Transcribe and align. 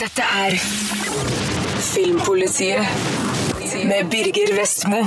Dette 0.00 0.22
er 0.24 0.54
Filmpolitiet 1.82 2.86
med 3.84 4.10
Birger 4.10 4.54
Vestmo. 4.56 5.02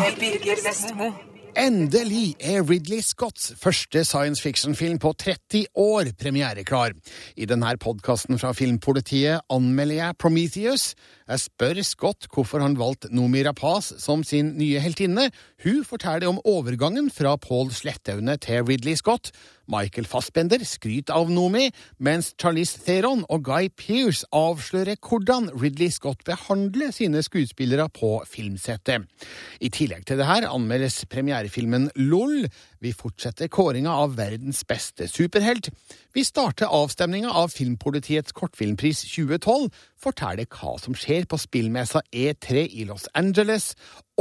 Endelig 1.55 2.35
er 2.43 2.61
Ridley 2.69 2.99
Scotts 3.01 3.53
første 3.61 4.03
science 4.05 4.43
fiction-film 4.43 4.99
på 4.99 5.13
30 5.19 5.65
år 5.75 6.11
premiereklar. 6.19 6.91
I 7.37 7.45
denne 7.47 7.77
podkasten 7.79 8.39
fra 8.39 8.51
Filmpolitiet 8.53 9.39
anmelder 9.49 9.95
jeg 9.95 10.17
Prometheus. 10.19 10.93
Jeg 11.25 11.41
spør 11.41 11.79
Scott 11.81 12.27
hvorfor 12.29 12.61
han 12.61 12.75
valgte 12.77 13.09
Nomi 13.09 13.39
Rapaz 13.47 13.87
som 13.97 14.21
sin 14.21 14.51
nye 14.59 14.77
heltinne. 14.77 15.31
Hun 15.63 15.79
forteller 15.81 16.29
om 16.29 16.37
overgangen 16.45 17.07
fra 17.09 17.31
Paul 17.41 17.71
Slettaune 17.73 18.35
til 18.37 18.61
Ridley 18.67 18.93
Scott. 18.99 19.31
Michael 19.65 20.05
Fassbender 20.05 20.61
skryter 20.69 21.15
av 21.17 21.31
Nomi, 21.33 21.71
mens 21.97 22.35
Charlize 22.37 22.77
Theron 22.85 23.23
og 23.33 23.41
Guy 23.47 23.71
Pearce 23.73 24.27
avslører 24.29 25.01
hvordan 25.01 25.49
Ridley 25.57 25.89
Scott 25.89 26.21
behandler 26.29 26.93
sine 26.93 27.25
skuespillere 27.25 27.89
på 27.89 28.19
filmsettet. 28.29 29.09
I 29.57 29.73
tillegg 29.73 30.05
til 30.05 30.21
det 30.21 30.29
her 30.29 30.45
anmeldes 30.51 31.07
premierefilmen 31.09 31.89
LOL. 31.97 32.45
Vi 32.85 32.93
fortsetter 32.93 33.47
kåringa 33.47 33.89
av 33.97 34.15
verdens 34.15 34.59
beste 34.67 35.07
superhelt. 35.09 35.71
Vi 36.13 36.23
starter 36.23 36.69
avstemninga 36.69 37.31
av 37.33 37.49
Filmpolitiets 37.49 38.35
kortfilmpris 38.37 39.01
2012, 39.09 39.71
forteller 39.97 40.45
hva 40.45 40.75
som 40.77 40.93
skjer 40.93 41.25
på 41.25 41.39
spillmessa 41.41 42.03
E3 42.13 42.67
i 42.69 42.85
Los 42.85 43.07
Angeles, 43.17 43.71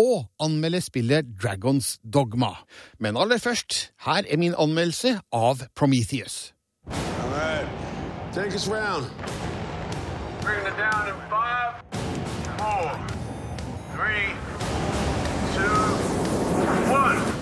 og 0.00 0.30
anmelder 0.40 0.80
spillet 0.80 1.28
Dragons 1.42 1.98
Dogma. 2.00 2.54
Men 2.98 3.20
aller 3.20 3.38
først, 3.38 3.92
her 4.06 4.24
er 4.24 4.40
min 4.40 4.56
anmeldelse 4.56 5.18
av 5.28 5.66
Prometheus. 5.76 6.54
All 6.88 7.30
right. 7.36 7.68
Take 8.32 8.54
us 8.56 8.66
round. 8.68 9.10
Bringing 10.40 10.66
it 10.72 10.76
down 10.80 11.08
in 11.12 11.20
five, 11.28 11.84
four, 12.56 12.96
three, 13.92 14.32
two, 15.52 15.78
one. 16.92 17.33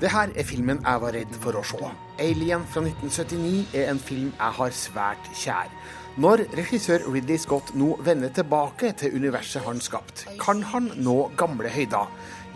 Det 0.00 0.08
her 0.08 0.30
er 0.32 0.46
filmen 0.48 0.78
jeg 0.80 1.00
var 1.02 1.12
redd 1.12 1.34
for 1.42 1.58
å 1.58 1.64
se. 1.68 1.90
Alien 2.24 2.62
fra 2.64 2.80
1979 2.80 3.74
er 3.76 3.90
en 3.92 4.00
film 4.00 4.30
jeg 4.30 4.56
har 4.58 4.72
svært 4.72 5.28
kjær. 5.36 5.68
Når 6.16 6.46
regissør 6.56 7.04
Ridley 7.12 7.36
Scott 7.42 7.74
nå 7.76 7.90
vender 8.06 8.32
tilbake 8.32 8.94
til 8.96 9.18
universet 9.18 9.66
han 9.66 9.84
skapt, 9.84 10.24
kan 10.40 10.64
han 10.72 10.88
nå 10.96 11.18
gamle 11.36 11.68
høyder. 11.74 12.08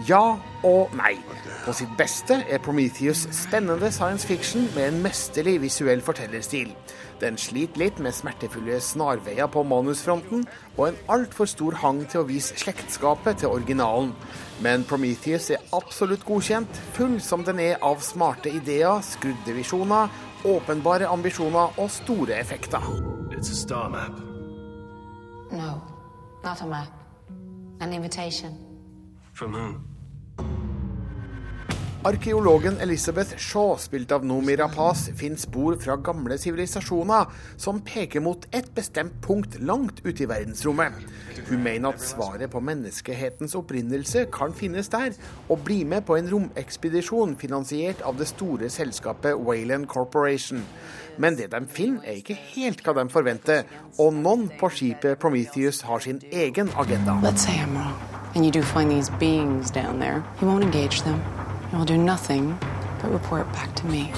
Ja 0.06 0.38
og 0.62 0.92
nei. 0.94 1.16
På 1.64 1.72
sitt 1.74 1.90
beste 1.98 2.36
er 2.46 2.60
Prometheus 2.62 3.24
spennende 3.34 3.90
science 3.92 4.26
fiction 4.26 4.68
med 4.76 4.92
en 4.92 5.00
mesterlig 5.02 5.56
visuell 5.64 6.02
fortellerstil. 6.06 6.70
Den 7.18 7.34
sliter 7.38 7.82
litt 7.82 7.98
med 7.98 8.14
smertefulle 8.14 8.78
snarveier 8.80 9.50
på 9.50 9.64
manusfronten 9.66 10.44
og 10.76 10.84
en 10.86 11.00
altfor 11.10 11.50
stor 11.50 11.80
hang 11.82 12.04
til 12.06 12.22
å 12.22 12.28
vise 12.28 12.54
slektskapet 12.62 13.42
til 13.42 13.50
originalen. 13.56 14.12
Men 14.62 14.86
Prometheus 14.86 15.50
er 15.50 15.66
absolutt 15.74 16.22
godkjent, 16.26 16.78
full 16.94 17.18
som 17.22 17.42
den 17.46 17.58
er 17.62 17.82
av 17.82 17.98
smarte 18.06 18.54
ideer, 18.54 19.02
skrudde 19.02 19.56
visjoner, 19.58 20.14
åpenbare 20.46 21.10
ambisjoner 21.10 21.74
og 21.74 21.90
store 21.90 22.38
effekter. 22.38 22.86
It's 23.34 23.50
a 23.50 23.58
star 23.58 23.90
map. 23.90 24.14
No, 25.50 25.82
not 26.44 26.62
a 26.62 26.66
map. 26.66 26.94
An 27.80 27.92
invitation. 27.92 28.67
From 29.38 29.54
whom? 29.54 29.84
Arkeologen 32.04 32.80
Elizabeth 32.80 33.36
Shaw, 33.38 33.76
spilt 33.78 34.12
av 34.12 34.24
Nomi 34.26 34.56
Rapaz, 34.56 35.08
finner 35.14 35.38
spor 35.38 35.76
fra 35.78 35.94
gamle 36.02 36.38
sivilisasjoner 36.38 37.30
som 37.58 37.78
peker 37.86 38.22
mot 38.24 38.46
et 38.54 38.66
bestemt 38.74 39.14
punkt 39.22 39.60
langt 39.60 40.00
ute 40.02 40.24
i 40.24 40.28
verdensrommet. 40.30 40.94
Hun 41.50 41.62
mener 41.62 41.94
at 41.94 42.02
svaret 42.02 42.50
på 42.50 42.62
menneskehetens 42.66 43.54
opprinnelse 43.58 44.24
kan 44.34 44.54
finnes 44.58 44.90
der, 44.90 45.14
og 45.46 45.62
bli 45.66 45.84
med 45.86 46.06
på 46.08 46.18
en 46.18 46.30
romekspedisjon 46.32 47.36
finansiert 47.38 48.02
av 48.02 48.18
det 48.18 48.30
store 48.30 48.70
selskapet 48.74 49.38
Wayland 49.38 49.86
Corporation. 49.86 50.64
Men 51.18 51.38
det 51.38 51.52
de 51.54 51.62
finner, 51.66 52.02
er 52.06 52.22
ikke 52.22 52.38
helt 52.56 52.82
hva 52.82 52.94
de 52.98 53.06
forventer, 53.10 53.66
og 53.98 54.14
noen 54.18 54.48
på 54.58 54.70
skipet 54.74 55.18
Prometheus 55.22 55.84
har 55.86 56.02
sin 56.02 56.22
egen 56.32 56.74
agenda. 56.74 57.20
Let's 57.22 57.46
say 57.46 57.58
I'm 57.58 57.78
wrong, 57.78 58.18
and 58.38 58.46
you 58.46 58.52
do 58.52 58.62
find 58.62 58.88
these 58.88 59.10
beings 59.10 59.68
down 59.68 59.98
there. 59.98 60.24
You 60.40 60.46
won't 60.46 60.62
engage 60.62 61.02
them. 61.02 61.20
You'll 61.72 61.84
do 61.84 61.98
nothing 61.98 62.56
but 63.02 63.10
report 63.10 63.52
back 63.52 63.74
to 63.74 63.86
me. 63.86 64.12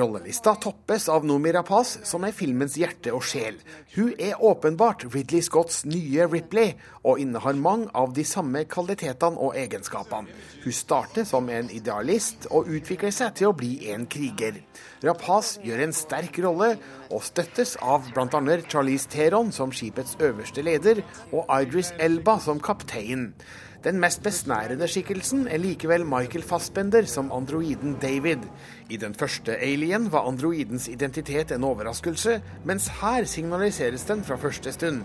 Rollelista 0.00 0.54
toppes 0.56 1.08
av 1.12 1.26
Nomi 1.28 1.50
Rapaz, 1.52 1.98
som 2.08 2.24
er 2.24 2.32
filmens 2.32 2.78
hjerte 2.80 3.12
og 3.12 3.20
sjel. 3.26 3.58
Hun 3.92 4.14
er 4.16 4.38
åpenbart 4.40 5.04
Ridley 5.12 5.42
Scotts 5.44 5.82
nye 5.84 6.24
Ripley, 6.24 6.72
og 7.04 7.20
innehar 7.20 7.58
mange 7.60 7.90
av 7.92 8.14
de 8.16 8.24
samme 8.24 8.62
kvalitetene 8.70 9.36
og 9.36 9.58
egenskapene. 9.60 10.32
Hun 10.64 10.76
starter 10.76 11.28
som 11.28 11.50
en 11.52 11.68
idealist, 11.74 12.48
og 12.48 12.70
utvikler 12.72 13.12
seg 13.12 13.36
til 13.36 13.50
å 13.50 13.56
bli 13.56 13.90
en 13.92 14.08
kriger. 14.08 14.62
Rapaz 15.04 15.58
gjør 15.64 15.84
en 15.84 15.96
sterk 15.96 16.40
rolle, 16.46 16.74
og 17.12 17.26
støttes 17.26 17.76
av 17.84 18.08
bl.a. 18.14 18.60
Charlize 18.70 19.10
Theron 19.12 19.52
som 19.52 19.74
skipets 19.74 20.16
øverste 20.16 20.64
leder, 20.64 21.04
og 21.28 21.44
Idris 21.60 21.92
Elba 22.00 22.38
som 22.40 22.62
kaptein. 22.62 23.34
Den 23.80 23.96
mest 23.96 24.20
besnærende 24.20 24.84
skikkelsen 24.92 25.46
er 25.48 25.56
likevel 25.56 26.02
Michael 26.04 26.42
Fassbender 26.44 27.06
som 27.08 27.30
androiden 27.32 27.94
David. 28.02 28.42
I 28.92 28.98
den 29.00 29.14
første 29.14 29.56
Alien 29.56 30.10
var 30.12 30.28
androidens 30.28 30.88
identitet 30.88 31.52
en 31.52 31.64
overraskelse, 31.64 32.42
mens 32.64 32.90
her 33.00 33.24
signaliseres 33.24 34.04
den 34.04 34.24
fra 34.24 34.36
første 34.36 34.72
stund. 34.72 35.00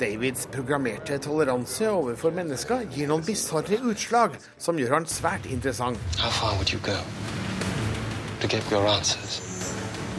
Davids 0.00 0.46
programmerte 0.52 1.16
toleranse 1.18 1.88
overfor 1.88 2.36
mennesker 2.36 2.84
gir 2.92 3.08
noen 3.08 3.24
bisarre 3.24 3.80
utslag 3.88 4.36
som 4.58 4.76
gjør 4.76 4.98
han 4.98 5.08
svært 5.08 5.48
interessant. 5.48 6.00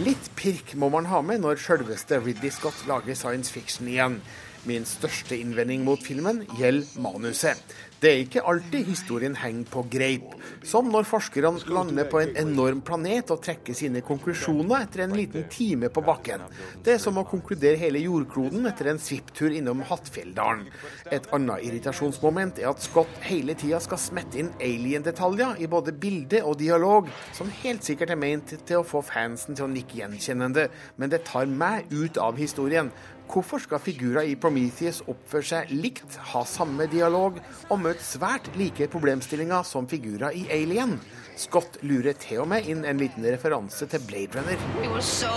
Litt 0.02 0.32
pirk 0.42 0.74
må 0.74 0.90
man 0.90 1.06
ha 1.06 1.22
med 1.22 1.46
når 1.46 1.62
sjølveste 1.62 2.18
Ridley 2.18 2.50
Scott 2.50 2.82
lager 2.90 3.14
science 3.14 3.54
fiction 3.54 3.90
igjen. 3.90 4.22
Min 4.66 4.86
største 4.86 5.38
innvending 5.42 5.82
mot 5.86 6.02
filmen 6.06 6.44
gjelder 6.58 7.02
manuset. 7.02 7.62
Det 8.02 8.10
er 8.10 8.24
ikke 8.24 8.42
alltid 8.50 8.88
historien 8.88 9.36
henger 9.38 9.68
på 9.70 9.84
greip, 9.94 10.32
som 10.66 10.88
når 10.90 11.06
forskerne 11.06 11.60
lander 11.70 12.08
på 12.10 12.18
en 12.18 12.32
enorm 12.42 12.80
planet 12.82 13.30
og 13.30 13.44
trekker 13.46 13.78
sine 13.78 14.02
konklusjoner 14.02 14.88
etter 14.88 15.04
en 15.06 15.14
liten 15.14 15.46
time 15.54 15.92
på 15.94 16.02
bakken. 16.08 16.48
Det 16.82 16.96
er 16.96 17.04
som 17.04 17.20
å 17.22 17.26
konkludere 17.30 17.78
hele 17.78 18.02
jordkloden 18.02 18.66
etter 18.72 18.90
en 18.90 19.02
svipptur 19.02 19.54
innom 19.54 19.84
Hattfjelldalen. 19.86 20.66
Et 21.14 21.30
annet 21.38 21.68
irritasjonsmoment 21.70 22.64
er 22.64 22.72
at 22.72 22.82
Scott 22.82 23.22
hele 23.28 23.54
tida 23.54 23.78
skal 23.86 24.02
smette 24.02 24.42
inn 24.42 24.50
alien-detaljer 24.58 25.62
i 25.62 25.70
både 25.70 25.94
bilde 25.94 26.42
og 26.42 26.58
dialog, 26.58 27.14
som 27.38 27.54
helt 27.62 27.86
sikkert 27.86 28.16
er 28.16 28.24
ment 28.26 28.58
til 28.66 28.82
å 28.82 28.88
få 28.88 29.06
fansen 29.06 29.54
til 29.54 29.70
å 29.70 29.74
nikke 29.78 30.02
gjenkjennende, 30.02 30.72
men 30.98 31.14
det 31.14 31.22
tar 31.30 31.46
meg 31.46 31.94
ut 31.94 32.18
av 32.18 32.42
historien. 32.42 32.90
Hvorfor 33.32 33.62
skal 33.64 33.80
figurer 33.80 34.28
i 34.28 34.34
Prometheus 34.36 34.98
oppføre 35.08 35.48
seg 35.48 35.70
likt, 35.72 36.18
ha 36.34 36.42
samme 36.44 36.84
dialog 36.92 37.38
og 37.70 37.80
møte 37.80 38.04
svært 38.04 38.50
like 38.60 38.90
problemstillinger 38.92 39.64
som 39.68 39.88
figurer 39.88 40.36
i 40.36 40.44
Alien? 40.52 40.98
Scott 41.40 41.80
lurer 41.88 42.18
til 42.20 42.44
og 42.44 42.50
med 42.52 42.68
inn 42.68 42.84
en 42.84 43.00
liten 43.00 43.24
referanse 43.24 43.88
til 43.88 44.04
Blade 44.10 44.36
Runner. 44.36 45.00
So! 45.00 45.32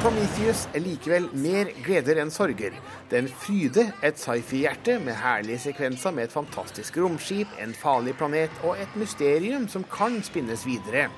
Prometheus 0.00 0.62
er 0.72 0.80
likevel 0.80 1.26
mer 1.36 1.68
gleder 1.84 2.22
enn 2.22 2.30
sorger. 2.32 2.72
Den 3.10 3.26
fryder 3.28 3.90
et 4.06 4.16
sci-fi-hjerte 4.16 4.94
med 5.04 5.18
herlige 5.20 5.60
sekvenser 5.66 6.14
med 6.16 6.28
et 6.28 6.32
fantastisk 6.32 6.96
romskip, 7.02 7.52
en 7.60 7.74
farlig 7.76 8.14
planet 8.16 8.62
og 8.64 8.80
et 8.80 8.96
mysterium 8.96 9.66
som 9.68 9.84
kan 9.92 10.16
spinnes 10.24 10.64
videre. 10.64 11.10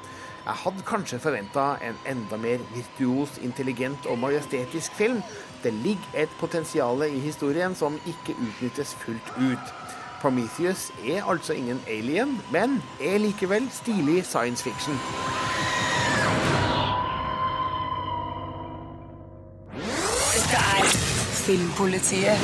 Jeg 0.42 0.54
hadde 0.54 0.82
kanskje 0.82 1.20
forventa 1.22 1.64
en 1.86 1.98
enda 2.10 2.36
mer 2.36 2.58
virtuos, 2.74 3.36
intelligent 3.46 4.06
og 4.10 4.18
majestetisk 4.18 4.94
film. 4.98 5.20
Det 5.62 5.72
ligger 5.72 6.18
et 6.24 6.32
potensial 6.40 7.02
i 7.06 7.20
historien 7.22 7.74
som 7.78 8.00
ikke 8.06 8.34
utnyttes 8.34 8.94
fullt 9.04 9.30
ut. 9.38 9.74
Prometheus 10.20 10.90
er 11.06 11.30
altså 11.30 11.52
ingen 11.52 11.80
alien, 11.86 12.40
men 12.50 12.82
er 13.00 13.18
likevel 13.18 13.70
stilig 13.70 14.24
science 14.26 14.64
fiction. 14.64 14.98
Dette 20.34 20.58
er 20.58 20.92
Filmpolitiet 21.46 22.38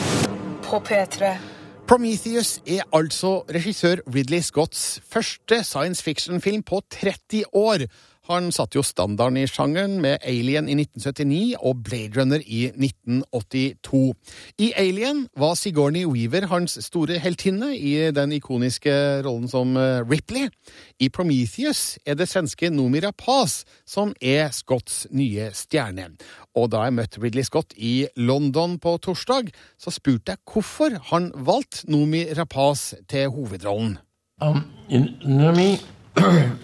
på 0.63 0.83
P3. 0.87 1.58
Prometheus 1.89 2.59
er 2.69 2.83
altså 2.93 3.47
regissør 3.49 4.03
Ridley 4.15 4.43
Scotts 4.45 5.01
første 5.09 5.63
science 5.65 6.03
fiction-film 6.05 6.63
på 6.63 6.83
30 6.93 7.45
år. 7.57 7.87
Han 8.29 8.51
satte 8.53 8.77
jo 8.77 8.83
standarden 8.85 9.39
i 9.41 9.47
sjangeren 9.49 9.95
med 10.05 10.21
Alien 10.21 10.67
i 10.69 10.75
1979 10.77 11.55
og 11.65 11.79
Blade 11.87 12.13
Runner 12.19 12.43
i 12.45 12.67
1982. 12.69 14.13
I 14.61 14.69
Alien 14.77 15.23
var 15.33 15.57
Sigourney 15.57 16.05
Weaver 16.05 16.45
hans 16.51 16.77
store 16.85 17.17
heltinne 17.25 17.73
i 17.73 17.95
den 18.13 18.35
ikoniske 18.37 18.93
rollen 19.25 19.49
som 19.49 19.73
eh, 19.81 20.05
Ripley. 20.05 20.53
I 21.01 21.09
Prometheus 21.09 21.97
er 22.05 22.21
det 22.21 22.29
svenske 22.29 22.69
Noomi 22.69 23.01
Rapaz 23.07 23.63
som 23.89 24.13
er 24.21 24.53
Scotts 24.53 25.07
nye 25.09 25.49
stjerne. 25.57 26.11
Og 26.53 26.69
da 26.77 26.85
jeg 26.85 26.99
møtte 27.01 27.25
Ridley 27.25 27.49
Scott 27.49 27.73
i 27.81 28.11
London 28.21 28.77
på 28.77 28.99
torsdag, 29.09 29.49
så 29.81 29.95
spurte 29.95 30.37
jeg 30.37 30.45
hvorfor 30.53 31.01
han 31.15 31.33
valgte 31.33 31.89
Noomi 31.89 32.27
Rapaz 32.37 32.93
til 33.09 33.33
hovedrollen. 33.33 33.97
Um, 34.45 34.69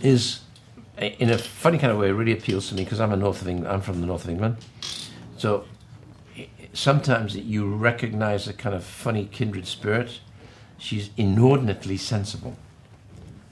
in, 0.04 0.43
in 0.98 1.30
a 1.30 1.38
funny 1.38 1.78
kind 1.78 1.92
of 1.92 1.98
way, 1.98 2.08
it 2.08 2.12
really 2.12 2.32
appeals 2.32 2.68
to 2.68 2.74
me 2.74 2.84
because 2.84 3.00
I'm 3.00 3.12
a 3.12 3.16
North 3.16 3.42
of 3.42 3.48
England. 3.48 3.72
I'm 3.72 3.80
from 3.80 4.00
the 4.00 4.06
north 4.06 4.24
of 4.24 4.30
England, 4.30 4.56
so 5.36 5.64
sometimes 6.72 7.36
you 7.36 7.72
recognize 7.74 8.46
a 8.48 8.52
kind 8.52 8.74
of 8.74 8.84
funny 8.84 9.26
kindred 9.30 9.66
spirit. 9.66 10.20
She's 10.78 11.10
inordinately 11.16 11.96
sensible. 11.96 12.56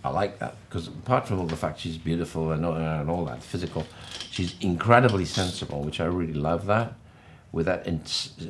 I 0.05 0.11
like 0.11 0.41
that 0.41 0.56
because 0.69 0.89
apart 0.89 1.29
from 1.29 1.39
all 1.39 1.47
the 1.47 1.56
fact 1.56 1.81
she's 1.81 1.97
beautiful 1.97 2.50
and 2.50 2.67
all, 2.67 2.75
and 2.75 3.09
all 3.09 3.25
that 3.27 3.43
physical, 3.43 3.87
she's 4.31 4.56
incredibly 4.61 5.25
sensible, 5.25 5.83
which 5.83 6.00
I 6.00 6.06
really 6.06 6.35
love. 6.35 6.67
That 6.67 6.94
with 7.53 7.67
that 7.67 7.87
in, 7.87 8.03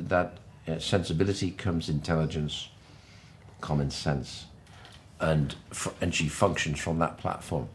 that 0.08 0.38
uh, 0.66 0.78
sensibility 0.78 1.50
comes 1.50 1.88
intelligence, 1.88 2.68
common 3.60 3.90
sense, 3.90 4.46
and 5.20 5.54
f- 5.70 5.94
and 6.00 6.14
she 6.14 6.28
functions 6.28 6.80
from 6.80 6.98
that 7.00 7.18
platform. 7.18 7.68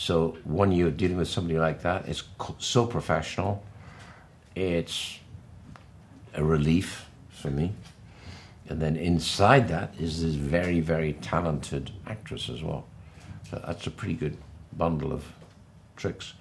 So 0.00 0.38
when 0.44 0.72
you're 0.72 0.90
dealing 0.90 1.18
with 1.18 1.28
somebody 1.28 1.58
like 1.58 1.82
that, 1.82 2.08
it's 2.08 2.22
so 2.56 2.86
professional. 2.86 3.62
It's 4.54 5.18
a 6.32 6.42
relief 6.42 7.06
for 7.28 7.50
me. 7.50 7.74
And 8.66 8.80
then 8.80 8.96
inside 8.96 9.68
that 9.68 9.92
is 10.00 10.22
this 10.22 10.36
very, 10.36 10.80
very 10.80 11.12
talented 11.12 11.90
actress 12.06 12.48
as 12.48 12.62
well. 12.62 12.86
So 13.50 13.62
that's 13.66 13.86
a 13.86 13.90
pretty 13.90 14.14
good 14.14 14.38
bundle 14.74 15.12
of 15.12 15.22
tricks. 15.96 16.32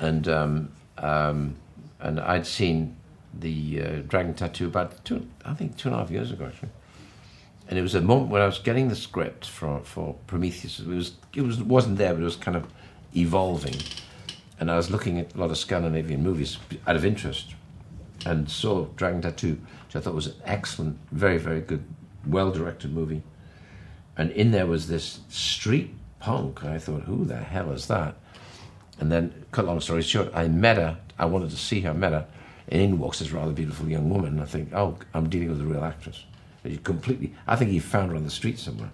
And 0.00 0.26
um, 0.26 0.72
um, 0.96 1.56
and 2.00 2.18
I'd 2.18 2.46
seen 2.46 2.96
the 3.38 3.82
uh, 3.82 3.96
Dragon 4.08 4.32
Tattoo 4.32 4.66
about 4.66 5.04
two, 5.04 5.28
I 5.44 5.52
think 5.52 5.76
two 5.76 5.88
and 5.90 5.94
a 5.94 5.98
half 5.98 6.10
years 6.10 6.32
ago 6.32 6.46
actually. 6.46 6.70
And 7.68 7.78
it 7.78 7.82
was 7.82 7.94
a 7.94 8.00
moment 8.00 8.30
when 8.30 8.40
I 8.40 8.46
was 8.46 8.58
getting 8.58 8.88
the 8.88 8.96
script 8.96 9.44
for, 9.44 9.80
for 9.84 10.14
Prometheus. 10.26 10.80
It 10.80 10.86
was 10.86 11.12
it 11.34 11.42
was 11.42 11.62
wasn't 11.62 11.98
there, 11.98 12.14
but 12.14 12.22
it 12.22 12.24
was 12.24 12.36
kind 12.36 12.56
of 12.56 12.66
evolving. 13.16 13.76
And 14.60 14.70
I 14.70 14.76
was 14.76 14.90
looking 14.90 15.18
at 15.18 15.34
a 15.34 15.38
lot 15.38 15.50
of 15.50 15.58
Scandinavian 15.58 16.22
movies 16.22 16.58
out 16.86 16.96
of 16.96 17.04
interest, 17.04 17.54
and 18.26 18.50
saw 18.50 18.86
Dragon 18.96 19.22
Tattoo, 19.22 19.60
which 19.86 19.96
I 19.96 20.00
thought 20.00 20.14
was 20.14 20.26
an 20.26 20.34
excellent, 20.44 20.98
very 21.12 21.38
very 21.38 21.60
good, 21.60 21.84
well 22.26 22.50
directed 22.50 22.92
movie. 22.92 23.22
And 24.16 24.32
in 24.32 24.50
there 24.50 24.66
was 24.66 24.88
this 24.88 25.20
street 25.28 25.94
punk. 26.18 26.62
And 26.62 26.72
I 26.72 26.78
thought, 26.78 27.02
who 27.02 27.24
the 27.24 27.36
hell 27.36 27.70
is 27.70 27.86
that? 27.86 28.16
And 28.98 29.12
then, 29.12 29.44
cut 29.52 29.64
long 29.64 29.80
story 29.80 30.02
short, 30.02 30.30
I 30.34 30.48
met 30.48 30.76
her. 30.76 30.98
I 31.18 31.26
wanted 31.26 31.50
to 31.50 31.56
see 31.56 31.80
her. 31.82 31.94
Met 31.94 32.12
her, 32.12 32.26
and 32.68 32.82
in 32.82 32.98
walks 32.98 33.20
this 33.20 33.30
rather 33.30 33.52
beautiful 33.52 33.88
young 33.88 34.10
woman. 34.10 34.34
And 34.34 34.42
I 34.42 34.46
think, 34.46 34.74
oh, 34.74 34.98
I'm 35.14 35.28
dealing 35.28 35.50
with 35.50 35.60
a 35.60 35.64
real 35.64 35.84
actress. 35.84 36.24
And 36.64 36.72
you 36.72 36.78
completely. 36.80 37.32
I 37.46 37.56
think 37.56 37.70
he 37.70 37.78
found 37.78 38.10
her 38.10 38.16
on 38.16 38.24
the 38.24 38.30
street 38.30 38.58
somewhere. 38.58 38.90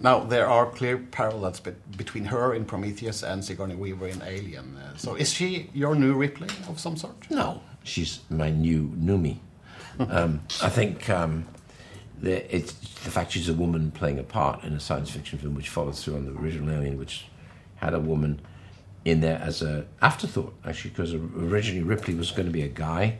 Now, 0.00 0.20
there 0.20 0.48
are 0.48 0.66
clear 0.66 0.98
parallels 0.98 1.60
be 1.60 1.72
between 1.96 2.24
her 2.26 2.52
in 2.52 2.64
Prometheus 2.64 3.22
and 3.22 3.44
Sigourney 3.44 3.76
Weaver 3.76 4.08
in 4.08 4.22
Alien. 4.22 4.76
Uh, 4.76 4.96
so, 4.96 5.14
is 5.14 5.32
she 5.32 5.70
your 5.72 5.94
new 5.94 6.14
Ripley 6.14 6.48
of 6.68 6.80
some 6.80 6.96
sort? 6.96 7.30
No, 7.30 7.62
she's 7.84 8.20
my 8.28 8.50
new 8.50 8.88
Numi. 8.96 9.38
Um, 9.96 10.40
I 10.60 10.70
think 10.70 11.08
um, 11.08 11.46
the, 12.20 12.52
it's 12.52 12.72
the 12.72 13.12
fact 13.12 13.30
she's 13.30 13.48
a 13.48 13.54
woman 13.54 13.92
playing 13.92 14.18
a 14.18 14.24
part 14.24 14.64
in 14.64 14.72
a 14.72 14.80
science 14.80 15.10
fiction 15.10 15.38
film, 15.38 15.54
which 15.54 15.68
follows 15.68 16.02
through 16.02 16.16
on 16.16 16.24
the 16.24 16.32
original 16.32 16.74
Alien, 16.74 16.98
which 16.98 17.26
had 17.76 17.94
a 17.94 18.00
woman 18.00 18.40
in 19.04 19.20
there 19.20 19.38
as 19.38 19.62
a 19.62 19.86
afterthought, 20.02 20.52
actually, 20.64 20.90
because 20.90 21.14
originally 21.14 21.84
Ripley 21.84 22.14
was 22.14 22.32
going 22.32 22.46
to 22.46 22.52
be 22.52 22.62
a 22.62 22.68
guy, 22.68 23.18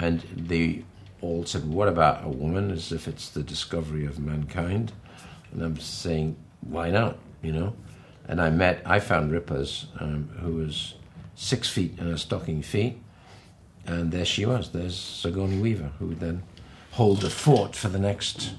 and 0.00 0.22
they 0.34 0.84
all 1.20 1.44
said, 1.44 1.68
"What 1.68 1.86
about 1.86 2.24
a 2.24 2.28
woman?" 2.28 2.70
As 2.70 2.90
if 2.90 3.06
it's 3.06 3.28
the 3.28 3.42
discovery 3.42 4.04
of 4.06 4.18
mankind, 4.18 4.92
and 5.54 5.62
I'm 5.62 5.78
saying, 5.78 6.36
"Why 6.60 6.90
not?" 6.90 7.18
You 7.42 7.52
know. 7.52 7.74
And 8.26 8.40
I 8.40 8.50
met, 8.50 8.80
I 8.86 9.00
found 9.00 9.32
Rippers, 9.32 9.86
um, 10.00 10.30
who 10.40 10.54
was 10.54 10.94
six 11.34 11.68
feet 11.68 11.98
in 11.98 12.06
her 12.06 12.16
stocking 12.16 12.62
feet, 12.62 12.98
and 13.86 14.12
there 14.12 14.24
she 14.24 14.46
was. 14.46 14.70
There's 14.70 14.96
Sigourney 14.98 15.58
Weaver, 15.58 15.90
who 15.98 16.06
would 16.06 16.20
then 16.20 16.42
hold 16.92 17.20
the 17.20 17.30
fort 17.30 17.76
for 17.76 17.88
the 17.88 17.98
next, 17.98 18.54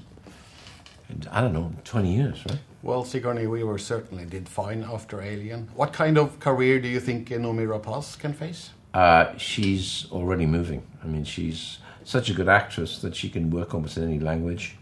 I 1.32 1.40
don't 1.40 1.52
know, 1.52 1.72
20 1.84 2.14
years, 2.14 2.44
right? 2.48 2.58
Well, 2.82 3.04
Sigourney 3.04 3.48
Weaver 3.48 3.78
certainly 3.78 4.24
did 4.24 4.48
fine 4.48 4.84
after 4.84 5.20
Alien. 5.20 5.68
What 5.74 5.92
kind 5.92 6.16
of 6.16 6.38
career 6.38 6.78
do 6.78 6.86
you 6.86 7.00
think 7.00 7.28
Noomi 7.30 7.66
Rapace 7.66 8.16
can 8.16 8.32
face? 8.32 8.70
Uh, 8.94 9.36
she's 9.36 10.06
already 10.12 10.46
moving. 10.46 10.86
I 11.02 11.06
mean, 11.08 11.24
she's 11.24 11.78
such 12.04 12.30
a 12.30 12.32
good 12.32 12.48
actress 12.48 13.00
that 13.00 13.16
she 13.16 13.28
can 13.28 13.50
work 13.50 13.74
almost 13.74 13.96
in 13.96 14.04
any 14.04 14.20
language. 14.20 14.76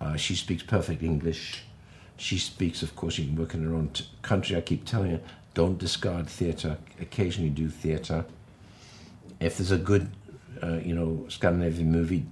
Uh, 0.00 0.16
she 0.16 0.34
speaks 0.34 0.62
perfect 0.62 1.02
English. 1.02 1.62
She 2.16 2.38
speaks, 2.38 2.82
of 2.82 2.96
course, 2.96 3.18
you 3.18 3.26
can 3.26 3.36
work 3.36 3.54
in 3.54 3.64
her 3.64 3.74
own 3.74 3.88
t- 3.90 4.06
country. 4.22 4.56
I 4.56 4.60
keep 4.60 4.84
telling 4.84 5.12
her, 5.12 5.20
don't 5.54 5.78
discard 5.78 6.28
theatre. 6.28 6.78
Occasionally 7.00 7.50
do 7.50 7.68
theatre. 7.68 8.24
If 9.40 9.58
there's 9.58 9.70
a 9.70 9.78
good, 9.78 10.10
uh, 10.62 10.78
you 10.82 10.94
know, 10.94 11.26
Scandinavian 11.28 11.90
movie 11.90 12.26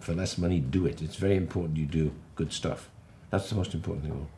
for 0.00 0.14
less 0.14 0.38
money, 0.38 0.60
do 0.60 0.86
it. 0.86 1.02
It's 1.02 1.16
very 1.16 1.36
important 1.36 1.78
you 1.78 1.86
do 1.86 2.12
good 2.36 2.52
stuff. 2.52 2.88
That's 3.30 3.48
the 3.48 3.56
most 3.56 3.74
important 3.74 4.04
thing. 4.04 4.28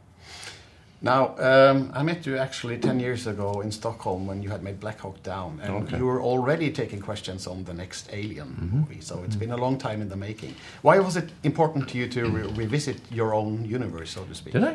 Now, 1.06 1.34
um, 1.38 1.90
I 1.94 2.02
met 2.02 2.26
you 2.26 2.36
actually 2.36 2.78
10 2.78 2.98
years 3.00 3.26
ago 3.26 3.60
in 3.60 3.70
Stockholm 3.70 4.26
when 4.26 4.42
you 4.42 4.50
had 4.50 4.62
made 4.62 4.80
Black 4.80 4.98
Hawk 5.00 5.22
Down, 5.22 5.60
and 5.62 5.72
Okay. 5.84 5.96
you 5.98 6.04
were 6.04 6.20
already 6.20 6.70
taking 6.72 7.00
questions 7.00 7.46
on 7.46 7.64
the 7.64 7.72
next 7.72 8.08
Alien 8.12 8.48
Mm-hmm. 8.48 8.76
movie, 8.78 9.00
so 9.00 9.22
it's 9.24 9.36
been 9.36 9.52
a 9.52 9.56
long 9.56 9.78
time 9.78 10.02
in 10.02 10.08
the 10.08 10.16
making. 10.16 10.54
Why 10.82 10.98
was 10.98 11.16
it 11.16 11.28
important 11.44 11.88
to 11.90 11.98
you 11.98 12.08
to 12.08 12.20
re- 12.28 12.52
revisit 12.62 12.98
your 13.18 13.30
own 13.34 13.64
universe, 13.64 14.10
so 14.10 14.24
to 14.24 14.34
speak? 14.34 14.52
Did 14.54 14.64
I? 14.64 14.72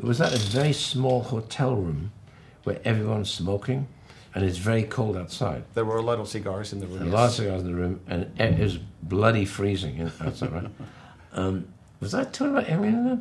It 0.00 0.04
was 0.12 0.20
at 0.20 0.32
a 0.34 0.38
very 0.38 0.72
small 0.72 1.22
hotel 1.22 1.76
room 1.76 2.10
where 2.64 2.78
everyone's 2.84 3.30
smoking 3.30 3.86
and 4.34 4.44
it's 4.44 4.58
very 4.58 4.82
cold 4.84 5.16
outside. 5.16 5.62
There 5.74 5.84
were 5.84 5.98
a 5.98 6.06
lot 6.10 6.18
of 6.20 6.26
cigars 6.28 6.72
in 6.72 6.78
the 6.80 6.86
room. 6.86 7.02
A 7.02 7.04
yes. 7.06 7.14
lot 7.14 7.28
of 7.28 7.34
cigars 7.34 7.60
in 7.62 7.68
the 7.72 7.78
room 7.82 8.00
and 8.06 8.20
it 8.40 8.58
was 8.58 8.78
bloody 9.02 9.44
freezing 9.44 9.98
in- 9.98 10.12
outside, 10.20 10.52
right? 10.52 10.70
Um, 11.32 11.54
was 12.00 12.12
I 12.12 12.24
talking 12.24 12.56
about 12.56 12.68
Alien 12.68 13.04
then? 13.08 13.20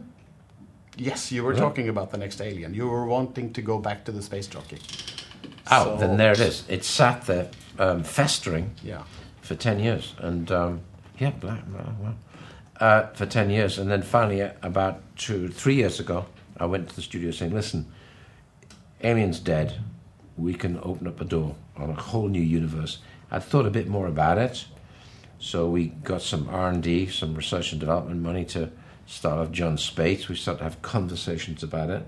Yes, 1.00 1.32
you 1.32 1.44
were 1.46 1.56
talking 1.56 1.88
about 1.88 2.12
the 2.12 2.18
next 2.18 2.42
Alien. 2.42 2.74
You 2.74 2.88
were 2.88 3.06
wanting 3.06 3.54
to 3.54 3.62
go 3.62 3.80
back 3.80 4.04
to 4.06 4.12
the 4.12 4.22
space 4.22 4.48
jockey. 4.48 4.80
Oh, 5.72 5.84
So- 5.86 5.98
then 5.98 6.18
there 6.18 6.34
it 6.34 6.40
is. 6.42 6.64
It 6.68 6.84
sat 6.84 7.26
there 7.26 7.50
um, 7.78 8.04
festering 8.04 8.72
Yeah. 8.84 9.04
for 9.42 9.56
10 9.56 9.80
years. 9.80 10.14
And 10.20 10.52
um, 10.52 10.82
yeah, 11.18 11.32
black, 11.32 11.62
well, 11.74 11.96
well. 12.02 12.16
Uh, 12.82 13.08
for 13.14 13.26
10 13.26 13.50
years. 13.50 13.78
And 13.80 13.90
then 13.90 14.02
finally, 14.02 14.42
uh, 14.42 14.52
about 14.62 15.02
two, 15.16 15.48
three 15.48 15.76
years 15.76 16.00
ago, 16.02 16.26
I 16.60 16.66
went 16.66 16.90
to 16.90 16.96
the 16.96 17.02
studio 17.02 17.32
saying, 17.32 17.54
listen, 17.54 17.86
Alien's 19.02 19.40
dead. 19.40 19.80
We 20.38 20.54
can 20.54 20.80
open 20.84 21.08
up 21.08 21.22
a 21.22 21.26
door 21.26 21.56
on 21.78 21.90
a 21.90 21.94
whole 21.94 22.28
new 22.28 22.42
universe. 22.42 22.98
I 23.32 23.40
thought 23.40 23.66
a 23.66 23.70
bit 23.70 23.88
more 23.88 24.08
about 24.08 24.38
it. 24.38 24.66
So 25.40 25.70
we 25.70 25.88
got 26.04 26.22
some 26.22 26.50
R&D, 26.50 27.08
some 27.08 27.36
research 27.36 27.72
and 27.72 27.80
development 27.80 28.22
money 28.22 28.44
to 28.46 28.70
start 29.10 29.40
of 29.40 29.52
John 29.52 29.78
Spates. 29.78 30.30
We 30.30 30.36
started 30.36 30.60
to 30.60 30.64
have 30.66 30.82
conversations 30.82 31.64
about 31.64 31.90
it. 31.90 32.06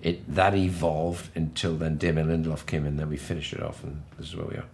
It 0.00 0.32
That 0.34 0.54
evolved 0.54 1.30
until 1.36 1.74
then 1.76 1.96
Damien 1.96 2.28
Lindelof 2.28 2.66
came 2.66 2.86
in, 2.86 2.96
then 2.96 3.08
we 3.08 3.16
finished 3.16 3.52
it 3.52 3.62
off, 3.62 3.82
and 3.82 4.02
this 4.18 4.28
is 4.28 4.36
where 4.36 4.46
we 4.46 4.56
are. 4.56 4.64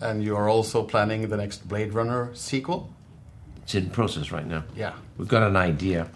And 0.00 0.22
you 0.22 0.36
are 0.36 0.48
also 0.48 0.82
planning 0.82 1.28
the 1.28 1.36
next 1.38 1.66
Blade 1.68 1.94
Runner 1.94 2.30
sequel? 2.34 2.92
It's 3.62 3.74
in 3.74 3.88
process 3.90 4.30
right 4.30 4.46
now. 4.46 4.64
Yeah. 4.76 4.92
We've 5.16 5.28
got 5.28 5.42
an 5.42 5.56
idea, 5.56 6.10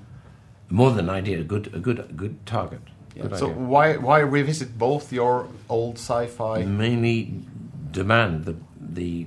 more 0.69 0.90
than 0.90 1.09
an 1.09 1.14
idea, 1.14 1.40
a 1.40 1.45
good, 1.45 1.73
a 1.75 1.78
good, 1.78 1.99
a 2.00 2.12
good 2.12 2.45
target. 2.45 2.80
Yeah. 3.16 3.23
Good 3.28 3.38
So 3.38 3.47
idea. 3.50 3.57
why 3.62 3.97
why 3.97 4.19
revisit 4.21 4.78
both 4.78 5.12
your 5.12 5.49
old 5.69 5.95
sci-fi? 5.97 6.62
mainly 6.64 7.33
demand 7.90 8.45
the 8.45 8.57
the 8.78 9.26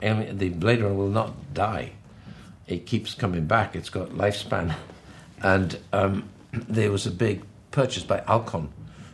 the 0.00 0.48
Blade 0.50 0.82
Runner 0.82 0.94
will 0.94 1.08
not 1.08 1.54
die. 1.54 1.92
It 2.66 2.84
keeps 2.86 3.14
coming 3.14 3.46
back. 3.46 3.74
It's 3.76 3.88
got 3.90 4.10
lifespan, 4.10 4.74
and 5.42 5.78
um, 5.92 6.28
there 6.52 6.90
was 6.90 7.06
a 7.06 7.10
big 7.10 7.42
purchase 7.70 8.02
by 8.02 8.22
Alcon, 8.26 8.72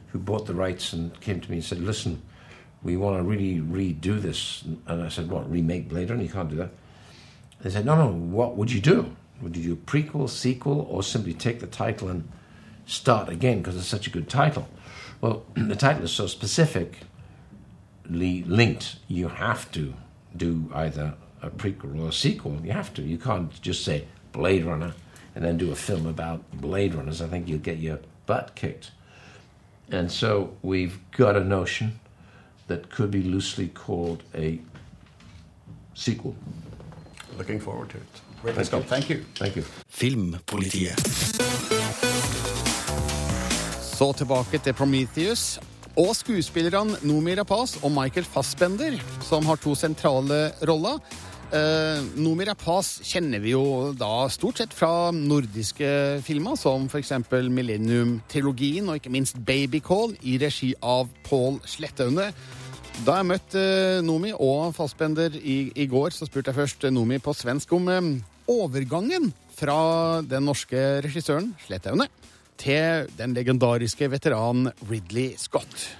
who 0.09 0.19
bought 0.19 0.47
the 0.47 0.55
rights 0.55 0.93
and 0.93 1.19
came 1.21 1.41
to 1.41 1.51
me 1.51 1.59
and 1.59 1.65
said, 1.65 1.81
"Listen, 1.81 2.23
we 2.83 2.97
want 2.97 3.19
to 3.19 3.23
really 3.23 3.61
redo 3.61 4.21
this." 4.21 4.63
And 4.87 5.03
I 5.03 5.09
said, 5.09 5.31
"What? 5.31 5.51
Remake 5.51 5.89
Blade 5.89 6.11
Runner? 6.11 6.23
You 6.23 6.29
can't 6.29 6.51
do 6.51 6.57
that." 6.57 6.71
They 7.61 7.71
said, 7.71 7.85
"No, 7.85 7.97
no. 7.97 8.09
What 8.09 8.57
would 8.57 8.71
you 8.73 8.81
do? 8.81 9.17
Would 9.41 9.57
you 9.57 9.63
do 9.63 9.73
a 9.73 9.77
prequel, 9.77 10.29
sequel, 10.29 10.87
or 10.89 11.03
simply 11.03 11.35
take 11.35 11.61
the 11.61 11.67
title 11.67 12.09
and 12.09 12.29
start 12.87 13.29
again 13.29 13.59
because 13.59 13.77
it's 13.77 13.87
such 13.87 14.07
a 14.07 14.11
good 14.11 14.29
title. 14.29 14.69
Well, 15.21 15.45
the 15.55 15.77
title 15.77 16.05
is 16.05 16.13
so 16.13 16.27
specifically 16.27 16.99
linked, 18.09 18.97
you 19.09 19.29
have 19.29 19.71
to 19.73 19.95
do 20.37 20.71
either 20.75 21.15
a 21.43 21.51
prequel 21.51 22.01
or 22.01 22.09
a 22.09 22.13
sequel. 22.13 22.61
You 22.63 22.73
have 22.73 22.95
to. 22.95 23.03
You 23.03 23.19
can't 23.19 23.61
just 23.61 23.85
say 23.85 24.07
Blade 24.33 24.65
Runner 24.65 24.95
and 25.35 25.45
then 25.45 25.57
do 25.57 25.73
a 25.73 25.77
film 25.77 26.07
about 26.07 26.41
Blade 26.53 26.95
Runners. 26.95 27.21
I 27.21 27.29
think 27.29 27.49
you'll 27.49 27.59
get 27.59 27.79
your 27.79 27.99
butt 28.27 28.55
kicked. 28.55 28.91
And 29.91 30.11
so 30.11 30.51
we've 30.63 30.99
got 31.17 31.37
a 31.37 31.45
notion 31.45 32.01
that 32.69 32.91
could 32.91 33.11
be 33.11 33.23
loosely 33.23 33.69
called 33.69 34.23
a 34.35 34.59
sequel. 35.95 36.35
Looking 37.39 37.61
forward 37.61 37.91
to 37.91 37.97
it. 37.97 38.03
Great 38.43 38.55
Thank, 38.57 38.73
you. 38.73 38.83
thank 38.83 39.09
you. 39.11 39.25
Thank 39.35 39.57
you. 39.57 39.65
Filmpolitiet. 39.89 40.99
Så 43.83 44.13
tilbake 44.13 44.59
til 44.59 44.73
Prometheus. 44.73 45.61
Og 45.97 46.17
skuespillerne 46.17 46.97
Nomi 47.03 47.35
Rapaz 47.37 47.77
og 47.85 47.91
Michael 47.93 48.25
Fassbender, 48.25 48.97
som 49.21 49.47
har 49.47 49.57
to 49.61 49.75
sentrale 49.75 50.51
roller. 50.69 50.99
Eh, 51.53 52.01
Nomi 52.17 52.47
Rapaz 52.49 53.03
kjenner 53.05 53.43
vi 53.45 53.51
jo 53.53 53.93
da 53.93 54.25
stort 54.33 54.63
sett 54.63 54.73
fra 54.73 55.11
nordiske 55.13 56.23
filmer, 56.25 56.57
som 56.57 56.87
f.eks. 56.89 57.13
Millennium-trilogien 57.29 58.89
og 58.89 58.97
ikke 58.97 59.13
minst 59.13 59.37
Babycall 59.37 60.15
i 60.25 60.39
regi 60.41 60.71
av 60.81 61.13
Pål 61.29 61.61
Slettaune. 61.69 62.31
Da 63.05 63.19
jeg 63.19 63.29
møtte 63.29 63.61
eh, 63.61 64.01
Nomi 64.01 64.33
og 64.33 64.73
Fassbender 64.79 65.37
i, 65.37 65.59
i 65.77 65.89
går, 65.93 66.17
så 66.17 66.25
spurte 66.25 66.55
jeg 66.55 66.63
først 66.63 66.89
Nomi 66.89 67.21
på 67.21 67.37
svensk 67.37 67.77
om 67.77 67.93
eh, 67.93 68.13
overgangen 68.49 69.29
fra 69.53 69.79
den 70.25 70.49
norske 70.49 70.81
regissøren 71.05 71.53
Slettaune 71.67 72.09
til 72.57 73.11
den 73.19 73.37
legendariske 73.37 74.09
veteranen 74.09 74.73
Ridley 74.89 75.35
Scott. 75.37 75.91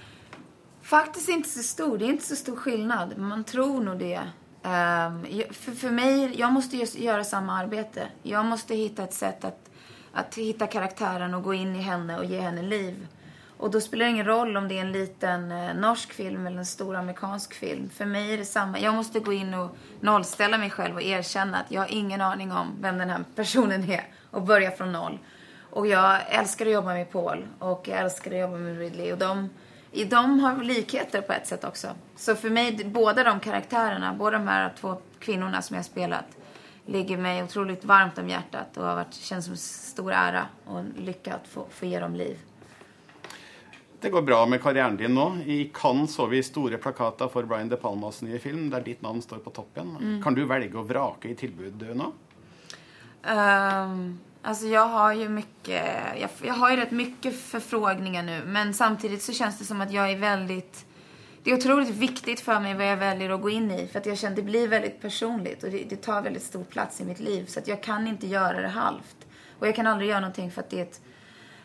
Faktisk 0.81 1.29
ikke 1.29 1.49
så 1.49 1.63
stor. 1.75 1.99
Det 1.99 2.07
er 2.07 2.17
ikke 2.17 2.31
så 2.33 2.41
stor 2.41 2.63
skillnad. 2.65 3.19
Man 3.21 3.45
tror 3.45 3.83
nå 3.85 3.93
det. 4.01 4.17
Ehm, 4.63 5.25
för, 5.51 5.71
för 5.71 5.91
mig, 5.91 6.39
jag 6.39 6.51
måste 6.51 6.77
just 6.77 6.95
göra 6.95 7.23
samma 7.23 7.59
arbete. 7.59 8.07
Jag 8.23 8.45
måste 8.45 8.75
hitta 8.75 9.03
ett 9.03 9.13
sätt 9.13 9.45
att, 9.45 9.69
att 10.13 10.35
hitta 10.35 10.67
karaktären 10.67 11.33
och 11.33 11.43
gå 11.43 11.53
in 11.53 11.75
i 11.75 11.81
henne 11.81 12.17
och 12.17 12.25
ge 12.25 12.39
henne 12.39 12.61
liv. 12.61 13.07
Och 13.57 13.71
då 13.71 13.81
spelar 13.81 14.05
det 14.05 14.11
ingen 14.11 14.25
roll 14.25 14.57
om 14.57 14.67
det 14.67 14.77
är 14.77 14.81
en 14.81 14.91
liten 14.91 15.51
eh, 15.51 15.75
norsk 15.75 16.13
film 16.13 16.47
eller 16.47 16.57
en 16.57 16.65
stor 16.65 16.95
amerikansk 16.95 17.53
film. 17.53 17.89
För 17.89 18.05
mig 18.05 18.33
är 18.33 18.37
det 18.37 18.45
samma. 18.45 18.79
Jag 18.79 18.95
måste 18.95 19.19
gå 19.19 19.33
in 19.33 19.53
och 19.53 19.77
nollställa 19.99 20.57
mig 20.57 20.69
själv 20.69 20.95
och 20.95 21.01
erkänna 21.01 21.57
att 21.57 21.71
jag 21.71 21.81
har 21.81 21.91
ingen 21.91 22.21
aning 22.21 22.51
om 22.51 22.77
vem 22.81 22.97
den 22.97 23.09
här 23.09 23.23
personen 23.35 23.91
är 23.91 24.07
och 24.31 24.41
börja 24.41 24.71
från 24.71 24.91
noll. 24.91 25.19
Och 25.69 25.87
jag 25.87 26.19
älskar 26.27 26.65
att 26.65 26.71
jobba 26.71 26.93
med 26.93 27.11
Paul 27.11 27.45
och 27.59 27.87
jag 27.87 27.99
älskar 27.99 28.31
att 28.31 28.39
jobba 28.39 28.57
med 28.57 28.77
Ridley. 28.77 29.11
Och 29.11 29.17
de, 29.17 29.49
de 30.09 30.39
har 30.39 30.63
likheter 30.63 31.21
på 31.21 31.33
ett 31.33 31.47
sätt 31.47 31.63
också. 31.63 31.87
Så 32.15 32.35
för 32.35 32.49
mig, 32.49 32.85
båda 32.85 33.23
de 33.23 33.39
karaktärerna, 33.39 34.13
båda 34.13 34.37
de 34.37 34.47
här 34.47 34.73
två 34.79 34.97
kvinnorna 35.19 35.61
som 35.61 35.75
jag 35.75 35.85
spelat, 35.85 36.25
ligger 36.85 37.17
mig 37.17 37.43
otroligt 37.43 37.85
varmt 37.85 38.17
om 38.17 38.29
hjärtat 38.29 38.77
och 38.77 38.83
har 38.83 38.95
varit, 38.95 39.13
känns 39.13 39.45
som 39.45 39.51
en 39.51 39.57
stor 39.57 40.11
ära 40.11 40.45
och 40.65 40.79
en 40.79 40.93
lycka 40.97 41.35
att 41.35 41.47
få, 41.47 41.65
få 41.69 41.85
ge 41.85 41.99
dem 41.99 42.15
liv. 42.15 42.37
Det 44.01 44.09
går 44.09 44.21
bra 44.21 44.45
med 44.45 44.61
karrieren 44.61 44.97
din 44.97 45.15
nå. 45.15 45.37
I 45.45 45.71
Cannes 45.73 46.13
så 46.13 46.25
vi 46.25 46.43
store 46.43 46.77
plakater 46.77 47.27
for 47.27 47.43
Brian 47.43 47.69
De 47.69 47.77
Palmas 47.77 48.21
nye 48.21 48.39
film, 48.39 48.69
der 48.69 48.81
ditt 48.81 49.01
navn 49.01 49.21
står 49.21 49.37
på 49.37 49.49
toppen. 49.49 49.97
Mm. 50.01 50.23
Kan 50.23 50.35
du 50.35 50.43
velge 50.45 50.77
å 50.77 50.83
vrake 50.83 51.29
i 51.31 51.35
tilbud 51.35 51.85
nå? 51.95 52.09
Um, 53.23 54.19
alltså 54.43 54.67
jag 54.67 54.85
har 54.85 55.13
ju 55.13 55.29
mycket, 55.29 55.83
jag, 56.21 56.29
jag 56.43 56.53
har 56.53 56.71
ju 56.71 56.77
rätt 56.77 56.91
mycket 56.91 57.35
förfrågningar 57.39 58.23
nu. 58.23 58.41
Men 58.45 58.73
samtidigt 58.73 59.21
så 59.21 59.33
känns 59.33 59.59
det 59.59 59.65
som 59.65 59.81
att 59.81 59.91
jag 59.91 60.11
är 60.11 60.17
väldigt, 60.17 60.85
det 61.43 61.51
är 61.51 61.57
otroligt 61.57 61.89
viktigt 61.89 62.39
för 62.39 62.59
mig 62.59 62.73
vad 62.73 62.87
jag 62.87 62.97
väljer 62.97 63.29
att 63.29 63.41
gå 63.41 63.49
in 63.49 63.71
i. 63.71 63.87
För 63.87 63.99
att 63.99 64.05
jag 64.05 64.17
känner 64.17 64.35
det 64.35 64.41
blir 64.41 64.67
väldigt 64.67 65.01
personligt 65.01 65.63
och 65.63 65.69
det, 65.69 65.83
det 65.89 65.95
tar 65.95 66.21
väldigt 66.21 66.43
stor 66.43 66.63
plats 66.63 67.01
i 67.01 67.05
mitt 67.05 67.19
liv. 67.19 67.45
Så 67.45 67.59
att 67.59 67.67
jag 67.67 67.83
kan 67.83 68.07
inte 68.07 68.27
göra 68.27 68.61
det 68.61 68.67
halvt. 68.67 69.15
Och 69.59 69.67
jag 69.67 69.75
kan 69.75 69.87
aldrig 69.87 70.09
göra 70.09 70.19
någonting 70.19 70.51
för 70.51 70.61
att 70.61 70.69
det 70.69 70.79
är 70.79 70.83
ett, 70.83 71.01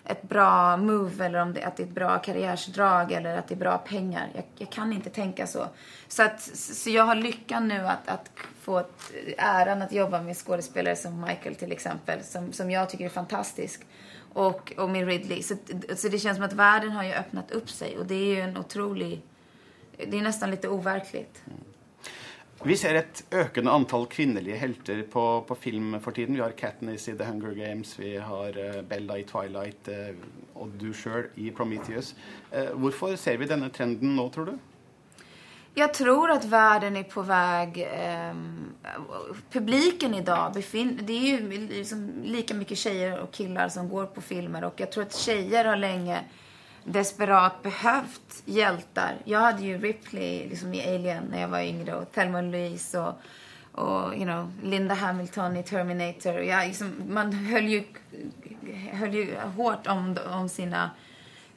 ett 0.09 0.23
bra 0.23 0.77
move 0.77 1.27
eller 1.27 1.43
om 1.43 1.53
det, 1.53 1.63
att 1.63 1.77
det 1.77 1.83
är 1.83 1.87
ett 1.87 1.93
bra 1.93 2.19
karriärsdrag 2.19 3.13
eller 3.13 3.39
att 3.39 3.49
det 3.49 3.55
är 3.55 3.59
bra 3.59 3.79
pengar. 3.79 4.29
Jag, 4.35 4.45
jag 4.57 4.71
kan 4.71 4.93
inte 4.93 5.11
tänka 5.11 5.47
så. 5.47 5.67
Så, 6.09 6.23
att, 6.23 6.41
så 6.57 6.91
jag 6.91 7.05
har 7.05 7.15
lyckan 7.15 7.69
nu 7.69 7.89
att 8.07 8.31
få 8.61 8.79
ett, 8.79 9.13
äran 9.39 9.83
att 9.83 9.93
jobba 9.93 10.23
med 10.23 10.37
skådespelare 10.37 10.97
som 10.97 11.21
Michael 11.21 11.55
till 11.55 11.79
som, 12.23 12.53
som 12.53 12.71
jag 12.71 12.91
tycker 12.91 13.05
är 13.05 13.09
fantastisk. 13.09 13.87
Och, 14.33 14.73
och 14.77 14.91
med 14.91 15.07
Ridley. 15.07 15.43
Så, 15.43 15.55
så 15.97 16.09
det 16.09 16.19
känns 16.19 16.37
som 16.37 16.45
att 16.45 16.53
världen 16.53 16.91
har 16.91 17.05
ju 17.05 17.13
öppnat 17.13 17.51
upp 17.51 17.71
sig 17.71 17.99
och 17.99 18.07
det 18.07 18.15
är 18.15 18.35
ju 18.35 18.41
en 18.41 18.57
otrolig... 18.57 19.23
Det 19.97 20.19
är 20.19 20.23
nästan 20.23 20.51
lite 20.51 20.69
overkligt. 20.69 21.43
Vi 22.67 22.75
ser 22.75 22.97
et 22.99 23.21
økende 23.31 23.71
antall 23.71 24.09
kvinnelige 24.11 24.57
helter 24.59 25.05
på, 25.07 25.25
på 25.47 25.55
film 25.55 25.93
for 26.03 26.11
tiden. 26.17 26.35
Vi 26.35 26.43
har 26.43 26.57
Katniss 26.59 27.07
i 27.07 27.15
The 27.15 27.29
Hunger 27.29 27.55
Games, 27.55 27.93
vi 27.99 28.17
har 28.19 28.59
eh, 28.59 28.81
Bella 28.83 29.21
i 29.21 29.27
Twilight 29.29 29.91
eh, 29.93 30.17
og 30.59 30.73
du 30.81 30.89
sjøl 30.91 31.29
i 31.39 31.53
Prometheus. 31.55 32.17
Eh, 32.51 32.73
hvorfor 32.75 33.15
ser 33.15 33.39
vi 33.39 33.47
denne 33.47 33.71
trenden 33.71 34.17
nå, 34.19 34.27
tror 34.35 34.51
du? 34.51 34.59
Jeg 35.79 35.93
tror 35.95 36.33
at 36.35 36.49
verden 36.51 36.97
er 36.99 37.07
på 37.07 37.23
vei 37.23 37.85
ehm, 37.87 38.73
publiken 39.53 40.17
dag 40.27 40.51
befin, 40.57 40.97
det 41.07 41.15
er 41.15 41.37
jo 41.37 41.61
liksom 41.71 42.01
like 42.27 42.57
mye 42.59 42.75
tjejer 42.75 43.21
og 43.21 43.31
gutter 43.37 43.71
som 43.71 43.87
går 43.87 44.11
på 44.17 44.25
filmer. 44.33 44.67
Og 44.67 44.83
jeg 44.83 44.91
tror 44.91 45.07
at 45.07 45.15
tjejer 45.15 45.71
har 45.71 45.79
länge 45.79 46.25
desperat 46.93 47.63
behövt 47.63 48.43
hjältar. 48.45 49.17
Jag 49.25 49.39
hade 49.39 49.63
ju 49.63 49.79
Ripley 49.79 50.49
liksom 50.49 50.75
i 50.75 50.95
Alien 50.95 51.25
när 51.31 51.41
jag 51.41 51.49
var 51.49 51.61
yngre 51.61 51.95
och 51.95 52.13
Thelma 52.13 52.41
Louise 52.41 52.99
och, 53.01 53.15
och 53.73 54.15
you 54.15 54.25
know, 54.25 54.53
Linda 54.63 54.95
Hamilton 54.95 55.57
i 55.57 55.63
Terminator. 55.63 56.35
Jag, 56.35 56.67
liksom, 56.67 57.03
man 57.09 57.33
höll 57.33 57.65
ju, 57.65 57.85
höll 58.93 59.15
ju 59.15 59.37
hårt 59.57 59.87
om, 59.87 60.17
om 60.33 60.49
sina 60.49 60.91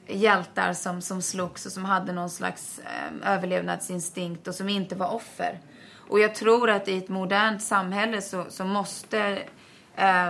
hjältar 0.06 0.72
som, 0.72 1.02
som 1.02 1.22
slogs 1.22 1.66
och 1.66 1.72
som 1.72 1.84
hade 1.84 2.12
någon 2.12 2.30
slags 2.30 2.78
eh, 2.78 3.32
överlevnadsinstinkt 3.32 4.48
och 4.48 4.54
som 4.54 4.68
inte 4.68 4.94
var 4.94 5.14
offer. 5.14 5.60
Och 6.08 6.20
jag 6.20 6.34
tror 6.34 6.70
att 6.70 6.88
i 6.88 6.98
ett 6.98 7.08
modernt 7.08 7.62
samhälle 7.62 8.22
så, 8.22 8.44
så 8.48 8.64
måste 8.64 9.38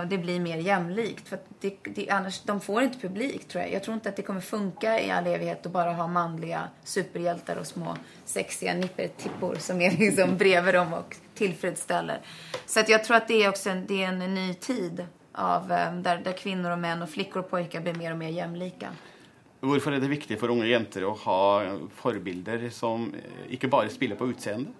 det 0.09 0.17
blir 0.17 0.39
mer 0.39 0.57
jämlikt. 0.57 1.27
För 1.27 1.35
att 1.35 1.45
det, 1.59 1.77
det, 1.83 2.09
annars, 2.09 2.41
de 2.41 2.61
får 2.61 2.83
inte 2.83 2.99
publik 2.99 3.47
tror 3.47 3.63
jag. 3.63 3.73
Jag 3.73 3.83
tror 3.83 3.93
inte 3.95 4.09
att 4.09 4.15
det 4.15 4.21
kommer 4.21 4.41
funka 4.41 4.99
i 4.99 5.11
all 5.11 5.27
evighet 5.27 5.65
att 5.65 5.71
bara 5.71 5.93
ha 5.93 6.07
manliga 6.07 6.67
superhjältar 6.83 7.55
och 7.55 7.67
små 7.67 7.97
sexiga 8.25 8.73
nippertippor 8.73 9.55
som 9.55 9.81
är 9.81 9.91
liksom 9.99 10.37
bredvid 10.37 10.73
dem 10.73 10.93
och 10.93 11.15
tillfredsställer. 11.35 12.19
Så 12.65 12.79
att 12.79 12.89
jag 12.89 13.03
tror 13.03 13.17
att 13.17 13.27
det 13.27 13.43
är 13.43 13.49
också 13.49 13.69
en, 13.69 13.85
det 13.87 14.03
är 14.03 14.07
en 14.07 14.33
ny 14.33 14.53
tid 14.53 15.05
av, 15.31 15.71
eh, 15.71 15.95
där, 15.95 16.17
där 16.17 16.31
kvinnor 16.31 16.71
och 16.71 16.79
män 16.79 17.01
och 17.01 17.09
flickor 17.09 17.39
och 17.39 17.49
pojkar 17.49 17.81
blir 17.81 17.93
mer 17.93 18.11
och 18.11 18.17
mer 18.17 18.29
jämlika. 18.29 18.89
Hvorfor 19.63 19.93
er 19.95 20.01
det 20.03 20.09
viktig 20.11 20.35
for 20.39 20.51
unge 20.51 20.65
jenter 20.67 21.05
å 21.07 21.13
ha 21.23 21.77
förebilder 21.95 22.65
som 22.69 23.05
inte 23.15 23.53
ikke 23.55 23.67
bare 23.71 23.89
spiller 23.89 24.15
på 24.19 24.27
utseende? 24.27 24.71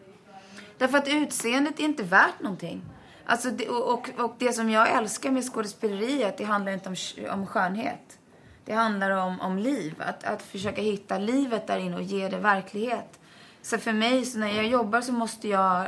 Därför 0.78 0.98
att 0.98 1.08
utseendet 1.08 1.80
är 1.80 1.84
inte 1.84 2.04
värt 2.04 2.42
någonting. 2.42 2.82
Alltså 3.26 3.50
det, 3.50 3.70
och, 3.70 4.10
och, 4.18 4.36
det 4.40 4.54
som 4.54 4.70
jag 4.70 4.92
älskar 4.92 5.32
med 5.32 5.44
skådespeleriet, 5.44 6.38
det 6.38 6.44
handlar 6.44 6.72
inte 6.72 6.90
om, 6.90 6.96
om 7.30 7.48
skönhet. 7.48 8.20
Det 8.66 8.74
handlar 8.74 9.10
om, 9.10 9.42
om 9.42 9.58
liv. 9.58 9.96
Att, 10.00 10.24
att 10.24 10.42
försöka 10.42 10.82
hitta 10.82 11.18
livet 11.18 11.68
där 11.68 11.78
inne 11.78 11.96
och 11.96 12.02
ge 12.02 12.30
det 12.30 12.38
verklighet. 12.38 13.20
Så 13.62 13.78
för 13.78 13.94
mig, 13.94 14.26
så 14.26 14.40
när 14.40 14.52
jag 14.52 14.68
jobbar 14.68 15.02
så 15.02 15.12
måste 15.12 15.48
jag 15.48 15.86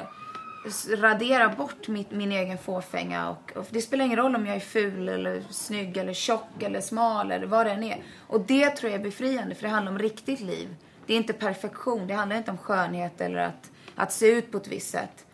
radera 0.97 1.49
bort 1.49 1.87
mitt, 1.87 2.11
min 2.11 2.31
egen 2.31 2.57
fåfänga. 2.57 3.29
Och, 3.29 3.51
och 3.55 3.67
det 3.69 3.81
spelar 3.81 4.05
ingen 4.05 4.17
roll 4.17 4.35
om 4.35 4.45
jag 4.45 4.55
är 4.55 4.59
ful 4.59 5.09
eller 5.09 5.43
snygg 5.49 5.97
eller 5.97 6.13
tjock 6.13 6.61
eller 6.63 6.81
smal 6.81 7.31
eller 7.31 7.47
vad 7.47 7.65
det 7.65 7.71
än 7.71 7.83
är. 7.83 8.03
Och 8.27 8.41
det 8.41 8.69
tror 8.69 8.91
jag 8.91 8.99
är 8.99 9.03
befriande 9.03 9.55
för 9.55 9.63
det 9.63 9.69
handlar 9.69 9.91
om 9.91 9.99
riktigt 9.99 10.39
liv. 10.39 10.75
Det 11.05 11.13
är 11.13 11.17
inte 11.17 11.33
perfektion. 11.33 12.07
Det 12.07 12.13
handlar 12.13 12.37
inte 12.37 12.51
om 12.51 12.57
skönhet 12.57 13.21
eller 13.21 13.39
att, 13.39 13.71
att 13.95 14.11
se 14.11 14.27
ut 14.27 14.51
på 14.51 14.57
ett 14.57 14.67
visst 14.67 14.91
sätt. 14.91 15.25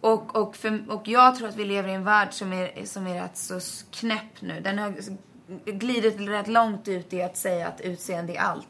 Och, 0.00 0.36
och, 0.36 0.56
för, 0.56 0.84
och 0.88 1.08
jag 1.08 1.36
tror 1.36 1.48
att 1.48 1.56
vi 1.56 1.64
lever 1.64 1.88
i 1.88 1.92
en 1.92 2.04
värld 2.04 2.32
som 2.32 2.52
är, 2.52 2.84
som 2.84 3.06
är 3.06 3.22
rätt 3.22 3.36
så 3.36 3.60
knäpp 3.90 4.40
nu. 4.40 4.60
Den 4.60 4.78
har 4.78 4.94
glidit 5.64 6.20
rätt 6.20 6.48
långt 6.48 6.88
ut 6.88 7.12
i 7.12 7.22
att 7.22 7.36
säga 7.36 7.68
att 7.68 7.80
utseende 7.80 8.32
är 8.32 8.40
allt. 8.40 8.68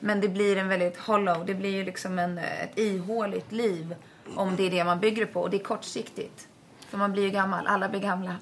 Men 0.00 0.20
det 0.20 0.28
blir 0.28 0.56
en 0.56 0.68
väldigt 0.68 0.96
hollow, 0.96 1.46
det 1.46 1.54
blir 1.54 1.70
ju 1.70 1.84
liksom 1.84 2.18
en, 2.18 2.38
ett 2.38 2.78
ihåligt 2.78 3.52
liv 3.52 3.94
om 4.36 4.56
det 4.56 4.66
är 4.66 4.70
det 4.70 4.84
man 4.84 5.00
bygger 5.00 5.26
på. 5.26 5.40
Och 5.40 5.50
det 5.50 5.56
är 5.56 5.64
kortsiktigt. 5.64 6.48
För 6.88 6.98
man 6.98 7.12
blir 7.12 7.22
ju 7.22 7.30
gammal, 7.30 7.66
alla 7.66 7.88
blir 7.88 8.00
gamla. 8.00 8.36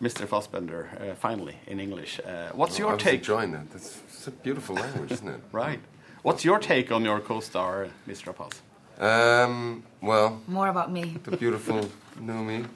Mr. 0.00 0.26
Fassbender, 0.26 0.78
uh, 0.78 1.14
finally, 1.30 1.54
in 1.66 1.80
English. 1.80 2.20
Uh, 2.20 2.52
what's 2.54 2.78
I 2.78 2.82
your 2.82 2.92
was 2.92 3.02
take? 3.02 3.18
enjoying 3.18 3.52
that. 3.52 3.72
That's 3.72 3.98
it's 4.08 4.28
a 4.28 4.32
beautiful 4.42 4.76
language, 4.76 5.12
isn't 5.12 5.28
it? 5.28 5.40
Right. 5.52 5.80
What's 6.22 6.44
your 6.44 6.60
take 6.60 6.94
on 6.94 7.04
your 7.04 7.20
co-star, 7.20 7.88
Mr. 8.06 8.26
Rapaz? 8.26 8.62
Um, 8.98 9.84
well, 10.00 10.40
More 10.48 10.68
about 10.68 10.90
me. 10.90 11.16
the 11.24 11.36
beautiful 11.36 11.88
Numi. 12.20 12.66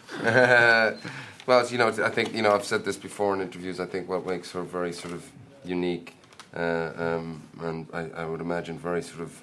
well, 1.46 1.60
it's, 1.60 1.72
you 1.72 1.78
know, 1.78 1.88
I 1.88 2.10
think 2.10 2.32
you 2.34 2.42
know 2.42 2.54
I've 2.54 2.64
said 2.64 2.84
this 2.84 2.96
before 2.96 3.34
in 3.34 3.40
interviews. 3.40 3.80
I 3.80 3.86
think 3.86 4.08
what 4.08 4.24
makes 4.26 4.52
her 4.52 4.62
very 4.62 4.92
sort 4.92 5.14
of 5.14 5.28
unique, 5.64 6.14
uh, 6.56 6.92
um, 6.96 7.42
and 7.60 7.86
I, 7.92 8.22
I 8.22 8.24
would 8.24 8.40
imagine 8.40 8.78
very 8.78 9.02
sort 9.02 9.20
of 9.20 9.42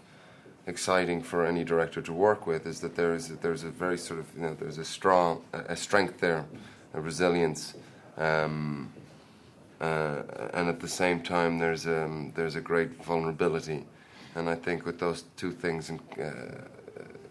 exciting 0.68 1.22
for 1.22 1.46
any 1.46 1.64
director 1.64 2.02
to 2.02 2.14
work 2.14 2.46
with 2.46 2.66
is 2.68 2.80
that 2.82 2.96
there 2.96 3.14
is 3.14 3.30
there's 3.40 3.64
a 3.64 3.70
very 3.72 3.98
sort 3.98 4.20
of 4.20 4.26
you 4.36 4.42
know 4.44 4.54
there's 4.54 4.78
a 4.78 4.86
strong 4.86 5.42
a, 5.54 5.60
a 5.74 5.76
strength 5.76 6.20
there, 6.20 6.46
a 6.94 7.02
resilience. 7.02 7.74
Um, 8.18 8.92
uh, 9.82 10.24
and 10.54 10.68
at 10.68 10.80
the 10.82 10.88
same 10.90 11.22
time, 11.22 11.58
there's 11.60 11.88
um, 11.88 12.32
there's 12.36 12.56
a 12.56 12.62
great 12.62 13.02
vulnerability, 13.04 13.86
and 14.40 14.50
I 14.50 14.56
think 14.56 14.86
with 14.86 15.00
those 15.00 15.26
two 15.36 15.52
things 15.52 15.90
in 15.90 16.00
uh, 16.18 16.64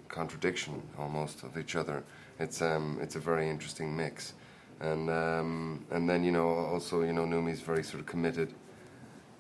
contradiction 0.08 0.82
almost 0.98 1.42
of 1.42 1.56
each 1.56 1.74
other, 1.74 2.04
it's 2.38 2.60
um, 2.60 2.98
it's 3.00 3.16
a 3.16 3.18
very 3.18 3.48
interesting 3.48 3.96
mix, 3.96 4.34
and 4.80 5.08
um, 5.08 5.84
and 5.90 6.08
then 6.08 6.22
you 6.22 6.32
know 6.32 6.48
also 6.48 7.02
you 7.02 7.14
know 7.14 7.24
Numi's 7.24 7.60
very 7.62 7.82
sort 7.82 8.00
of 8.00 8.06
committed 8.06 8.52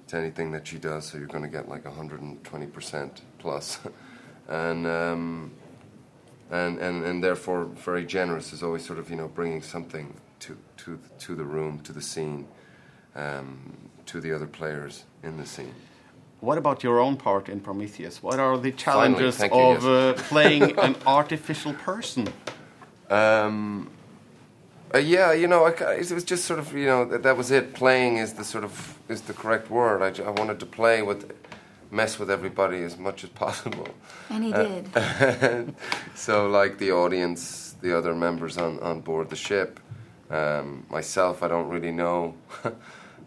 to 0.08 0.16
anything 0.16 0.50
that 0.52 0.66
she 0.66 0.78
does, 0.78 1.06
so 1.06 1.18
you're 1.18 1.26
going 1.26 1.44
to 1.44 1.50
get 1.50 1.68
like 1.68 1.84
120 1.84 2.66
percent 2.66 3.22
plus, 3.38 3.78
and. 4.48 4.86
Um, 4.86 5.52
and, 6.50 6.78
and, 6.78 7.04
and 7.04 7.22
therefore 7.22 7.66
very 7.66 8.06
generous 8.06 8.54
is 8.54 8.62
always 8.62 8.82
sort 8.82 8.98
of 8.98 9.10
you 9.10 9.16
know 9.16 9.28
bringing 9.28 9.60
something 9.60 10.18
to 10.38 10.56
to 10.78 10.98
to 11.18 11.34
the 11.34 11.44
room 11.44 11.78
to 11.80 11.92
the 11.92 12.00
scene 12.00 12.48
um, 13.14 13.76
to 14.06 14.18
the 14.18 14.32
other 14.32 14.46
players 14.46 15.04
in 15.22 15.36
the 15.36 15.44
scene. 15.44 15.74
What 16.40 16.56
about 16.58 16.84
your 16.84 17.00
own 17.00 17.16
part 17.16 17.48
in 17.48 17.60
Prometheus? 17.60 18.22
What 18.22 18.38
are 18.38 18.56
the 18.56 18.70
challenges 18.70 19.36
thank 19.36 19.52
you, 19.52 19.60
of 19.60 19.82
yes. 19.82 19.84
uh, 19.84 20.22
playing 20.28 20.78
an 20.78 20.94
artificial 21.06 21.74
person? 21.74 22.28
Um, 23.10 23.90
uh, 24.94 24.98
yeah, 24.98 25.32
you 25.32 25.48
know, 25.48 25.64
I, 25.64 25.70
it 25.94 26.10
was 26.12 26.24
just 26.24 26.44
sort 26.44 26.60
of, 26.60 26.72
you 26.72 26.86
know, 26.86 27.04
that, 27.06 27.22
that 27.24 27.36
was 27.36 27.50
it. 27.50 27.74
Playing 27.74 28.18
is 28.18 28.34
the 28.34 28.44
sort 28.44 28.64
of 28.64 28.98
is 29.08 29.22
the 29.22 29.32
correct 29.34 29.68
word. 29.70 30.00
I, 30.02 30.22
I 30.24 30.30
wanted 30.30 30.60
to 30.60 30.66
play 30.66 31.02
with, 31.02 31.32
mess 31.90 32.18
with 32.20 32.30
everybody 32.30 32.82
as 32.84 32.96
much 32.96 33.24
as 33.24 33.30
possible. 33.30 33.88
And 34.30 34.44
he 34.44 34.52
Uh, 34.52 34.62
did. 34.62 35.74
so, 36.14 36.48
like 36.48 36.78
the 36.78 36.92
audience, 36.92 37.74
the 37.80 37.96
other 37.98 38.14
members 38.14 38.56
on, 38.56 38.78
on 38.80 39.00
board 39.00 39.28
the 39.28 39.36
ship, 39.36 39.80
um, 40.30 40.86
myself, 40.88 41.42
I 41.42 41.48
don't 41.48 41.68
really 41.68 41.92
know 41.92 42.34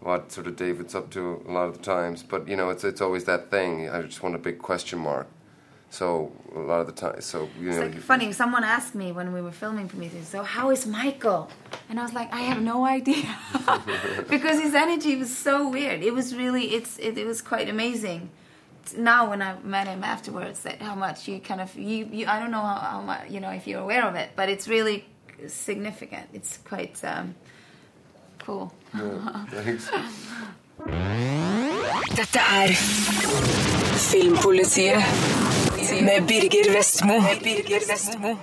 what 0.01 0.31
sort 0.31 0.47
of 0.47 0.55
David's 0.55 0.95
up 0.95 1.09
to 1.11 1.43
a 1.47 1.51
lot 1.51 1.67
of 1.69 1.77
the 1.77 1.83
times, 1.83 2.23
but 2.23 2.47
you 2.47 2.55
know, 2.55 2.69
it's 2.69 2.83
it's 2.83 3.01
always 3.01 3.23
that 3.25 3.49
thing. 3.51 3.89
I 3.89 4.01
just 4.01 4.21
want 4.23 4.35
a 4.35 4.39
big 4.39 4.59
question 4.59 4.99
mark. 4.99 5.27
So 5.89 6.31
a 6.55 6.59
lot 6.59 6.79
of 6.79 6.87
the 6.87 6.93
time, 6.93 7.19
so 7.19 7.49
you 7.59 7.67
It's 7.67 7.77
know, 7.77 7.83
like 7.85 7.95
you- 7.95 7.99
funny. 8.01 8.31
Someone 8.31 8.63
asked 8.63 8.95
me 8.95 9.11
when 9.11 9.33
we 9.33 9.41
were 9.41 9.51
filming 9.51 9.87
Prometheus, 9.89 10.27
"So 10.29 10.41
how 10.43 10.69
is 10.71 10.87
Michael?" 10.87 11.49
And 11.89 11.99
I 11.99 12.03
was 12.03 12.13
like, 12.13 12.33
"I 12.33 12.41
have 12.51 12.61
no 12.61 12.85
idea," 12.85 13.27
because 14.29 14.59
his 14.59 14.73
energy 14.73 15.15
was 15.17 15.35
so 15.35 15.67
weird. 15.69 16.01
It 16.01 16.13
was 16.13 16.33
really, 16.35 16.73
it's, 16.75 16.97
it, 16.97 17.17
it 17.17 17.27
was 17.27 17.41
quite 17.41 17.67
amazing. 17.69 18.29
Now 18.97 19.29
when 19.29 19.41
I 19.41 19.59
met 19.63 19.87
him 19.87 20.03
afterwards, 20.03 20.61
that 20.63 20.81
how 20.81 20.95
much 20.95 21.27
you 21.27 21.39
kind 21.39 21.61
of 21.61 21.75
you, 21.77 22.07
you 22.11 22.25
I 22.25 22.39
don't 22.39 22.51
know 22.51 22.61
how, 22.61 22.79
how 22.93 23.01
much 23.01 23.29
you 23.29 23.39
know 23.41 23.51
if 23.51 23.67
you're 23.67 23.81
aware 23.81 24.05
of 24.07 24.15
it, 24.15 24.29
but 24.35 24.47
it's 24.49 24.67
really 24.69 25.05
significant. 25.47 26.27
It's 26.33 26.57
quite 26.57 27.03
um, 27.03 27.35
cool. 28.45 28.69
Dette 32.17 32.39
er 32.39 32.73
Filmpolitiet 34.11 35.03
med 36.01 36.27
Birger 36.27 36.73
Vestmo. 36.77 37.21
Birger 37.43 37.85
Vestmo. 37.91 38.35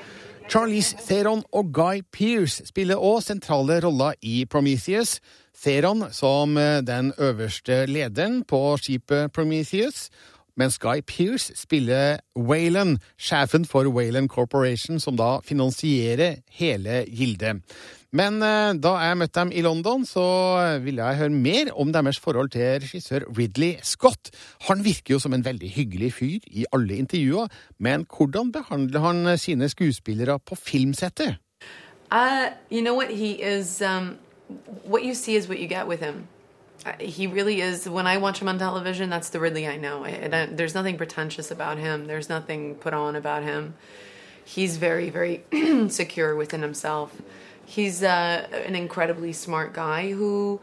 Charlize 0.48 0.96
Theron 1.08 1.42
og 1.52 1.72
Guy 1.74 2.00
Pearce 2.12 2.66
spiller 2.66 2.96
òg 2.96 3.20
sentrale 3.22 3.80
roller 3.84 4.16
i 4.22 4.44
Prometheus. 4.48 5.18
Theron 5.62 6.06
som 6.14 6.56
eh, 6.56 6.80
den 6.86 7.12
øverste 7.18 7.86
lederen 7.86 8.44
på 8.48 8.76
skipet 8.80 9.32
Prometheus, 9.32 10.08
mens 10.58 10.78
Guy 10.82 11.00
Pearce 11.06 11.54
spiller 11.56 12.18
Wayland, 12.36 12.98
sjefen 13.16 13.64
for 13.68 13.88
Wayland 13.94 14.28
Corporation, 14.28 15.00
som 15.00 15.16
da 15.16 15.38
finansierer 15.46 16.42
hele 16.58 17.04
gildet. 17.06 17.62
Men 18.12 18.40
eh, 18.42 18.72
da 18.80 18.94
jeg 19.04 19.18
møtte 19.20 19.40
dem 19.40 19.52
i 19.52 19.62
London, 19.64 20.06
så 20.08 20.24
ville 20.82 21.04
jeg 21.04 21.20
høre 21.20 21.34
mer 21.34 21.72
om 21.76 21.92
deres 21.92 22.18
forhold 22.18 22.50
til 22.54 22.78
regissør 22.82 23.26
Ridley 23.38 23.76
Scott. 23.84 24.30
Han 24.68 24.84
virker 24.84 25.14
jo 25.14 25.20
som 25.22 25.36
en 25.36 25.44
veldig 25.44 25.70
hyggelig 25.76 26.14
fyr 26.16 26.48
i 26.48 26.64
alle 26.72 26.96
intervjuer, 26.96 27.52
men 27.78 28.06
hvordan 28.08 28.52
behandler 28.52 29.04
han 29.04 29.36
sine 29.38 29.68
skuespillere 29.68 30.38
på 30.40 30.56
filmsettet? 30.56 31.36
Uh, 32.10 32.48
you 32.70 32.80
know 32.80 32.94
what? 32.94 33.10
He 33.10 33.32
is. 33.42 33.82
Um, 33.82 34.16
what 34.84 35.04
you 35.04 35.14
see 35.14 35.36
is 35.36 35.46
what 35.48 35.58
you 35.58 35.68
get. 35.68 35.86
He 37.00 37.26
really 37.26 37.60
is. 37.60 37.88
When 37.88 38.06
I 38.06 38.18
watch 38.18 38.40
him 38.40 38.48
on 38.48 38.58
television, 38.58 39.10
that's 39.10 39.30
the 39.30 39.40
Ridley 39.40 39.66
I 39.66 39.76
know. 39.76 40.04
I, 40.04 40.28
I 40.32 40.46
there's 40.46 40.74
nothing 40.74 40.96
pretentious 40.96 41.50
about 41.50 41.78
him. 41.78 42.06
There's 42.06 42.28
nothing 42.28 42.74
put 42.76 42.94
on 42.94 43.16
about 43.16 43.42
him. 43.42 43.74
He's 44.44 44.76
very, 44.76 45.10
very 45.10 45.44
secure 45.88 46.34
within 46.34 46.62
himself. 46.62 47.20
He's 47.66 48.02
uh, 48.02 48.48
an 48.52 48.74
incredibly 48.74 49.32
smart 49.32 49.74
guy 49.74 50.12
who 50.12 50.60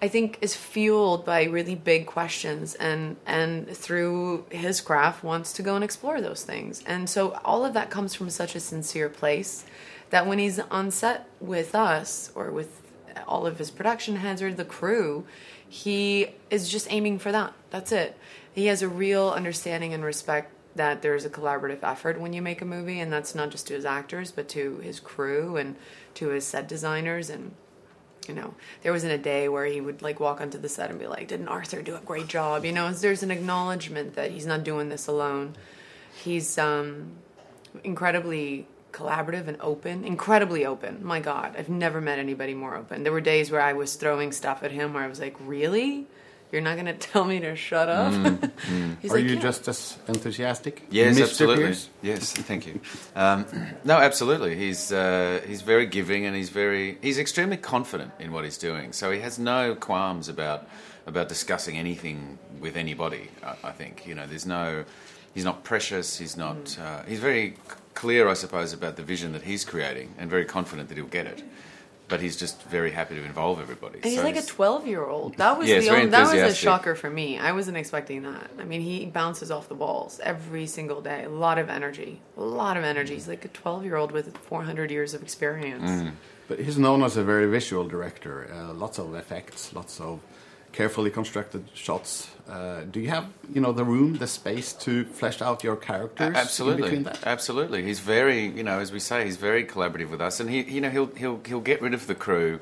I 0.00 0.08
think 0.08 0.38
is 0.40 0.54
fueled 0.54 1.24
by 1.24 1.44
really 1.44 1.74
big 1.74 2.06
questions 2.06 2.74
and 2.74 3.16
and 3.26 3.68
through 3.68 4.46
his 4.50 4.80
craft 4.80 5.24
wants 5.24 5.52
to 5.54 5.62
go 5.62 5.74
and 5.74 5.84
explore 5.84 6.20
those 6.20 6.44
things. 6.44 6.82
And 6.86 7.08
so 7.08 7.38
all 7.44 7.64
of 7.64 7.74
that 7.74 7.90
comes 7.90 8.14
from 8.14 8.30
such 8.30 8.54
a 8.54 8.60
sincere 8.60 9.08
place 9.08 9.64
that 10.10 10.26
when 10.26 10.38
he's 10.38 10.58
on 10.58 10.90
set 10.90 11.28
with 11.40 11.74
us 11.74 12.32
or 12.34 12.50
with 12.50 12.82
all 13.26 13.46
of 13.46 13.58
his 13.58 13.70
production 13.70 14.16
heads 14.16 14.42
or 14.42 14.52
the 14.52 14.64
crew, 14.64 15.26
he 15.68 16.28
is 16.50 16.68
just 16.68 16.90
aiming 16.90 17.18
for 17.18 17.32
that. 17.32 17.52
That's 17.70 17.92
it. 17.92 18.16
He 18.54 18.66
has 18.66 18.82
a 18.82 18.88
real 18.88 19.30
understanding 19.30 19.94
and 19.94 20.04
respect 20.04 20.52
that 20.74 21.02
there's 21.02 21.24
a 21.24 21.30
collaborative 21.30 21.82
effort 21.82 22.20
when 22.20 22.32
you 22.32 22.42
make 22.42 22.62
a 22.62 22.64
movie, 22.64 23.00
and 23.00 23.12
that's 23.12 23.34
not 23.34 23.50
just 23.50 23.66
to 23.66 23.74
his 23.74 23.84
actors, 23.84 24.30
but 24.30 24.48
to 24.50 24.78
his 24.78 25.00
crew 25.00 25.56
and 25.56 25.76
to 26.14 26.28
his 26.28 26.46
set 26.46 26.68
designers 26.68 27.30
and 27.30 27.54
you 28.28 28.34
know, 28.34 28.54
there 28.82 28.92
wasn't 28.92 29.12
a 29.12 29.18
day 29.18 29.48
where 29.48 29.64
he 29.64 29.80
would 29.80 30.02
like 30.02 30.20
walk 30.20 30.40
onto 30.40 30.58
the 30.58 30.68
set 30.68 30.90
and 30.90 30.98
be 30.98 31.06
like, 31.06 31.28
"Didn't 31.28 31.48
Arthur 31.48 31.82
do 31.82 31.96
a 31.96 32.00
great 32.00 32.28
job?" 32.28 32.64
You 32.64 32.72
know, 32.72 32.92
there's 32.92 33.22
an 33.22 33.30
acknowledgement 33.30 34.14
that 34.16 34.30
he's 34.30 34.46
not 34.46 34.64
doing 34.64 34.90
this 34.90 35.06
alone. 35.06 35.56
He's 36.22 36.58
um, 36.58 37.12
incredibly 37.82 38.66
collaborative 38.92 39.48
and 39.48 39.56
open, 39.60 40.04
incredibly 40.04 40.64
open. 40.66 41.04
My 41.04 41.20
God, 41.20 41.54
I've 41.58 41.68
never 41.68 42.00
met 42.00 42.18
anybody 42.18 42.54
more 42.54 42.76
open. 42.76 43.02
There 43.02 43.12
were 43.12 43.20
days 43.20 43.50
where 43.50 43.60
I 43.60 43.72
was 43.74 43.94
throwing 43.96 44.32
stuff 44.32 44.62
at 44.62 44.70
him 44.72 44.94
where 44.94 45.02
I 45.02 45.08
was 45.08 45.20
like, 45.20 45.36
"Really? 45.40 46.06
You're 46.50 46.62
not 46.62 46.74
going 46.76 46.86
to 46.86 46.94
tell 46.94 47.24
me 47.24 47.40
to 47.40 47.54
shut 47.56 47.88
up?" 47.90 48.12
He's 49.02 49.10
Are 49.10 49.14
like, 49.16 49.24
you 49.24 49.34
"Yeah." 49.36 49.40
just 49.40 49.68
as 49.68 49.98
enthusiastic? 50.08 50.82
Yes, 50.90 51.16
Mr. 51.18 51.22
absolutely. 51.22 51.64
Pierce? 51.64 51.90
Yes, 52.02 52.32
thank 52.32 52.66
you. 52.66 52.80
Um, 53.14 53.44
no, 53.84 53.98
absolutely. 53.98 54.56
He's 54.56 54.90
uh, 54.92 55.40
he's 55.46 55.62
very 55.62 55.86
giving 55.86 56.24
and 56.24 56.34
he's 56.34 56.48
very 56.50 56.98
he's 57.02 57.18
extremely 57.18 57.58
confident 57.58 58.12
in 58.18 58.32
what 58.32 58.44
he's 58.44 58.58
doing. 58.58 58.92
So 58.92 59.10
he 59.10 59.20
has 59.20 59.38
no 59.38 59.74
qualms 59.74 60.28
about 60.28 60.66
about 61.06 61.28
discussing 61.28 61.76
anything 61.78 62.38
with 62.60 62.76
anybody. 62.76 63.28
I, 63.44 63.56
I 63.64 63.72
think 63.72 64.06
you 64.06 64.14
know 64.14 64.26
there's 64.26 64.46
no 64.46 64.84
he's 65.34 65.44
not 65.44 65.64
precious. 65.64 66.18
He's 66.18 66.36
not 66.36 66.78
uh, 66.80 67.02
he's 67.06 67.20
very 67.20 67.50
c- 67.68 67.74
clear, 67.98 68.28
I 68.28 68.34
suppose, 68.34 68.72
about 68.72 68.94
the 68.94 69.02
vision 69.02 69.32
that 69.32 69.42
he's 69.42 69.64
creating 69.64 70.14
and 70.18 70.30
very 70.30 70.44
confident 70.44 70.88
that 70.88 70.96
he'll 70.96 71.06
get 71.20 71.26
it. 71.26 71.42
But 72.06 72.20
he's 72.20 72.36
just 72.36 72.62
very 72.62 72.92
happy 72.92 73.16
to 73.16 73.22
involve 73.22 73.60
everybody. 73.60 73.96
And 73.96 74.04
he's 74.04 74.20
So 74.20 74.24
like 74.24 74.36
a 74.36 74.42
12 74.42 74.86
year 74.86 75.04
old. 75.04 75.36
That 75.36 75.58
was 75.58 75.68
Yeah, 75.68 75.80
the 75.80 75.90
only, 75.90 76.06
that 76.06 76.32
was 76.32 76.42
a 76.52 76.54
shocker 76.54 76.94
for 76.94 77.10
me. 77.10 77.38
I 77.38 77.50
wasn't 77.52 77.76
expecting 77.76 78.22
that. 78.22 78.50
I 78.58 78.64
mean, 78.64 78.80
he 78.80 79.04
bounces 79.06 79.50
off 79.50 79.68
the 79.68 79.74
walls 79.74 80.20
every 80.22 80.66
single 80.66 81.02
day. 81.02 81.24
A 81.24 81.28
lot 81.28 81.58
of 81.58 81.68
energy. 81.68 82.20
A 82.38 82.40
lot 82.40 82.76
of 82.78 82.84
energy. 82.84 83.14
He's 83.14 83.28
like 83.28 83.44
a 83.44 83.48
12 83.48 83.84
year 83.84 83.96
old 83.96 84.12
with 84.12 84.38
400 84.38 84.90
years 84.90 85.12
of 85.12 85.20
experience. 85.22 85.90
But 86.48 86.60
he's 86.60 86.78
known 86.78 87.02
as 87.02 87.16
a 87.18 87.24
very 87.24 87.46
visual 87.46 87.86
director. 87.86 88.48
Uh, 88.50 88.72
lots 88.72 88.98
of 88.98 89.14
effects, 89.14 89.74
lots 89.74 90.00
of 90.00 90.20
carefully 90.78 91.10
constructed 91.10 91.64
shots. 91.74 92.30
Uh, 92.48 92.82
do 92.92 93.00
you 93.00 93.08
have, 93.08 93.26
you 93.52 93.60
know, 93.60 93.72
the 93.72 93.84
room, 93.84 94.14
the 94.18 94.28
space 94.28 94.72
to 94.72 95.04
flesh 95.06 95.42
out 95.42 95.64
your 95.64 95.74
characters? 95.74 96.36
Absolutely, 96.36 96.82
In 96.82 96.88
between 96.88 97.02
that? 97.02 97.26
absolutely. 97.26 97.82
He's 97.82 97.98
very, 97.98 98.46
you 98.46 98.62
know, 98.62 98.78
as 98.78 98.92
we 98.92 99.00
say, 99.00 99.24
he's 99.24 99.36
very 99.36 99.64
collaborative 99.64 100.08
with 100.08 100.20
us, 100.20 100.38
and 100.38 100.48
he, 100.48 100.62
you 100.76 100.80
know, 100.80 100.88
he'll 100.96 101.10
he'll 101.22 101.40
he'll 101.48 101.66
get 101.72 101.82
rid 101.82 101.94
of 101.94 102.06
the 102.06 102.14
crew 102.14 102.60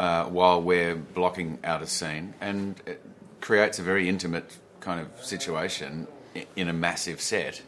uh, 0.00 0.24
while 0.24 0.60
we're 0.60 0.96
blocking 0.96 1.50
out 1.62 1.82
a 1.82 1.86
scene, 1.86 2.34
and 2.40 2.82
it 2.84 3.00
creates 3.40 3.78
a 3.78 3.84
very 3.92 4.08
intimate 4.08 4.48
kind 4.80 4.98
of 5.00 5.24
situation 5.24 6.08
in 6.56 6.66
a 6.68 6.72
massive 6.72 7.20
set. 7.20 7.62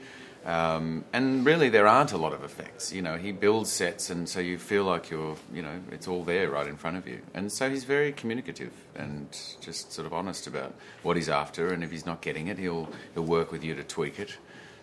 Um, 0.45 1.07
and 1.15 1.47
really, 1.47 1.71
there 1.71 1.87
aren't 1.87 2.13
a 2.13 2.19
lot 2.19 2.35
of 2.35 2.45
effects. 2.45 2.93
You 2.93 3.01
know, 3.01 3.17
he 3.17 3.33
builds 3.33 3.73
sets, 3.73 4.11
and 4.11 4.29
so 4.29 4.41
you 4.41 4.59
feel 4.59 4.85
like 4.85 5.09
you're, 5.09 5.37
you 5.53 5.63
know, 5.63 5.81
it's 5.91 6.07
all 6.07 6.23
there 6.23 6.51
right 6.51 6.67
in 6.67 6.77
front 6.77 6.99
of 6.99 7.09
you. 7.09 7.21
And 7.33 7.51
so 7.51 7.71
he's 7.71 7.85
very 7.85 8.13
communicative 8.13 8.73
and 8.95 9.27
just 9.63 9.93
sort 9.93 10.07
of 10.07 10.13
honest 10.13 10.47
about 10.47 10.75
what 11.03 11.17
he's 11.17 11.31
after, 11.31 11.73
and 11.73 11.83
if 11.83 11.91
he's 11.91 12.05
not 12.05 12.21
getting 12.21 12.49
it, 12.49 12.59
he'll 12.59 12.89
he'll 13.15 13.25
work 13.25 13.53
with 13.53 13.65
you 13.65 13.75
to 13.75 13.83
tweak 13.83 14.19
it. 14.19 14.37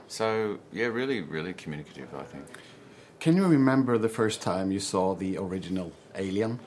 So 0.08 0.58
yeah, 0.74 0.88
really, 0.88 1.21
really 1.21 1.54
communicative. 1.54 2.10
I 2.15 2.24
think. 2.24 2.45
Can 3.19 3.36
you 3.36 3.45
remember 3.45 4.00
the 4.00 4.10
first 4.10 4.41
time 4.41 4.71
you 4.71 4.80
saw 4.80 5.13
the 5.13 5.38
original 5.38 5.91
Alien? 6.15 6.60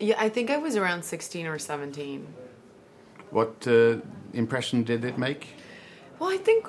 Yeah, 0.00 0.16
I 0.18 0.28
think 0.28 0.50
I 0.50 0.56
was 0.56 0.74
around 0.74 1.04
16 1.04 1.46
or 1.46 1.60
17. 1.60 2.26
What 3.30 3.68
uh, 3.68 3.98
impression 4.32 4.82
did 4.82 5.04
it 5.04 5.16
make? 5.16 5.54
Well, 6.18 6.30
I 6.30 6.38
think 6.38 6.66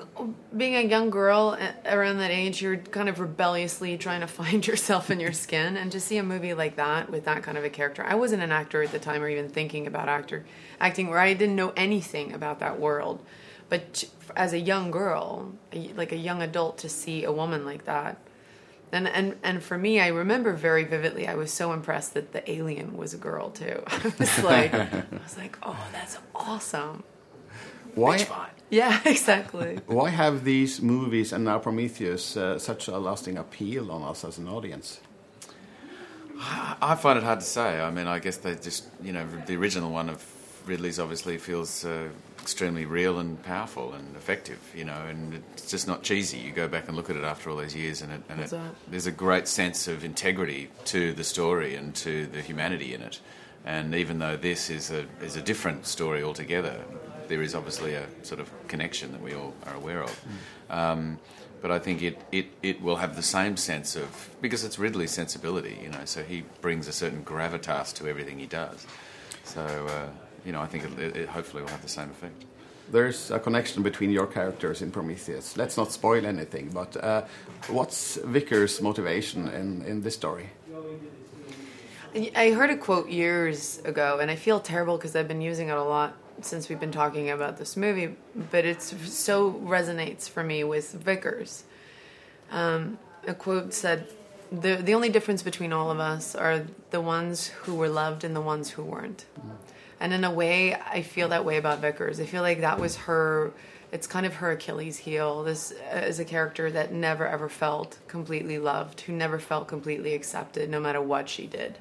being 0.54 0.76
a 0.76 0.82
young 0.82 1.08
girl 1.08 1.56
around 1.86 2.18
that 2.18 2.30
age, 2.30 2.60
you're 2.60 2.76
kind 2.76 3.08
of 3.08 3.18
rebelliously 3.18 3.96
trying 3.96 4.20
to 4.20 4.26
find 4.40 4.66
yourself 4.66 5.10
in 5.10 5.20
your 5.20 5.32
skin, 5.32 5.76
and 5.76 5.90
to 5.92 6.00
see 6.00 6.18
a 6.18 6.22
movie 6.22 6.54
like 6.54 6.76
that 6.76 7.10
with 7.10 7.24
that 7.24 7.42
kind 7.42 7.56
of 7.56 7.64
a 7.64 7.70
character, 7.70 8.04
I 8.04 8.14
wasn't 8.14 8.42
an 8.42 8.52
actor 8.52 8.82
at 8.82 8.92
the 8.92 8.98
time 8.98 9.22
or 9.22 9.28
even 9.28 9.48
thinking 9.48 9.86
about 9.86 10.08
actor 10.08 10.44
acting, 10.80 11.08
where 11.08 11.18
I 11.18 11.32
didn't 11.34 11.56
know 11.56 11.72
anything 11.76 12.34
about 12.34 12.60
that 12.60 12.78
world. 12.78 13.24
But 13.68 14.04
as 14.36 14.52
a 14.52 14.58
young 14.58 14.90
girl, 14.90 15.52
like 15.94 16.12
a 16.12 16.16
young 16.16 16.42
adult, 16.42 16.78
to 16.78 16.88
see 16.88 17.24
a 17.24 17.32
woman 17.32 17.64
like 17.64 17.84
that, 17.84 18.18
and 18.92 19.08
and 19.08 19.36
and 19.42 19.62
for 19.62 19.78
me, 19.78 20.00
I 20.00 20.08
remember 20.08 20.52
very 20.52 20.84
vividly. 20.84 21.26
I 21.26 21.34
was 21.34 21.52
so 21.52 21.72
impressed 21.72 22.14
that 22.14 22.32
the 22.32 22.50
alien 22.50 22.96
was 22.96 23.14
a 23.14 23.18
girl 23.18 23.50
too. 23.50 23.82
I 23.86 24.12
was 24.18 24.42
like, 24.42 24.74
I 24.74 25.04
was 25.22 25.36
like, 25.38 25.58
oh, 25.62 25.88
that's 25.92 26.18
awesome. 26.34 27.04
Why? 27.98 28.26
Yeah, 28.70 29.00
exactly. 29.04 29.80
Why 29.86 30.10
have 30.10 30.44
these 30.44 30.80
movies 30.80 31.32
and 31.32 31.44
now 31.44 31.58
Prometheus 31.58 32.36
uh, 32.36 32.58
such 32.58 32.88
a 32.88 32.98
lasting 32.98 33.38
appeal 33.38 33.90
on 33.90 34.02
us 34.02 34.24
as 34.24 34.38
an 34.38 34.48
audience? 34.48 35.00
I 36.40 36.94
find 36.94 37.18
it 37.18 37.24
hard 37.24 37.40
to 37.40 37.46
say. 37.46 37.80
I 37.80 37.90
mean, 37.90 38.06
I 38.06 38.20
guess 38.20 38.36
they 38.36 38.54
just, 38.54 38.86
you 39.02 39.12
know, 39.12 39.26
the 39.46 39.56
original 39.56 39.90
one 39.90 40.08
of 40.08 40.24
Ridley's 40.66 41.00
obviously 41.00 41.36
feels 41.36 41.84
uh, 41.84 42.10
extremely 42.40 42.84
real 42.84 43.18
and 43.18 43.42
powerful 43.42 43.94
and 43.94 44.14
effective, 44.14 44.58
you 44.72 44.84
know, 44.84 45.02
and 45.08 45.42
it's 45.54 45.68
just 45.68 45.88
not 45.88 46.04
cheesy. 46.04 46.38
You 46.38 46.52
go 46.52 46.68
back 46.68 46.86
and 46.86 46.96
look 46.96 47.10
at 47.10 47.16
it 47.16 47.24
after 47.24 47.50
all 47.50 47.56
those 47.56 47.74
years, 47.74 48.02
and, 48.02 48.12
it, 48.12 48.22
and 48.28 48.40
it, 48.40 48.54
there's 48.88 49.06
a 49.06 49.12
great 49.12 49.48
sense 49.48 49.88
of 49.88 50.04
integrity 50.04 50.70
to 50.86 51.12
the 51.12 51.24
story 51.24 51.74
and 51.74 51.92
to 51.96 52.26
the 52.26 52.40
humanity 52.40 52.94
in 52.94 53.02
it. 53.02 53.20
And 53.64 53.94
even 53.94 54.20
though 54.20 54.36
this 54.36 54.70
is 54.70 54.92
a 54.92 55.06
is 55.20 55.34
a 55.34 55.42
different 55.42 55.86
story 55.86 56.22
altogether, 56.22 56.84
there 57.28 57.42
is 57.42 57.54
obviously 57.54 57.94
a 57.94 58.06
sort 58.22 58.40
of 58.40 58.50
connection 58.68 59.12
that 59.12 59.22
we 59.22 59.34
all 59.34 59.54
are 59.66 59.74
aware 59.74 60.02
of. 60.02 60.20
Um, 60.70 61.18
but 61.60 61.70
I 61.70 61.78
think 61.78 62.02
it, 62.02 62.20
it, 62.30 62.46
it 62.62 62.80
will 62.80 62.96
have 62.96 63.16
the 63.16 63.22
same 63.22 63.56
sense 63.56 63.96
of 63.96 64.30
because 64.40 64.64
it's 64.64 64.78
Ridley's 64.78 65.10
sensibility, 65.10 65.78
you 65.82 65.88
know. 65.88 66.04
So 66.04 66.22
he 66.22 66.44
brings 66.60 66.86
a 66.88 66.92
certain 66.92 67.24
gravitas 67.24 67.92
to 67.94 68.06
everything 68.08 68.38
he 68.38 68.46
does. 68.46 68.86
So 69.44 69.62
uh, 69.62 70.08
you 70.44 70.52
know, 70.52 70.60
I 70.60 70.66
think 70.66 70.84
it, 70.84 71.16
it 71.16 71.28
hopefully 71.28 71.62
will 71.62 71.70
have 71.70 71.82
the 71.82 71.88
same 71.88 72.10
effect. 72.10 72.44
There's 72.90 73.30
a 73.30 73.38
connection 73.38 73.82
between 73.82 74.10
your 74.10 74.26
characters 74.26 74.80
in 74.80 74.90
Prometheus. 74.90 75.56
Let's 75.58 75.76
not 75.76 75.92
spoil 75.92 76.24
anything, 76.24 76.70
but 76.72 76.96
uh, 76.96 77.24
what's 77.68 78.16
Vickers' 78.16 78.80
motivation 78.80 79.48
in, 79.48 79.82
in 79.82 80.02
this 80.02 80.14
story? 80.14 80.48
I 82.34 82.50
heard 82.52 82.70
a 82.70 82.76
quote 82.78 83.10
years 83.10 83.80
ago, 83.84 84.20
and 84.20 84.30
I 84.30 84.36
feel 84.36 84.58
terrible 84.58 84.96
because 84.96 85.14
I've 85.14 85.28
been 85.28 85.42
using 85.42 85.68
it 85.68 85.76
a 85.76 85.82
lot 85.82 86.16
since 86.44 86.68
we've 86.68 86.80
been 86.80 86.92
talking 86.92 87.30
about 87.30 87.58
this 87.58 87.76
movie. 87.76 88.16
But 88.50 88.64
it 88.64 88.82
so 88.82 89.52
resonates 89.52 90.28
for 90.28 90.42
me 90.42 90.64
with 90.64 90.92
Vickers. 90.92 91.64
Um, 92.50 92.98
a 93.26 93.34
quote 93.34 93.74
said, 93.74 94.08
"the 94.50 94.76
The 94.76 94.94
only 94.94 95.08
difference 95.08 95.42
between 95.42 95.72
all 95.72 95.90
of 95.90 96.00
us 96.00 96.34
are 96.34 96.64
the 96.90 97.00
ones 97.00 97.48
who 97.48 97.74
were 97.74 97.88
loved 97.88 98.24
and 98.24 98.34
the 98.34 98.40
ones 98.40 98.70
who 98.70 98.82
weren't." 98.82 99.24
And 100.00 100.12
in 100.12 100.24
a 100.24 100.30
way, 100.30 100.74
I 100.74 101.02
feel 101.02 101.28
that 101.28 101.44
way 101.44 101.56
about 101.56 101.80
Vickers. 101.80 102.20
I 102.20 102.24
feel 102.26 102.42
like 102.42 102.60
that 102.60 102.78
was 102.78 102.96
her. 102.96 103.52
It's 103.90 104.06
kind 104.06 104.26
of 104.26 104.34
her 104.34 104.52
Achilles 104.52 104.98
heel. 104.98 105.42
This 105.42 105.72
uh, 105.92 105.98
is 105.98 106.20
a 106.20 106.24
character 106.24 106.70
that 106.70 106.92
never 106.92 107.26
ever 107.26 107.48
felt 107.48 107.98
completely 108.06 108.58
loved, 108.58 109.00
who 109.02 109.12
never 109.12 109.38
felt 109.38 109.66
completely 109.66 110.14
accepted, 110.14 110.70
no 110.70 110.78
matter 110.78 111.00
what 111.00 111.28
she 111.28 111.46
did 111.46 111.78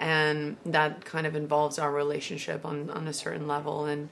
and 0.00 0.56
that 0.64 1.04
kind 1.04 1.26
of 1.26 1.34
involves 1.34 1.78
our 1.78 1.92
relationship 1.92 2.64
on, 2.64 2.90
on 2.90 3.08
a 3.08 3.12
certain 3.12 3.46
level 3.46 3.86
and 3.86 4.08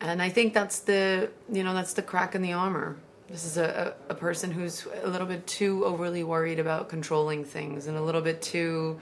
and 0.00 0.22
I 0.22 0.30
think 0.30 0.54
that's 0.54 0.80
the 0.80 1.30
you 1.52 1.62
know 1.62 1.74
that's 1.74 1.92
the 1.92 2.02
crack 2.02 2.34
in 2.34 2.42
the 2.42 2.52
armor. 2.52 2.96
This 3.28 3.44
is 3.44 3.58
a, 3.58 3.94
a, 4.08 4.14
person 4.14 4.50
who's 4.50 4.88
a 5.04 5.08
little 5.08 5.26
bit 5.26 5.46
too 5.46 5.84
overly 5.84 6.24
worried 6.24 6.58
about 6.58 6.88
controlling 6.88 7.44
things 7.44 7.86
and 7.86 7.96
a 7.96 8.02
little 8.02 8.22
bit 8.22 8.42
too 8.42 8.98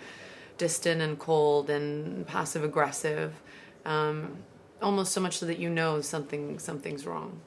distant 0.58 1.00
and 1.00 1.18
cold 1.18 1.70
and 1.70 2.26
passive 2.26 2.62
aggressive, 2.62 3.32
um, 3.86 4.36
almost 4.82 5.12
so 5.12 5.20
much 5.22 5.38
so 5.38 5.46
that 5.46 5.58
you 5.58 5.70
know 5.70 6.02
something 6.02 6.58
something's 6.58 7.06
wrong. 7.06 7.40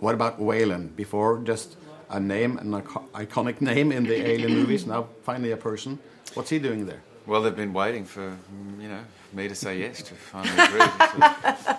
What 0.00 0.14
about 0.14 0.40
Wayland? 0.40 0.96
Before 0.96 1.38
just 1.38 1.76
a 2.08 2.20
name, 2.20 2.56
an 2.58 2.70
ico- 2.70 3.08
iconic 3.10 3.60
name 3.60 3.92
in 3.92 4.04
the 4.04 4.14
Alien 4.14 4.54
movies, 4.54 4.86
now 4.86 5.08
finally 5.22 5.50
a 5.50 5.56
person. 5.56 5.98
What's 6.34 6.50
he 6.50 6.58
doing 6.58 6.86
there? 6.86 7.02
Well, 7.26 7.42
they've 7.42 7.56
been 7.56 7.72
waiting 7.72 8.04
for 8.04 8.30
mm, 8.30 8.80
you 8.82 8.88
know 8.88 9.00
me 9.32 9.48
to 9.48 9.54
say 9.54 9.78
yes 9.80 10.02
to 10.04 10.14
finally 10.14 10.58
agree. 10.64 10.80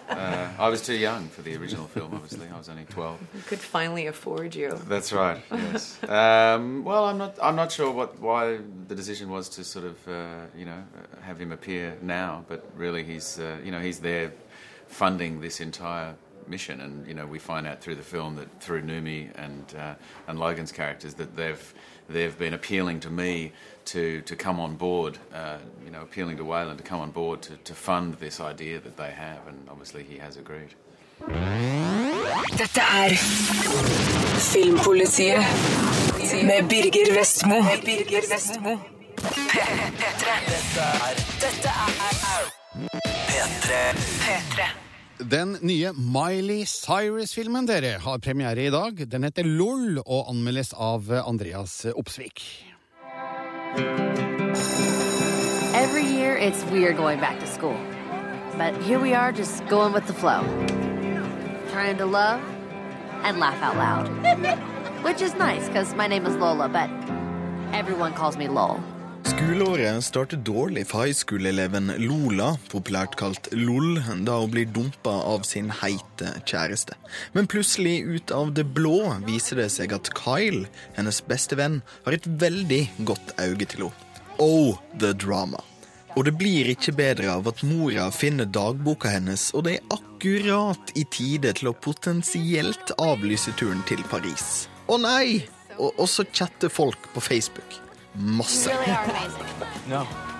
uh, 0.09 0.49
I 0.59 0.69
was 0.69 0.81
too 0.81 0.93
young 0.95 1.29
for 1.29 1.41
the 1.41 1.55
original 1.55 1.87
film. 1.87 2.13
Obviously, 2.13 2.47
I 2.53 2.57
was 2.57 2.67
only 2.69 2.83
twelve. 2.85 3.17
We 3.33 3.41
could 3.41 3.59
finally 3.59 4.07
afford 4.07 4.55
you. 4.55 4.77
That's 4.87 5.13
right. 5.13 5.41
Yes. 5.51 6.01
um, 6.03 6.83
well, 6.83 7.05
I'm 7.05 7.17
not. 7.17 7.37
I'm 7.41 7.55
not 7.55 7.71
sure 7.71 7.91
what 7.91 8.19
why 8.19 8.59
the 8.87 8.95
decision 8.95 9.29
was 9.29 9.49
to 9.49 9.63
sort 9.63 9.85
of 9.85 10.07
uh, 10.07 10.45
you 10.55 10.65
know 10.65 10.83
uh, 10.97 11.21
have 11.21 11.39
him 11.39 11.51
appear 11.51 11.97
now, 12.01 12.43
but 12.47 12.65
really 12.75 13.03
he's 13.03 13.39
uh, 13.39 13.57
you 13.63 13.71
know 13.71 13.79
he's 13.79 13.99
there 13.99 14.33
funding 14.87 15.39
this 15.41 15.59
entire 15.61 16.15
mission, 16.47 16.81
and 16.81 17.07
you 17.07 17.13
know 17.13 17.25
we 17.25 17.39
find 17.39 17.67
out 17.67 17.81
through 17.81 17.95
the 17.95 18.03
film 18.03 18.35
that 18.35 18.47
through 18.61 18.81
Numi 18.81 19.29
and 19.35 19.75
uh, 19.77 19.95
and 20.27 20.39
Logan's 20.39 20.71
characters 20.71 21.13
that 21.15 21.35
they've 21.35 21.73
they've 22.09 22.37
been 22.37 22.53
appealing 22.53 22.99
to 23.01 23.09
me 23.09 23.51
to 23.85 24.21
to 24.21 24.35
come 24.35 24.59
on 24.59 24.75
board, 24.75 25.17
uh, 25.33 25.57
you 25.85 25.91
know, 25.91 26.01
appealing 26.01 26.37
to 26.37 26.43
Wayland 26.43 26.77
to 26.77 26.83
come 26.83 26.99
on 26.99 27.11
board 27.11 27.41
to, 27.41 27.57
to 27.57 27.73
fund 27.73 28.15
this 28.15 28.39
idea 28.39 28.79
that 28.79 28.97
they 28.97 29.11
have, 29.11 29.47
and 29.47 29.67
obviously 29.69 30.03
he 30.03 30.17
has 30.17 30.37
agreed. 30.37 30.73
Dette 32.57 32.81
er 32.81 33.15
Filmpolitiet 34.51 35.39
med 36.43 36.67
Birger 36.69 37.13
Vestmo. 37.19 37.61
Med 37.61 37.81
Birger 37.85 38.21
Vestmo. 38.33 38.77
P3. 39.17 40.27
Dette 41.39 41.69
er 41.69 41.97
P3. 43.27 43.97
P3. 44.21 44.86
Den 45.19 45.57
nye 45.61 45.91
Miley 45.93 46.65
Cyrus-filmen 46.65 47.65
dere 47.65 47.97
har 47.97 48.19
premiere 48.19 48.67
i 48.67 48.69
dag. 48.69 48.99
Den 49.09 49.23
heter 49.25 49.43
LOL 49.43 49.97
og 50.05 50.29
anmeldes 50.29 50.73
av 50.73 51.09
Andreas 51.09 51.85
Opsvik. 51.89 52.43
Every 55.73 56.05
year, 56.05 56.37
it's 56.37 56.63
weird 56.71 56.97
going 56.97 57.19
back 57.19 57.39
to 57.39 57.47
school. 57.47 57.77
But 58.57 58.77
here 58.83 58.99
we 58.99 59.15
are, 59.15 59.31
just 59.31 59.65
going 59.69 59.93
with 59.93 60.05
the 60.05 60.13
flow. 60.13 60.43
Trying 61.71 61.97
to 61.97 62.05
love 62.05 62.41
and 63.23 63.39
laugh 63.39 63.61
out 63.63 63.77
loud. 63.77 64.07
Which 65.03 65.21
is 65.21 65.33
nice, 65.35 65.67
because 65.67 65.95
my 65.95 66.07
name 66.07 66.27
is 66.27 66.35
Lola, 66.35 66.69
but 66.69 66.89
everyone 67.73 68.13
calls 68.13 68.37
me 68.37 68.47
Lol. 68.47 68.79
Skoleåret 69.37 70.03
starter 70.03 70.37
dårlig 70.41 70.87
for 70.89 71.05
high 71.05 71.13
school-eleven 71.13 71.91
Lola, 72.01 72.55
populært 72.71 73.13
kalt 73.19 73.45
LOL, 73.53 73.99
da 74.25 74.39
hun 74.41 74.49
blir 74.49 74.65
dumpa 74.73 75.13
av 75.29 75.45
sin 75.45 75.69
heite 75.69 76.31
kjæreste. 76.41 76.97
Men 77.37 77.45
plutselig, 77.45 77.99
ut 78.01 78.33
av 78.33 78.49
det 78.57 78.65
blå, 78.73 78.97
viser 79.27 79.61
det 79.61 79.67
seg 79.75 79.93
at 79.93 80.09
Kyle, 80.17 80.65
hennes 80.97 81.21
beste 81.29 81.59
venn, 81.59 81.83
har 82.07 82.17
et 82.17 82.25
veldig 82.25 82.81
godt 83.05 83.35
øye 83.37 83.61
til 83.61 83.85
henne. 83.85 84.09
Oh, 84.41 84.81
the 84.97 85.13
drama. 85.13 85.61
Og 86.17 86.25
det 86.25 86.33
blir 86.41 86.73
ikke 86.73 86.97
bedre 86.97 87.37
av 87.37 87.53
at 87.53 87.61
mora 87.61 88.09
finner 88.09 88.49
dagboka 88.49 89.13
hennes, 89.13 89.51
og 89.53 89.67
det 89.69 89.77
er 89.77 89.97
akkurat 89.99 90.97
i 90.97 91.05
tide 91.13 91.53
til 91.61 91.69
å 91.69 91.77
potensielt 91.77 92.97
avlyse 92.97 93.53
turen 93.61 93.85
til 93.85 94.01
Paris. 94.09 94.65
Å 94.89 94.97
nei! 94.97 95.43
Og, 95.77 96.07
så 96.09 96.25
chatter 96.33 96.73
folk 96.73 97.13
på 97.13 97.21
Facebook. 97.21 97.83
Masse. 98.17 98.73
No. 99.89 100.05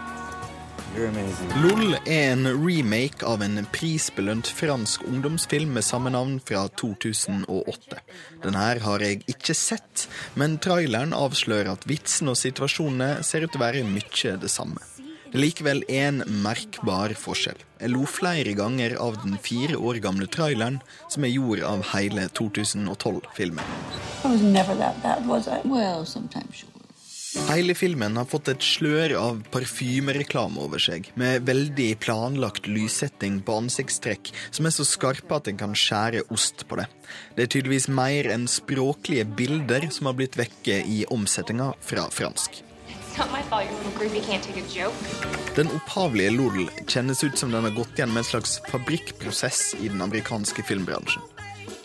LOL 0.97 1.93
er 2.09 2.31
en 2.31 2.47
remake 2.49 3.25
av 3.27 3.43
en 3.45 3.59
prisbelønt 3.69 4.47
fransk 4.49 5.03
ungdomsfilm 5.05 5.75
med 5.75 5.85
samme 5.85 6.09
navn 6.09 6.39
fra 6.41 6.63
2008. 6.79 7.99
Den 8.41 8.57
her 8.57 8.81
har 8.81 9.03
jeg 9.05 9.21
ikke 9.29 9.53
sett, 9.53 10.07
men 10.33 10.57
traileren 10.63 11.13
avslører 11.13 11.69
at 11.75 11.85
vitsen 11.89 12.31
og 12.31 12.39
situasjonene 12.39 13.21
ser 13.27 13.45
ut 13.45 13.53
til 13.53 13.61
å 13.61 13.65
være 13.67 13.83
mye 13.85 14.37
det 14.41 14.49
samme. 14.49 14.81
Det 15.27 15.35
er 15.35 15.43
likevel 15.43 15.83
en 15.91 16.23
merkbar 16.41 17.13
forskjell. 17.19 17.59
Jeg 17.81 17.93
lo 17.93 18.07
flere 18.09 18.55
ganger 18.57 18.95
av 19.03 19.19
den 19.25 19.35
fire 19.43 19.77
år 19.77 19.99
gamle 20.01 20.25
traileren 20.33 20.79
som 21.11 21.27
jeg 21.27 21.35
gjorde 21.35 21.67
av 21.67 21.83
hele 21.91 22.25
2012-filmen. 22.39 23.75
I 24.23 24.33
was 24.33 24.41
never 24.41 24.73
that 24.81 24.97
bad, 25.03 25.27
was 25.27 25.47
I? 25.47 25.61
Well, 25.67 26.05
sometimes 26.05 26.63
you 26.63 26.71
were. 26.71 26.76
Hele 27.45 27.76
filmen 27.76 28.17
har 28.17 28.26
fått 28.28 28.50
et 28.52 28.63
slør 28.65 29.13
av 29.19 29.39
parfymereklame 29.54 30.60
over 30.62 30.82
seg, 30.82 31.08
med 31.19 31.45
veldig 31.47 31.88
planlagt 32.04 32.67
lyssetting 32.67 33.39
på 33.45 33.56
ansiktstrekk 33.62 34.34
som 34.50 34.67
er 34.67 34.76
så 34.76 34.86
skarpe 34.88 35.38
at 35.38 35.47
en 35.52 35.60
kan 35.62 35.76
skjære 35.78 36.26
ost 36.34 36.65
på 36.67 36.80
det. 36.82 36.88
Det 37.38 37.45
er 37.45 37.52
tydeligvis 37.54 37.88
mer 37.93 38.30
enn 38.34 38.50
språklige 38.52 39.26
bilder 39.39 39.88
som 39.93 40.12
har 40.12 40.17
blitt 40.19 40.38
vekke 40.39 40.82
i 40.84 41.04
omsetninga 41.13 41.71
fra 41.80 42.10
fransk. 42.13 42.63
Den 45.58 45.71
opphavlige 45.73 46.36
LOL 46.36 46.67
kjennes 46.86 47.23
ut 47.23 47.39
som 47.39 47.56
den 47.56 47.65
har 47.65 47.73
gått 47.80 47.97
gjennom 47.97 48.19
en 48.21 48.28
slags 48.28 48.60
fabrikkprosess 48.69 49.71
i 49.80 49.88
den 49.88 50.04
amerikanske 50.06 50.67
filmbransjen. 50.67 51.23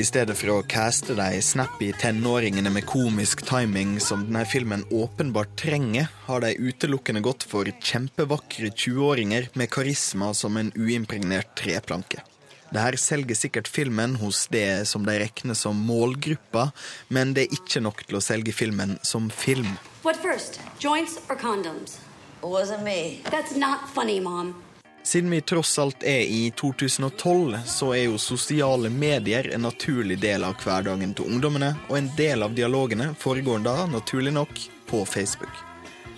I 0.01 0.05
stedet 0.09 0.33
for 0.41 0.49
å 0.55 0.63
caste 0.65 1.13
de 1.19 1.41
snappy 1.45 1.91
tenåringene 2.01 2.71
med 2.73 2.87
komisk 2.89 3.43
timing 3.45 3.99
som 4.01 4.23
denne 4.25 4.47
filmen 4.49 4.87
åpenbart 4.89 5.53
trenger, 5.61 6.09
har 6.25 6.41
de 6.41 6.55
utelukkende 6.57 7.21
gått 7.21 7.45
for 7.45 7.69
kjempevakre 7.69 8.71
20-åringer 8.73 9.51
med 9.53 9.71
karisma 9.71 10.31
som 10.35 10.57
en 10.57 10.73
uimpregnert 10.73 11.53
treplanke. 11.61 12.25
Det 12.73 12.81
her 12.81 12.97
selger 12.97 13.37
sikkert 13.37 13.69
filmen 13.69 14.17
hos 14.17 14.47
det 14.49 14.89
som 14.89 15.05
de 15.05 15.19
regner 15.21 15.61
som 15.61 15.77
målgruppa, 15.77 16.71
men 17.13 17.37
det 17.37 17.45
er 17.45 17.59
ikke 17.61 17.85
nok 17.85 18.01
til 18.09 18.17
å 18.17 18.25
selge 18.25 18.57
filmen 18.57 18.97
som 19.05 19.29
film. 19.29 19.77
What 20.03 20.17
first, 20.25 20.57
joints 20.81 21.21
or 21.29 21.37
condoms? 21.37 22.01
It 22.41 22.49
wasn't 22.49 22.83
me. 22.83 23.21
That's 23.29 23.55
not 23.55 23.91
funny, 23.93 24.21
Mom. 24.21 24.57
Siden 25.03 25.31
vi 25.31 25.41
tross 25.41 25.79
alt 25.79 26.03
er 26.03 26.21
i 26.21 26.53
2012, 26.57 27.59
så 27.67 27.91
er 27.95 28.05
jo 28.05 28.21
sosiale 28.23 28.91
medier 28.91 29.49
en 29.55 29.67
naturlig 29.67 30.21
del 30.23 30.47
av 30.47 30.55
hverdagen 30.63 31.15
til 31.19 31.27
ungdommene, 31.27 31.73
og 31.89 31.99
en 31.99 32.11
del 32.17 32.47
av 32.47 32.55
dialogene 32.55 33.11
foregår 33.19 33.65
da, 33.67 33.83
naturlig 33.91 34.33
nok, 34.37 34.63
på 34.87 35.03
Facebook. 35.09 35.63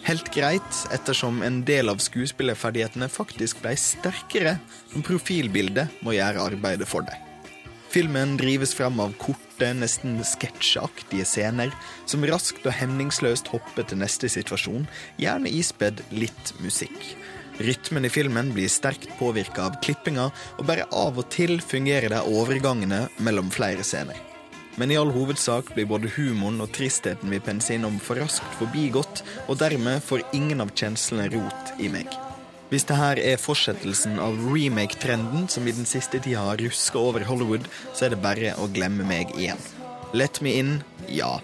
Helt 0.04 0.28
greit, 0.34 0.80
ettersom 0.92 1.40
en 1.42 1.62
del 1.64 1.88
av 1.88 2.02
skuespillerferdighetene 2.04 3.08
faktisk 3.08 3.62
ble 3.64 3.72
sterkere 3.80 4.58
når 4.92 5.06
profilbildet 5.06 6.02
må 6.04 6.12
gjøre 6.18 6.44
arbeidet 6.44 6.88
for 6.90 7.08
deg. 7.08 7.16
Filmen 7.94 8.34
drives 8.36 8.74
fram 8.76 9.00
av 9.00 9.14
korte, 9.22 9.70
nesten 9.78 10.18
sketsjaktige 10.26 11.24
scener 11.24 11.72
som 12.10 12.26
raskt 12.28 12.66
og 12.66 12.74
hemningsløst 12.76 13.48
hopper 13.54 13.86
til 13.88 14.02
neste 14.02 14.28
situasjon, 14.28 14.84
gjerne 15.16 15.52
ispedd 15.62 16.02
litt 16.12 16.52
musikk. 16.60 17.14
Rytmen 17.58 18.04
i 18.04 18.10
filmen 18.10 18.50
blir 18.54 18.68
sterkt 18.68 19.12
påvirka 19.18 19.68
av 19.68 19.78
klippinga, 19.82 20.30
og 20.58 20.66
bare 20.66 20.88
av 20.90 21.18
og 21.20 21.28
til 21.30 21.60
fungerer 21.62 22.10
det 22.10 22.22
overgangene 22.26 23.04
mellom 23.22 23.52
flere 23.54 23.86
scener. 23.86 24.18
Men 24.74 24.90
i 24.90 24.98
all 24.98 25.12
hovedsak 25.14 25.70
blir 25.76 25.86
både 25.86 26.10
humoren 26.16 26.58
og 26.64 26.72
tristheten 26.74 27.30
vi 27.30 27.38
penser 27.38 27.76
innom 27.76 28.00
for 28.02 28.18
raskt 28.18 28.58
forbigått, 28.58 29.22
og 29.46 29.60
dermed 29.62 30.02
får 30.02 30.26
ingen 30.34 30.64
av 30.64 30.74
kjenslene 30.74 31.28
rot 31.36 31.74
i 31.78 31.90
meg. 31.92 32.10
Hvis 32.72 32.88
det 32.88 32.98
her 32.98 33.20
er 33.22 33.38
fortsettelsen 33.38 34.18
av 34.18 34.40
remake-trenden 34.50 35.46
som 35.52 35.68
i 35.68 35.76
den 35.76 35.86
siste 35.86 36.18
tida 36.18 36.42
har 36.48 36.58
ruska 36.58 36.98
over 36.98 37.22
Hollywood, 37.28 37.70
så 37.94 38.08
er 38.08 38.16
det 38.16 38.22
bare 38.24 38.56
å 38.58 38.66
glemme 38.74 39.06
meg 39.06 39.30
igjen. 39.38 39.60
Let 40.10 40.42
Me 40.42 40.58
In 40.58 40.80
ja. 41.06 41.38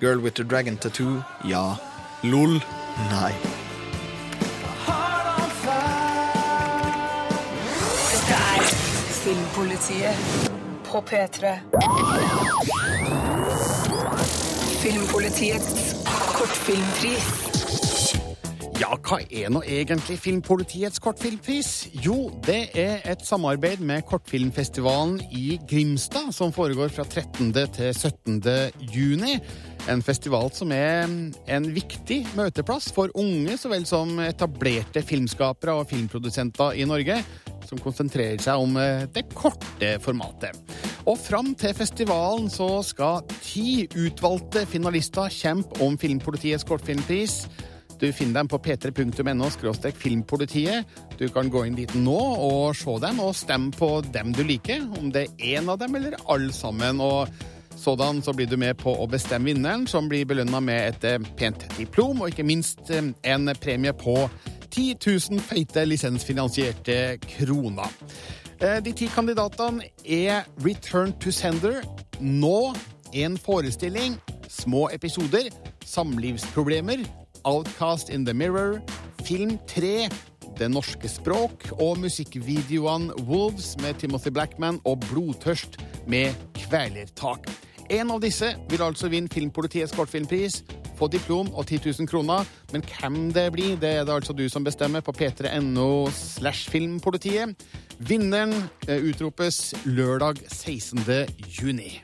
Girl 0.00 0.20
with 0.20 0.36
the 0.36 0.44
Dragon 0.44 0.76
Tattoo 0.76 1.22
ja. 1.48 1.78
LOL 2.24 2.58
nei. 3.12 3.63
Filmpolitiet 9.24 10.16
på 10.84 11.00
P3. 11.00 11.54
Filmpolitiets 14.82 15.94
kortfilmpris. 16.36 17.30
Ja, 18.76 18.90
hva 19.00 19.22
er 19.24 19.48
nå 19.54 19.62
egentlig 19.64 20.18
Filmpolitiets 20.20 21.00
kortfilmpris? 21.00 21.70
Jo, 22.04 22.26
det 22.44 22.74
er 22.76 23.00
et 23.08 23.24
samarbeid 23.24 23.80
med 23.80 24.04
Kortfilmfestivalen 24.10 25.16
i 25.32 25.56
Grimstad, 25.70 26.28
som 26.36 26.52
foregår 26.52 26.92
fra 26.92 27.06
13. 27.08 27.48
til 27.78 27.94
17. 27.94 28.42
juni. 28.92 29.38
En 29.88 30.04
festival 30.04 30.52
som 30.52 30.72
er 30.72 31.08
en 31.48 31.70
viktig 31.72 32.26
møteplass 32.36 32.90
for 32.92 33.08
unge 33.16 33.56
så 33.60 33.72
vel 33.72 33.88
som 33.88 34.18
etablerte 34.24 35.00
filmskapere 35.04 35.78
og 35.80 35.88
filmprodusenter 35.88 36.76
i 36.76 36.84
Norge, 36.88 37.22
som 37.68 37.80
konsentrerer 37.82 38.40
seg 38.42 38.60
om 38.60 38.78
eh, 38.80 39.04
det 39.14 39.26
korte 39.34 39.94
formatet. 40.04 40.58
Og 41.04 41.18
fram 41.20 41.52
til 41.58 41.74
festivalen 41.76 42.48
så 42.52 42.78
skal 42.86 43.24
ti 43.42 43.84
utvalgte 43.92 44.64
finalister 44.68 45.32
kjempe 45.32 45.82
om 45.84 45.98
Filmpolitiets 46.00 46.64
kortfilmpris. 46.68 47.44
Du 48.00 48.12
finner 48.12 48.40
dem 48.42 48.48
på 48.50 48.58
p3.no 48.58 49.90
filmpolitiet. 49.92 50.84
Du 51.18 51.28
kan 51.28 51.50
gå 51.50 51.64
inn 51.64 51.76
dit 51.78 51.94
nå 51.94 52.18
og 52.18 52.76
se 52.76 52.98
dem, 53.00 53.20
og 53.20 53.36
stemme 53.36 53.70
på 53.72 54.02
dem 54.12 54.32
du 54.34 54.42
liker. 54.42 54.82
Om 54.98 55.12
det 55.14 55.28
er 55.28 55.58
én 55.58 55.70
av 55.70 55.78
dem 55.78 55.94
eller 55.94 56.16
alle 56.26 56.52
sammen. 56.52 57.00
og 57.00 57.28
Sådan 57.76 58.22
så 58.22 58.32
blir 58.32 58.46
du 58.46 58.56
med 58.56 58.78
på 58.78 58.92
å 58.94 59.06
bestemme 59.10 59.50
vinneren, 59.50 59.86
som 59.86 60.08
blir 60.08 60.26
belønna 60.26 60.60
med 60.60 60.88
et 60.88 61.04
eh, 61.04 61.30
pent 61.36 61.64
diplom, 61.78 62.22
og 62.22 62.30
ikke 62.30 62.46
minst 62.46 62.90
eh, 62.90 63.10
en 63.24 63.50
premie 63.60 63.92
på 63.92 64.14
10 64.74 64.96
000 65.30 65.40
feite 65.40 65.84
lisensfinansierte 65.86 67.18
kroner. 67.28 67.90
Eh, 68.60 68.80
De 68.84 68.92
ti 68.92 69.06
kandidatene 69.06 69.84
er 70.04 70.42
Return 70.64 71.12
to 71.20 71.30
Sender, 71.30 71.82
Nå, 72.20 72.74
en 73.12 73.38
forestilling, 73.38 74.16
Små 74.48 74.88
episoder, 74.92 75.50
Samlivsproblemer, 75.84 77.04
Outcast 77.44 78.08
in 78.08 78.24
the 78.26 78.34
Mirror, 78.34 78.80
Film 79.24 79.58
3, 79.68 80.08
Det 80.58 80.70
norske 80.70 81.08
språk 81.08 81.68
og 81.80 81.98
musikkvideoene 81.98 83.14
Wolves 83.28 83.76
med 83.82 83.94
Timothy 83.94 84.28
Blackman 84.30 84.80
og 84.84 85.00
Blodtørst 85.10 85.78
med 86.06 86.34
Kvelertak. 86.54 87.46
En 87.90 88.10
av 88.10 88.20
disse 88.22 88.54
vil 88.70 88.82
altså 88.82 89.08
vinne 89.12 89.28
Filmpolitiets 89.28 89.92
kortfilmpris, 89.96 90.62
få 90.98 91.08
diplom 91.12 91.50
og 91.54 91.66
10 91.66 91.80
000 91.98 92.08
kroner. 92.08 92.44
Men 92.72 92.84
hvem 92.84 93.32
det 93.32 93.48
blir, 93.52 93.76
det 93.80 93.90
er 93.90 94.04
det 94.04 94.14
altså 94.14 94.32
du 94.32 94.48
som 94.48 94.64
bestemmer 94.64 95.00
på 95.00 95.12
p3.no 95.12 96.10
slash 96.10 96.70
filmpolitiet. 96.70 97.54
Vinneren 97.98 98.54
eh, 98.88 99.02
utropes 99.02 99.74
lørdag 99.84 100.42
16. 100.48 101.04
juni. 101.60 102.02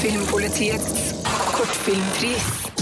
Filmpolitiets 0.00 1.14
kortfilmpris. 1.54 2.73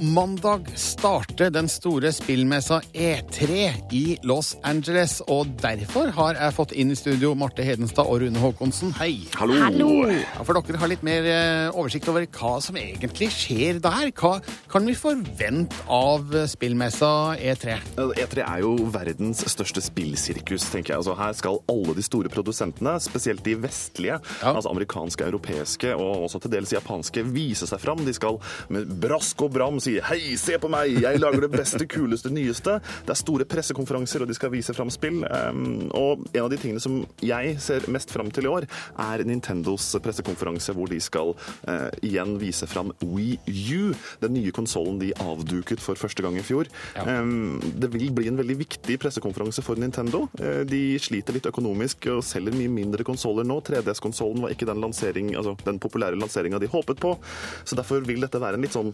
Mandag 0.00 0.64
starter 0.80 1.50
den 1.52 1.66
store 1.68 2.08
spillmessa 2.16 2.78
E3 2.96 3.72
i 3.92 4.04
Los 4.24 4.54
Angeles, 4.64 5.18
og 5.28 5.50
derfor 5.60 6.08
har 6.16 6.38
jeg 6.38 6.54
fått 6.56 6.70
inn 6.72 6.94
i 6.94 6.96
studio 6.96 7.34
Marte 7.36 7.60
Hedenstad 7.66 8.08
og 8.08 8.22
Rune 8.22 8.40
Haakonsen. 8.40 8.94
Hei! 8.96 9.26
Hallo. 9.36 9.58
Hallo. 9.60 9.88
Ja, 10.08 10.40
for 10.40 10.56
dere 10.56 10.80
har 10.80 10.88
litt 10.88 11.04
mer 11.04 11.28
eh, 11.28 11.68
oversikt 11.74 12.08
over 12.08 12.24
hva 12.24 12.54
som 12.64 12.78
egentlig 12.80 13.28
skjer 13.34 13.82
der. 13.84 14.08
Hva 14.16 14.38
kan 14.72 14.88
vi 14.88 14.94
forvente 14.96 15.84
av 15.92 16.32
spillmessa 16.48 17.36
E3? 17.36 17.76
E3 18.00 18.46
er 18.46 18.64
jo 18.64 18.72
verdens 18.96 19.44
største 19.52 19.84
spillsirkus, 19.84 20.70
tenker 20.72 20.94
jeg. 20.94 21.02
Altså, 21.02 21.18
her 21.20 21.36
skal 21.36 21.60
alle 21.68 21.98
de 21.98 22.06
store 22.08 22.32
produsentene, 22.32 22.96
spesielt 23.04 23.44
de 23.44 23.58
vestlige, 23.66 24.16
altså 24.40 24.72
amerikanske, 24.72 25.28
europeiske 25.28 25.92
og 25.92 26.24
også 26.30 26.40
til 26.46 26.56
dels 26.56 26.72
japanske, 26.72 27.28
vise 27.36 27.68
seg 27.68 27.84
fram. 27.84 28.00
De 28.08 28.16
skal 28.16 28.40
med 28.72 28.96
brask 29.04 29.44
og 29.44 29.52
bram 29.60 29.76
si 29.76 29.89
'hei, 29.98 30.36
se 30.38 30.58
på 30.60 30.70
meg, 30.70 31.00
jeg 31.02 31.20
lager 31.20 31.46
det 31.46 31.50
beste, 31.52 31.86
kuleste, 31.86 32.30
nyeste'. 32.30 32.78
Det 33.06 33.14
er 33.14 33.18
store 33.18 33.44
pressekonferanser, 33.44 34.22
og 34.22 34.28
de 34.28 34.36
skal 34.36 34.52
vise 34.52 34.74
fram 34.76 34.90
spill. 34.90 35.24
Um, 35.24 35.90
og 35.96 36.24
en 36.34 36.44
av 36.44 36.50
de 36.52 36.58
tingene 36.60 36.80
som 36.82 37.00
jeg 37.22 37.56
ser 37.60 37.88
mest 37.90 38.12
fram 38.12 38.30
til 38.30 38.46
i 38.46 38.52
år, 38.52 38.66
er 38.98 39.24
Nintendos 39.24 39.96
pressekonferanse, 40.02 40.72
hvor 40.76 40.90
de 40.90 41.00
skal 41.00 41.34
uh, 41.68 41.88
igjen 42.02 42.38
vise 42.40 42.66
fram 42.70 42.92
Wii 43.02 43.38
U, 43.74 43.94
den 44.22 44.36
nye 44.36 44.52
konsollen 44.52 45.00
de 45.00 45.12
avduket 45.20 45.80
for 45.80 45.98
første 45.98 46.22
gang 46.22 46.38
i 46.38 46.44
fjor. 46.46 46.70
Um, 47.06 47.60
det 47.80 47.92
vil 47.92 48.12
bli 48.14 48.28
en 48.30 48.38
veldig 48.38 48.58
viktig 48.62 48.98
pressekonferanse 49.02 49.64
for 49.66 49.80
Nintendo. 49.80 50.28
Uh, 50.40 50.62
de 50.68 50.98
sliter 51.02 51.36
litt 51.36 51.48
økonomisk 51.50 52.10
og 52.14 52.24
selger 52.26 52.56
mye 52.56 52.72
mindre 52.72 53.06
konsoller 53.06 53.46
nå. 53.46 53.60
3DS-konsollen 53.66 54.44
var 54.44 54.54
ikke 54.54 54.68
den, 54.68 54.84
altså 54.84 55.56
den 55.64 55.80
populære 55.82 56.18
lanseringa 56.18 56.60
de 56.60 56.70
håpet 56.70 57.00
på, 57.00 57.16
så 57.64 57.78
derfor 57.78 58.04
vil 58.06 58.20
dette 58.24 58.40
være 58.40 58.58
en 58.58 58.66
litt 58.66 58.76
sånn 58.76 58.92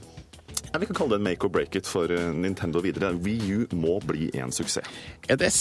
Vi 0.79 0.87
kan 0.87 0.99
kalle 0.99 1.17
det 1.17 1.23
en 1.23 1.29
make 1.29 1.45
or 1.45 1.53
break 1.53 1.77
it 1.77 1.87
for 1.87 2.13
uh, 2.13 2.33
Nintendo 2.35 2.83
videre. 2.85 3.13
Wii 3.15 3.53
U 3.57 3.67
må 3.77 3.99
bli 4.07 4.31
en 4.35 4.53
suksess. 4.53 4.89
Er 5.29 5.37
det 5.41 5.53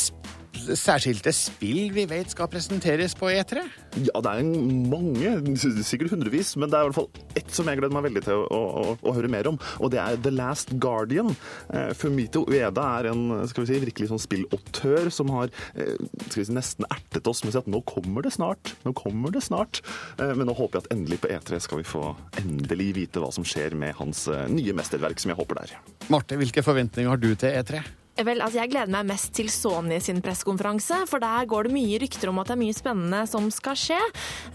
særskilte 0.76 1.32
spill 1.36 1.92
vi 1.96 2.06
vet 2.10 2.32
skal 2.34 2.50
presenteres 2.52 3.16
på 3.18 3.30
E 3.32 3.40
E3? 3.42 3.64
Ja, 4.08 4.22
det 4.24 4.32
er 4.32 4.48
mange, 4.92 5.32
sikkert 5.56 6.14
hundrevis, 6.14 6.56
men 6.60 6.72
det 6.72 6.78
er 6.78 6.86
i 6.86 6.90
hvert 6.90 6.98
fall 6.98 7.40
ett 7.40 7.52
som 7.56 7.70
jeg 7.70 7.80
gleder 7.80 7.96
meg 7.96 8.08
veldig 8.08 8.24
til 8.26 8.44
å, 8.44 8.60
å, 8.60 8.84
å 9.00 9.14
høre 9.16 9.32
mer 9.32 9.50
om, 9.52 9.60
og 9.80 9.92
det 9.94 10.02
er 10.02 10.20
The 10.24 10.34
Last 10.34 10.74
Guardian. 10.84 11.34
Eh, 11.74 11.92
Fumito 11.98 12.44
Ueda 12.50 12.86
er 13.00 13.12
en 13.12 13.26
skal 13.50 13.66
vi 13.66 13.74
si, 13.74 13.82
virkelig 13.86 14.12
sånn 14.12 14.24
spillåtør 14.24 15.12
som 15.14 15.34
har 15.36 15.52
eh, 15.74 15.96
skal 16.28 16.42
vi 16.42 16.48
si, 16.50 16.56
nesten 16.58 16.88
ertet 16.90 17.30
oss 17.32 17.44
med 17.44 17.54
å 17.54 17.58
si 17.58 17.64
at 17.64 17.72
nå 17.72 17.84
kommer 17.88 18.26
det 18.26 18.36
snart, 18.36 18.76
nå 18.88 18.96
kommer 18.98 19.36
det 19.36 19.44
snart. 19.46 19.84
Eh, 20.20 20.34
men 20.36 20.50
nå 20.50 20.56
håper 20.58 20.80
jeg 20.80 20.88
at 20.88 20.96
endelig 20.98 21.22
på 21.24 21.34
E3 21.36 21.62
skal 21.64 21.84
vi 21.84 21.90
få 21.90 22.08
endelig 22.42 22.92
vite 23.00 23.24
hva 23.24 23.32
som 23.36 23.48
skjer 23.48 23.78
med 23.80 23.96
hans 24.00 24.26
nye 24.52 24.76
mesterverk, 24.76 25.22
som 25.22 25.32
jeg 25.32 25.40
håper 25.40 25.60
det 25.60 25.70
er. 25.70 25.78
Marte, 26.14 26.40
hvilke 26.40 26.66
forventninger 26.66 27.12
har 27.12 27.22
du 27.22 27.32
til 27.34 27.52
E 27.52 27.62
E3? 27.62 27.86
Vel, 28.16 28.40
altså 28.40 28.62
Jeg 28.62 28.70
gleder 28.72 28.88
meg 28.94 29.08
mest 29.10 29.34
til 29.36 29.50
Sony 29.52 29.98
sin 30.00 30.22
pressekonferanse, 30.24 31.02
for 31.10 31.20
der 31.20 31.46
går 31.52 31.68
det 31.68 31.74
mye 31.76 31.98
rykter 32.00 32.30
om 32.32 32.40
at 32.40 32.48
det 32.48 32.56
er 32.56 32.62
mye 32.62 32.78
spennende 32.78 33.28
som 33.28 33.52
skal 33.52 33.76
skje. 33.76 33.98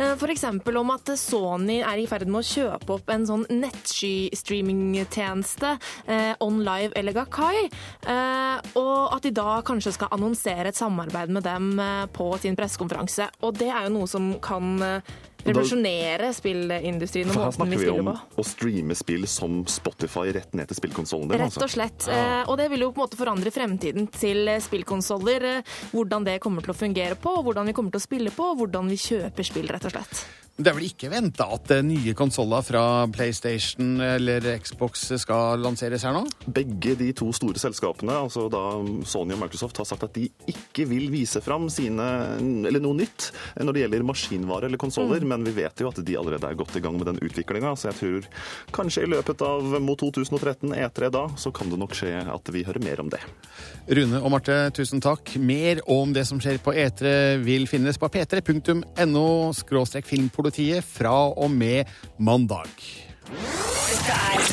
Eh, 0.01 0.17
F.eks. 0.17 0.45
om 0.81 0.91
at 0.95 1.05
Sony 1.21 1.85
er 1.85 2.01
i 2.01 2.07
ferd 2.09 2.25
med 2.31 2.41
å 2.41 2.51
kjøpe 2.51 2.95
opp 2.97 3.11
en 3.13 3.27
sånn 3.29 3.45
nettsky-streamingtjeneste, 3.53 5.77
eh, 6.09 6.33
OnLive 6.41 6.97
eller 6.97 7.13
Gakai, 7.21 7.69
eh, 7.69 8.57
og 8.81 9.13
at 9.19 9.29
de 9.29 9.33
da 9.37 9.61
kanskje 9.61 9.93
skal 9.99 10.09
annonsere 10.17 10.73
et 10.73 10.81
samarbeid 10.81 11.29
med 11.29 11.45
dem 11.45 11.77
eh, 11.77 12.09
på 12.17 12.33
sin 12.41 12.57
pressekonferanse. 12.57 13.29
Og 13.45 13.61
det 13.61 13.69
er 13.69 13.85
jo 13.91 13.97
noe 13.99 14.09
som 14.09 14.41
kan 14.41 14.81
revolusjonere 15.45 16.33
spillindustrien 16.37 17.31
og 17.33 17.39
måten 17.41 17.71
vi 17.73 17.79
spiller 17.81 18.01
på. 18.01 18.01
Her 18.01 18.01
snakker 18.01 18.01
vi 18.01 18.01
om 18.01 18.11
på. 18.11 18.43
å 18.43 18.47
streame 18.47 18.97
spill 18.99 19.27
som 19.31 19.61
Spotify 19.71 20.27
rett 20.37 20.55
ned 20.59 20.71
til 20.71 20.81
spillkonsollen 20.81 21.31
din. 21.33 21.41
Rett 21.45 21.61
og 21.63 21.71
slett. 21.73 22.09
Ja. 22.11 22.45
Og 22.47 22.59
det 22.61 22.69
vil 22.73 22.87
jo 22.87 22.93
på 22.93 23.01
en 23.01 23.07
måte 23.07 23.21
forandre 23.21 23.55
fremtiden 23.55 24.11
til 24.15 24.49
eh, 24.49 24.61
spillkonsoller. 24.63 25.49
eh, 25.61 25.79
Hvordan 25.95 26.27
det 26.27 26.39
kommer 26.43 26.65
til 26.65 26.75
å 26.75 26.79
fungere 26.79 27.17
på, 27.21 27.33
hvordan 27.43 27.67
vi 27.71 27.77
kommer 27.77 27.95
til 27.95 28.03
å 28.03 28.09
spille 28.09 28.35
på, 28.35 28.53
hvordan 28.61 28.91
vi 28.91 29.01
kjøper 29.01 29.47
spill, 29.47 29.69
rett 29.73 29.89
og 29.89 29.97
slett. 29.97 30.23
Det 30.61 30.69
er 30.69 30.75
vel 30.77 30.91
ikke 30.91 31.09
venta 31.09 31.47
at 31.55 31.71
eh, 31.73 31.81
nye 31.87 32.13
konsoller 32.19 32.61
fra 32.67 32.83
PlayStation 33.09 33.95
eller 34.05 34.45
Xbox 34.61 35.07
skal 35.23 35.63
lanseres 35.65 36.05
her 36.05 36.13
nå? 36.13 36.27
Begge 36.53 36.97
de 37.01 37.13
to 37.17 37.31
store 37.33 37.61
selskapene, 37.63 38.13
altså 38.27 38.45
da 38.53 38.61
Sony 39.09 39.33
og 39.39 39.41
Microsoft, 39.47 39.81
har 39.81 39.89
sagt 39.89 40.05
at 40.05 40.19
de 40.19 40.27
ikke 40.51 40.85
vil 40.91 41.09
vise 41.15 41.41
fram 41.45 41.71
sine, 41.73 42.05
eller 42.69 42.83
noe 42.85 42.99
nytt 42.99 43.31
når 43.61 43.73
det 43.77 43.85
gjelder 43.87 44.05
maskinvare 44.11 44.69
eller 44.69 44.81
konsoller, 44.81 45.25
men 45.31 45.47
vi 45.47 45.55
vet 45.61 45.81
jo 45.83 45.91
at 45.91 46.01
de 46.05 46.17
allerede 46.19 46.49
er 46.49 46.59
godt 46.59 46.77
i 46.79 46.83
gang 46.85 46.99
med 46.99 47.09
den 47.11 47.21
utviklinga, 47.25 47.73
så 47.79 47.91
jeg 47.91 47.99
tror 48.01 48.29
kanskje 48.77 49.07
i 49.07 49.11
løpet 49.11 49.45
av 49.47 49.77
mot 49.83 49.99
2013, 50.01 50.75
E3 50.75 51.11
da, 51.15 51.27
så 51.41 51.53
kan 51.55 51.71
det 51.71 51.79
nok 51.81 51.95
skje 51.97 52.13
at 52.27 52.53
vi 52.55 52.65
hører 52.67 52.83
mer 52.85 53.03
om 53.05 53.11
det. 53.13 53.23
Rune 53.91 54.21
og 54.21 54.35
Marte, 54.35 54.59
tusen 54.77 55.03
takk. 55.03 55.35
Mer 55.41 55.83
om 55.91 56.15
det 56.17 56.27
som 56.29 56.41
skjer 56.43 56.61
på 56.63 56.75
E3 56.75 57.13
vil 57.45 57.69
finnes 57.71 57.99
på 58.01 58.11
p3.no 58.13 59.29
filmpolitiet 60.11 60.85
fra 60.85 61.15
og 61.31 61.51
med 61.51 61.89
mandag. 62.19 62.71
Dette 63.31 64.17
er 64.35 64.51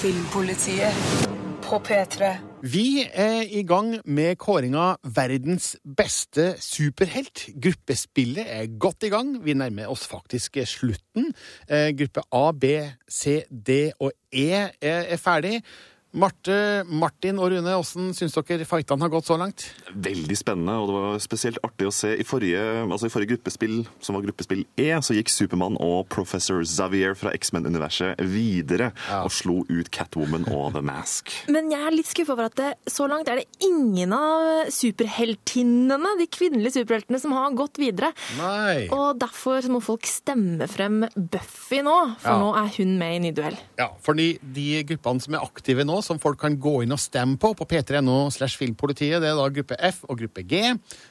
Filmpolitiet 0.00 1.26
på 1.66 1.80
P3. 1.84 2.49
Vi 2.60 3.00
er 3.08 3.46
i 3.48 3.62
gang 3.64 3.94
med 4.04 4.36
kåringa 4.36 4.98
Verdens 5.16 5.78
beste 5.96 6.58
superhelt. 6.60 7.46
Gruppespillet 7.56 8.44
er 8.52 8.66
godt 8.76 9.06
i 9.08 9.08
gang. 9.08 9.30
Vi 9.40 9.54
nærmer 9.56 9.88
oss 9.88 10.04
faktisk 10.04 10.58
slutten. 10.68 11.30
Eh, 11.64 11.88
Gruppe 11.96 12.20
A, 12.28 12.52
B, 12.52 12.64
C, 13.08 13.46
D 13.48 13.94
og 13.96 14.12
E 14.28 14.50
er 14.52 14.76
er 14.82 15.16
ferdig. 15.16 15.62
Marte, 16.10 16.82
Martin 16.90 17.38
og 17.38 17.52
Rune, 17.52 17.70
hvordan 17.70 18.08
syns 18.18 18.34
dere 18.34 18.64
fightene 18.66 19.04
har 19.04 19.12
gått 19.12 19.28
så 19.28 19.36
langt? 19.38 19.68
Veldig 19.94 20.34
spennende, 20.34 20.74
og 20.82 20.88
det 20.90 20.94
var 20.96 21.20
spesielt 21.22 21.60
artig 21.62 21.86
å 21.86 21.92
se 21.94 22.10
i 22.18 22.24
forrige, 22.26 22.58
altså 22.82 23.06
i 23.06 23.12
forrige 23.14 23.36
gruppespill, 23.36 23.76
som 24.02 24.16
var 24.18 24.24
gruppespill 24.26 24.64
E, 24.74 24.88
så 25.06 25.14
gikk 25.14 25.30
Supermann 25.30 25.76
og 25.78 26.08
Professor 26.10 26.64
Xavier 26.66 27.14
fra 27.14 27.30
X-Men-universet 27.36 28.18
videre 28.26 28.88
og 29.20 29.30
slo 29.30 29.60
ut 29.70 29.90
Catwoman 29.94 30.48
og 30.50 30.72
The 30.74 30.82
Mask. 30.82 31.30
Men 31.54 31.70
jeg 31.70 31.78
er 31.86 31.94
litt 31.94 32.10
skuffa 32.10 32.34
over 32.34 32.48
at 32.50 32.58
det, 32.58 32.72
så 32.90 33.06
langt 33.10 33.30
er 33.30 33.44
det 33.44 33.46
ingen 33.68 34.10
av 34.16 34.66
superheltinnene, 34.74 36.16
de 36.18 36.26
kvinnelige 36.26 36.80
superheltene, 36.80 37.22
som 37.22 37.36
har 37.38 37.54
gått 37.54 37.78
videre. 37.78 38.10
Nei. 38.40 38.88
Og 38.90 39.14
derfor 39.22 39.62
må 39.70 39.78
folk 39.84 40.10
stemme 40.10 40.66
frem 40.70 41.04
Buffy 41.14 41.84
nå, 41.86 41.96
for 42.18 42.34
Ja. 42.34 42.38
nå 42.42 42.50
er 42.64 42.74
hun 42.80 42.98
med 42.98 43.14
i 43.14 43.22
ny 43.28 43.32
duell. 43.36 43.56
Ja, 43.78 43.92
fordi 44.02 44.32
de 44.42 44.82
gruppene 44.90 45.22
som 45.22 45.38
er 45.38 45.46
aktive 45.46 45.86
nå, 45.86 45.99
som 46.04 46.18
folk 46.20 46.40
kan 46.40 46.56
gå 46.60 46.80
inn 46.84 46.94
og 46.94 47.00
stemme 47.00 47.38
på 47.40 47.52
på 47.58 47.66
p3.no 47.68 48.30
slash 48.34 48.58
filmpolitiet, 48.60 49.20
det 49.22 49.30
er 49.30 49.38
da 49.38 49.46
gruppe 49.54 49.78
F 49.90 50.02
og 50.08 50.20
gruppe 50.22 50.44
G. 50.48 50.62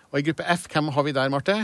Og 0.09 0.19
i 0.19 0.25
gruppe 0.25 0.45
F, 0.55 0.65
hvem 0.71 0.89
har 0.95 1.05
vi 1.05 1.13
der, 1.15 1.29
Marte? 1.29 1.57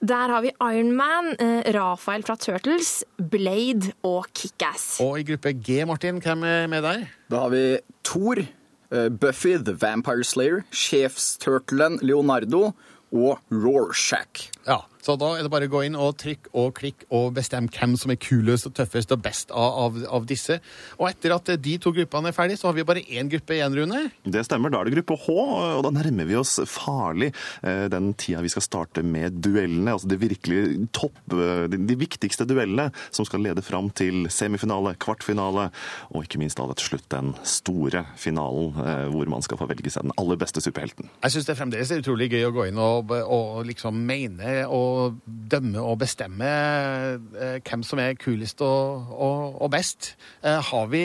Der 0.00 0.32
har 0.34 0.42
vi 0.44 0.52
Iron 0.54 0.92
Man, 0.96 1.32
eh, 1.42 1.72
Rafael 1.74 2.22
fra 2.22 2.36
Turtles, 2.36 3.04
Blade 3.18 3.92
og 4.06 4.28
Kickass. 4.34 5.00
Og 5.02 5.18
i 5.20 5.26
gruppe 5.32 5.52
G, 5.52 5.84
Martin, 5.86 6.20
hvem 6.22 6.44
er 6.46 6.68
med 6.70 6.82
der? 6.86 7.08
Da 7.30 7.42
har 7.46 7.54
vi 7.54 7.78
Thor, 8.04 8.38
eh, 8.38 9.08
Buffy 9.08 9.56
the 9.58 9.74
Vampire 9.74 10.24
Slayer, 10.24 10.62
Sjefsturtelen 10.70 11.98
Leonardo 12.02 12.72
og 13.12 13.38
Rorschach. 13.50 14.50
Ja, 14.68 14.82
så 15.00 15.14
da 15.16 15.30
er 15.38 15.46
det 15.46 15.48
bare 15.52 15.64
å 15.68 15.72
gå 15.72 15.80
inn 15.86 15.96
og 15.96 16.18
trykk 16.20 16.50
og 16.58 16.74
klikk 16.76 17.06
og 17.14 17.30
bestemme 17.38 17.70
hvem 17.72 17.94
som 17.96 18.10
er 18.12 18.18
kulest 18.20 18.66
og 18.68 18.74
tøffest 18.76 19.14
og 19.14 19.22
best 19.24 19.52
av, 19.56 19.78
av, 19.86 19.94
av 20.18 20.26
disse. 20.28 20.58
Og 20.98 21.06
etter 21.08 21.32
at 21.32 21.52
de 21.64 21.76
to 21.80 21.92
gruppene 21.96 22.28
er 22.28 22.36
ferdige, 22.36 22.60
så 22.60 22.68
har 22.68 22.76
vi 22.76 22.84
bare 22.84 23.04
én 23.06 23.30
gruppe 23.32 23.56
igjen, 23.56 23.76
Rune. 23.78 24.02
Det 24.28 24.42
stemmer, 24.44 24.72
da 24.74 24.82
er 24.82 24.90
det 24.90 24.98
gruppe 24.98 25.16
H, 25.22 25.36
og 25.78 25.86
da 25.86 25.92
nærmer 25.94 26.28
vi 26.28 26.36
oss 26.36 26.58
farlig 26.68 27.30
eh, 27.62 27.86
den 27.88 28.10
tida 28.20 28.42
vi 28.44 28.52
skal 28.52 28.66
starte 28.66 29.04
med 29.06 29.38
duellene. 29.40 29.94
Altså 29.94 30.10
de 30.10 30.20
virkelig 30.20 30.90
topp, 30.92 31.16
eh, 31.32 31.64
de, 31.72 31.80
de 31.88 31.98
viktigste 32.02 32.44
duellene 32.50 32.90
som 33.08 33.24
skal 33.28 33.46
lede 33.46 33.64
fram 33.64 33.88
til 33.96 34.28
semifinale, 34.34 34.92
kvartfinale, 35.00 35.70
og 36.12 36.28
ikke 36.28 36.42
minst 36.42 36.60
da 36.60 36.68
til 36.74 36.92
slutt 36.92 37.08
den 37.14 37.32
store 37.48 38.04
finalen 38.20 38.76
eh, 38.84 39.06
hvor 39.14 39.32
man 39.32 39.46
skal 39.46 39.62
få 39.62 39.70
velge 39.70 39.94
seg 39.94 40.04
den 40.04 40.16
aller 40.20 40.36
beste 40.44 40.60
superhelten. 40.60 41.08
Jeg 41.24 41.38
syns 41.38 41.48
det 41.48 41.56
fremdeles 41.62 41.94
er 41.94 42.04
utrolig 42.04 42.28
gøy 42.34 42.50
å 42.50 42.54
gå 42.60 42.68
inn 42.68 42.82
og, 42.82 43.16
og 43.24 43.64
liksom 43.68 44.04
mene 44.04 44.57
og 44.66 45.18
dømme 45.24 45.82
og 45.82 45.98
bestemme 46.02 46.48
eh, 46.48 47.58
hvem 47.62 47.84
som 47.86 48.00
er 48.02 48.16
kulest 48.20 48.62
og, 48.64 49.12
og, 49.14 49.58
og 49.62 49.70
best. 49.74 50.14
Eh, 50.42 50.58
har 50.70 50.88
vi 50.92 51.04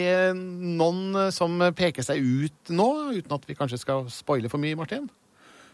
noen 0.80 1.30
som 1.36 1.62
peker 1.76 2.06
seg 2.06 2.24
ut 2.24 2.74
nå, 2.74 2.90
uten 3.20 3.38
at 3.38 3.46
vi 3.50 3.58
kanskje 3.58 3.82
skal 3.82 4.08
spoile 4.14 4.52
for 4.52 4.62
mye, 4.64 4.80
Martin? 4.80 5.10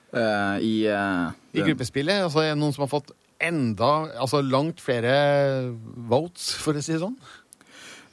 Uh, 0.10 0.58
I, 0.66 0.90
uh, 0.90 1.30
I 1.54 1.62
gruppespillet? 1.62 2.24
Altså, 2.26 2.42
er 2.42 2.56
det 2.56 2.62
noen 2.62 2.74
som 2.74 2.88
har 2.88 2.90
fått 2.90 3.12
enda 3.40 4.10
Altså 4.20 4.42
langt 4.42 4.82
flere 4.82 5.12
votes, 6.10 6.52
for 6.60 6.76
å 6.76 6.82
si 6.84 6.96
det 6.96 7.04
sånn? 7.04 7.16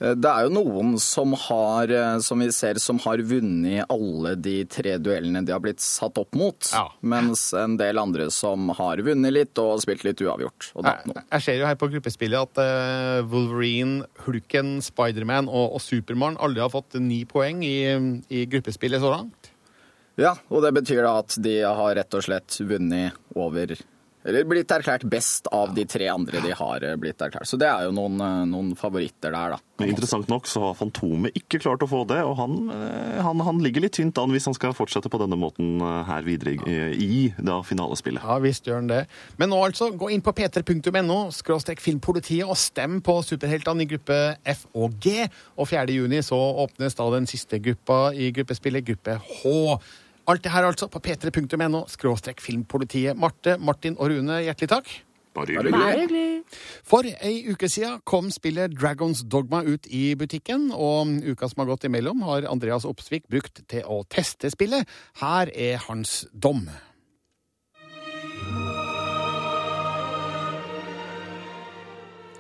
Eh, 0.01 0.13
Det 0.15 0.29
er 0.29 0.47
jo 0.47 0.53
noen 0.53 0.99
som 1.01 1.33
har, 1.47 1.91
eh, 1.91 2.19
som 2.25 2.39
vi 2.43 2.51
ser, 2.53 2.79
som 2.83 2.99
har 3.05 3.19
vunnet 3.19 3.87
alle 3.89 4.35
de 4.37 4.65
tre 4.65 4.99
duellene 4.99 5.45
de 5.47 5.53
har 5.53 5.61
blitt 5.61 5.81
satt 5.81 6.19
opp 6.19 6.35
mot. 6.37 6.59
Mens 7.03 7.53
en 7.55 7.77
del 7.81 7.99
andre 7.99 8.29
som 8.31 8.69
har 8.77 8.97
vunnet 9.07 9.33
litt 9.33 9.59
og 9.63 9.81
spilt 9.81 10.05
litt 10.05 10.21
uavgjort. 10.21 10.71
Tapt. 10.83 11.13
Jeg 11.33 11.43
ser 11.43 11.59
jo 11.61 11.67
her 11.67 11.77
på 11.81 11.91
gruppespillet 11.95 12.37
at 12.51 12.63
eh, 12.63 13.23
Wolverine, 13.33 14.05
Hulken, 14.27 14.81
Spiderman 14.85 15.49
og, 15.49 15.77
og 15.79 15.81
Supermann 15.81 16.37
aldri 16.37 16.61
har 16.61 16.73
fått 16.73 16.99
ni 17.01 17.25
poeng 17.25 17.63
i, 17.65 17.77
i 18.31 18.47
gruppespillet 18.47 19.01
så 19.01 19.13
langt. 19.17 19.53
Ja, 20.17 20.35
og 20.49 20.63
det 20.65 20.73
betyr 20.73 21.03
da 21.05 21.19
at 21.21 21.35
de 21.45 21.59
har 21.61 21.95
rett 21.99 22.15
og 22.17 22.23
slett 22.25 22.55
vunnet 22.65 23.13
over 23.37 23.75
Eller 24.27 24.47
blitt 24.49 24.73
erklært 24.75 25.07
best 25.09 25.47
av 25.55 25.73
de 25.77 25.85
tre 25.89 26.09
andre 26.11 26.41
de 26.43 26.53
har 26.59 26.85
eh, 26.85 26.97
blitt 26.99 27.21
erklært. 27.23 27.47
Så 27.47 27.59
det 27.61 27.69
er 27.71 27.87
jo 27.87 27.95
noen, 27.95 28.19
eh, 28.23 28.43
noen 28.51 28.73
favoritter 28.79 29.31
der, 29.31 29.55
da. 29.55 29.61
Men 29.79 29.93
interessant 29.93 30.31
nok 30.33 30.49
så 30.49 30.63
har 30.65 30.77
Fantomet 30.79 31.37
ikke 31.37 31.61
klart 31.63 31.85
å 31.85 31.89
få 31.91 32.03
det, 32.09 32.19
og 32.27 32.35
han, 32.41 32.57
eh, 32.73 33.21
han, 33.23 33.43
han 33.47 33.61
ligger 33.63 33.85
litt 33.85 33.95
tynt 33.99 34.19
an 34.19 34.33
hvis 34.35 34.49
han 34.49 34.57
skal 34.57 34.75
fortsette 34.77 35.11
på 35.13 35.21
denne 35.23 35.39
måten 35.39 35.79
her 36.09 36.25
videre 36.27 36.57
i, 36.57 36.77
i 37.07 37.19
da 37.39 37.61
finalespillet. 37.67 38.25
Ja, 38.25 38.39
visst 38.43 38.67
gjør 38.67 38.81
han 38.81 38.91
det. 38.91 39.03
Men 39.41 39.53
nå 39.53 39.61
altså, 39.69 39.91
gå 39.95 40.11
inn 40.15 40.25
på 40.25 40.35
p3.no, 40.37 41.19
skråstrek 41.35 41.83
filmpolitiet, 41.85 42.47
og 42.47 42.59
stem 42.59 42.99
på 43.05 43.21
superheltene 43.27 43.85
i 43.85 43.91
gruppe 43.91 44.19
F 44.57 44.67
og 44.75 44.97
G. 45.03 45.29
Og 45.57 45.71
4. 45.71 45.87
juni 45.95 46.23
så 46.25 46.39
åpnes 46.65 46.99
da 46.99 47.07
den 47.15 47.31
siste 47.31 47.61
gruppa 47.63 48.11
i 48.17 48.33
gruppespillet, 48.35 48.87
gruppe 48.91 49.21
H. 49.21 49.55
Alt 50.27 50.43
det 50.43 50.51
her 50.51 50.67
altså 50.67 50.89
på 50.91 50.99
p3.no, 50.99 51.85
skråstrek 51.87 52.41
filmpolitiet. 52.43 53.15
Marte, 53.19 53.55
Martin 53.63 53.95
og 53.99 54.11
Rune, 54.11 54.41
hjertelig 54.43 54.71
takk. 54.73 54.89
Bare 55.37 55.53
hyggelig. 55.53 56.23
For 56.87 57.07
ei 57.07 57.45
uke 57.53 57.69
siden 57.71 58.01
kom 58.09 58.31
spillet 58.35 58.75
Dragons 58.75 59.21
Dogma 59.31 59.61
ut 59.67 59.87
i 59.87 60.17
butikken, 60.19 60.71
og 60.73 61.13
uka 61.23 61.51
som 61.51 61.63
har 61.63 61.71
gått 61.71 61.87
imellom, 61.87 62.25
har 62.27 62.49
Andreas 62.51 62.89
Opsvik 62.89 63.29
brukt 63.31 63.63
til 63.71 63.85
å 63.85 64.01
teste 64.11 64.51
spillet. 64.51 64.89
Her 65.21 65.53
er 65.53 65.79
hans 65.87 66.25
dom. 66.33 66.65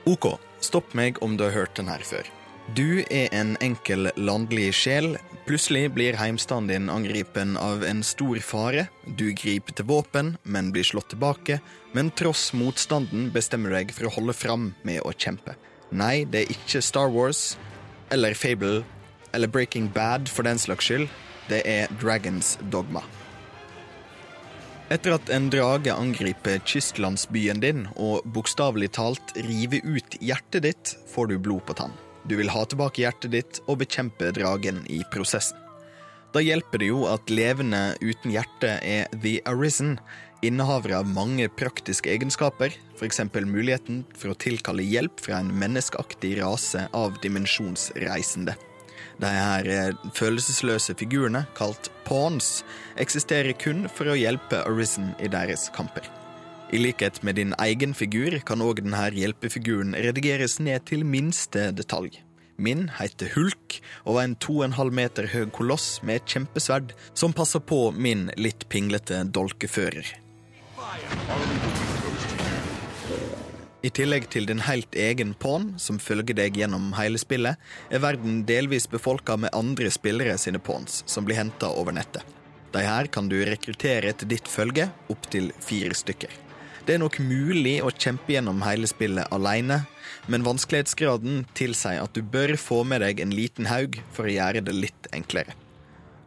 OK, 0.06 0.32
stopp 0.62 0.94
meg 0.94 1.22
om 1.22 1.38
du 1.38 1.46
har 1.46 1.54
hørt 1.54 1.78
den 1.78 1.90
her 1.90 2.02
før. 2.06 2.35
Du 2.74 3.04
er 3.10 3.28
en 3.30 3.54
enkel 3.62 4.08
landlig 4.18 4.72
sjel. 4.74 5.12
Plutselig 5.46 5.92
blir 5.94 6.16
heimstanden 6.18 6.72
din 6.72 6.90
angripen 6.90 7.54
av 7.56 7.84
en 7.86 8.02
stor 8.02 8.40
fare. 8.42 8.88
Du 9.06 9.30
griper 9.30 9.76
til 9.76 9.86
våpen, 9.86 10.32
men 10.42 10.72
blir 10.74 10.84
slått 10.84 11.12
tilbake. 11.12 11.60
Men 11.94 12.10
tross 12.10 12.50
motstanden 12.58 13.28
bestemmer 13.30 13.70
du 13.70 13.76
deg 13.78 13.92
for 13.94 14.08
å 14.08 14.14
holde 14.16 14.34
fram 14.34 14.72
med 14.82 14.98
å 15.06 15.14
kjempe. 15.14 15.54
Nei, 15.94 16.24
det 16.26 16.42
er 16.42 16.54
ikke 16.56 16.82
Star 16.82 17.12
Wars 17.14 17.52
eller 18.10 18.34
Fable 18.34 18.82
eller 19.30 19.46
Breaking 19.46 19.86
Bad 19.94 20.26
for 20.28 20.42
den 20.42 20.58
slags 20.58 20.88
skyld. 20.90 21.06
Det 21.46 21.62
er 21.62 21.92
Dragons 22.02 22.56
Dogma. 22.74 23.04
Etter 24.90 25.14
at 25.14 25.30
en 25.34 25.46
drage 25.50 25.94
angriper 25.94 26.58
kystlandsbyen 26.66 27.62
din 27.62 27.86
og 27.94 28.26
bokstavelig 28.34 28.90
talt 28.98 29.34
river 29.46 29.86
ut 29.86 30.18
hjertet 30.18 30.66
ditt, 30.66 30.96
får 31.14 31.30
du 31.30 31.38
blod 31.42 31.62
på 31.66 31.78
tann. 31.78 31.94
Du 32.26 32.34
vil 32.36 32.50
ha 32.50 32.64
tilbake 32.66 33.04
hjertet 33.04 33.32
ditt 33.34 33.60
og 33.66 33.80
bekjempe 33.84 34.32
dragen 34.34 34.82
i 34.90 35.02
prosessen. 35.12 35.58
Da 36.34 36.42
hjelper 36.42 36.82
det 36.82 36.90
jo 36.90 37.06
at 37.08 37.30
levende 37.32 37.94
uten 38.02 38.34
hjerte 38.34 38.74
er 38.84 39.06
The 39.22 39.38
Arisen, 39.48 39.94
innehavere 40.44 40.98
av 40.98 41.08
mange 41.08 41.46
praktiske 41.48 42.10
egenskaper, 42.12 42.74
f.eks. 42.98 43.22
muligheten 43.46 44.02
for 44.18 44.34
å 44.34 44.38
tilkalle 44.42 44.84
hjelp 44.84 45.22
fra 45.22 45.38
en 45.40 45.54
menneskeaktig 45.56 46.34
rase 46.42 46.88
av 46.92 47.16
dimensjonsreisende. 47.22 48.56
De 49.22 49.32
her 49.32 49.70
eh, 49.70 49.94
følelsesløse 50.18 50.98
figurene, 50.98 51.46
kalt 51.56 51.88
pawns, 52.04 52.66
eksisterer 53.00 53.56
kun 53.56 53.86
for 53.88 54.12
å 54.12 54.18
hjelpe 54.18 54.60
Arisen 54.66 55.14
i 55.22 55.32
deres 55.32 55.70
kamper. 55.76 56.04
I 56.74 56.78
likhet 56.78 57.22
med 57.22 57.36
din 57.38 57.54
egen 57.62 57.92
figur 57.94 58.34
kan 58.42 58.62
òg 58.64 58.80
denne 58.82 59.04
hjelpefiguren 59.14 59.94
redigeres 59.94 60.56
ned 60.58 60.82
til 60.90 61.04
minste 61.06 61.68
detalj. 61.70 62.16
Min 62.58 62.88
heter 62.98 63.30
Hulk 63.36 63.76
og 64.02 64.16
var 64.16 64.24
en 64.26 64.34
2,5 64.42 64.90
meter 64.98 65.28
høy 65.30 65.44
koloss 65.54 66.00
med 66.02 66.18
et 66.18 66.32
kjempesverd 66.34 66.94
som 67.14 67.34
passer 67.36 67.62
på 67.62 67.92
min 67.94 68.32
litt 68.34 68.66
pinglete 68.72 69.20
dolkefører. 69.30 70.08
I 73.86 73.92
tillegg 73.94 74.26
til 74.34 74.48
din 74.50 74.64
helt 74.66 74.96
egen 74.98 75.36
pawn, 75.38 75.68
som 75.78 76.00
følger 76.02 76.34
deg 76.34 76.58
gjennom 76.58 76.88
hele 76.98 77.20
spillet, 77.22 77.60
er 77.94 78.02
verden 78.02 78.40
delvis 78.48 78.88
befolka 78.90 79.36
med 79.38 79.54
andre 79.54 79.92
spillere 79.94 80.34
sine 80.42 80.58
pawns, 80.58 81.04
som 81.06 81.28
blir 81.28 81.38
henta 81.38 81.70
over 81.70 81.94
nettet. 81.94 82.26
De 82.74 82.82
her 82.82 83.06
kan 83.06 83.30
du 83.30 83.38
rekruttere 83.46 84.10
til 84.18 84.32
ditt 84.34 84.50
følge, 84.50 84.88
opptil 85.12 85.52
fire 85.62 85.94
stykker. 85.94 86.45
Det 86.86 86.94
er 86.94 87.00
nok 87.02 87.16
mulig 87.18 87.80
å 87.82 87.90
kjempe 87.90 88.36
gjennom 88.36 88.60
hele 88.62 88.86
spillet 88.86 89.32
alene, 89.34 89.80
men 90.30 90.44
vanskelighetsgraden 90.46 91.40
tilsier 91.58 91.98
at 91.98 92.14
du 92.14 92.22
bør 92.22 92.52
få 92.62 92.84
med 92.86 93.02
deg 93.02 93.22
en 93.24 93.34
liten 93.34 93.66
haug 93.66 93.98
for 94.14 94.28
å 94.28 94.34
gjøre 94.36 94.62
det 94.68 94.74
litt 94.76 95.08
enklere. 95.16 95.56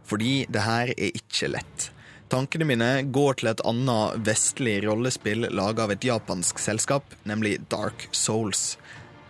Fordi 0.10 0.44
det 0.52 0.66
her 0.66 0.92
er 0.98 1.16
ikke 1.16 1.54
lett. 1.54 1.88
Tankene 2.30 2.68
mine 2.68 2.92
går 3.08 3.40
til 3.40 3.54
et 3.54 3.64
annet 3.72 4.20
vestlig 4.28 4.76
rollespill 4.84 5.48
laga 5.48 5.88
av 5.88 5.96
et 5.96 6.04
japansk 6.06 6.60
selskap, 6.60 7.08
nemlig 7.24 7.56
Dark 7.72 8.10
Souls. 8.12 8.76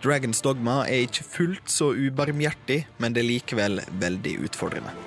Dragons 0.02 0.42
Dogma 0.42 0.80
er 0.90 1.06
ikke 1.06 1.30
fullt 1.30 1.70
så 1.70 1.92
ubarmhjertig, 1.94 2.82
men 2.98 3.14
det 3.14 3.22
er 3.22 3.30
likevel 3.36 3.84
veldig 4.02 4.40
utfordrende. 4.50 4.98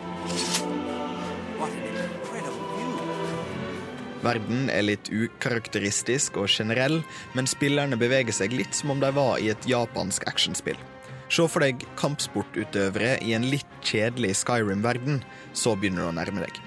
Verden 4.24 4.70
er 4.72 4.86
litt 4.88 5.10
ukarakteristisk 5.12 6.40
og 6.40 6.48
generell, 6.48 7.02
men 7.36 7.50
spillerne 7.50 8.00
beveger 8.00 8.36
seg 8.36 8.56
litt 8.56 8.76
som 8.78 8.94
om 8.96 9.04
de 9.04 9.12
var 9.16 9.42
i 9.44 9.52
et 9.52 9.68
japansk 9.68 10.28
actionspill. 10.32 10.80
Se 11.34 11.46
for 11.50 11.66
deg 11.66 11.82
kampsportutøvere 12.00 13.18
i 13.26 13.34
en 13.36 13.48
litt 13.50 13.80
kjedelig 13.84 14.38
Skyrim-verden, 14.44 15.24
så 15.54 15.74
begynner 15.76 16.06
du 16.06 16.12
å 16.12 16.16
nærme 16.20 16.46
deg. 16.46 16.60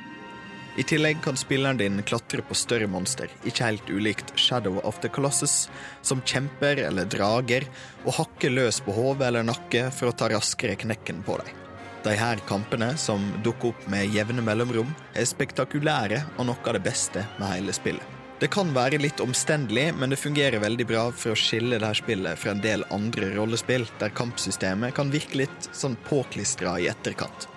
I 0.77 0.85
tillegg 0.85 1.23
kan 1.25 1.39
spilleren 1.41 1.79
din 1.81 2.03
klatre 2.05 2.43
på 2.45 2.57
større 2.59 2.89
monster, 2.91 3.31
ikke 3.49 3.71
helt 3.71 3.89
ulikt 3.89 4.35
Shadow 4.37 4.83
of 4.85 4.99
the 5.01 5.09
Colossus, 5.09 5.71
som 6.05 6.21
kjemper 6.21 6.83
eller 6.85 7.09
drager 7.09 7.65
og 8.05 8.19
hakker 8.19 8.53
løs 8.53 8.83
på 8.85 8.93
hode 8.93 9.25
eller 9.25 9.47
nakke 9.47 9.89
for 9.97 10.11
å 10.11 10.19
ta 10.19 10.29
raskere 10.35 10.77
knekken 10.77 11.25
på 11.25 11.39
deg. 11.41 11.66
De 12.07 12.13
her 12.15 12.39
kampene, 12.47 12.93
som 12.97 13.33
dukker 13.43 13.73
opp 13.73 13.87
med 13.91 14.13
jevne 14.15 14.43
mellomrom, 14.47 14.93
er 15.19 15.27
spektakulære 15.27 16.21
og 16.37 16.47
noe 16.47 16.63
av 16.63 16.77
det 16.77 16.85
beste 16.85 17.25
med 17.41 17.51
hele 17.51 17.75
spillet. 17.75 18.13
Det 18.39 18.47
kan 18.55 18.71
være 18.77 19.01
litt 19.03 19.19
omstendelig, 19.25 19.89
men 19.99 20.13
det 20.15 20.21
fungerer 20.21 20.63
veldig 20.63 20.87
bra 20.87 21.03
for 21.11 21.35
å 21.35 21.41
skille 21.41 21.81
dette 21.81 21.99
spillet 21.99 22.39
fra 22.39 22.53
en 22.55 22.63
del 22.63 22.87
andre 22.95 23.33
rollespill, 23.35 23.89
der 23.99 24.15
kampsystemet 24.15 24.95
kan 24.95 25.11
virke 25.11 25.41
litt 25.43 25.69
sånn 25.73 25.99
påklistra 26.07 26.77
i 26.79 26.87
etterkant. 26.93 27.49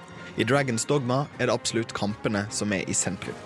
I 0.41 0.49
Dragons 0.49 0.89
Dogma 0.89 1.27
er 1.37 1.51
det 1.51 1.53
absolutt 1.53 1.93
kampene 1.93 2.47
som 2.49 2.73
er 2.73 2.89
i 2.89 2.97
sentrum. 2.97 3.37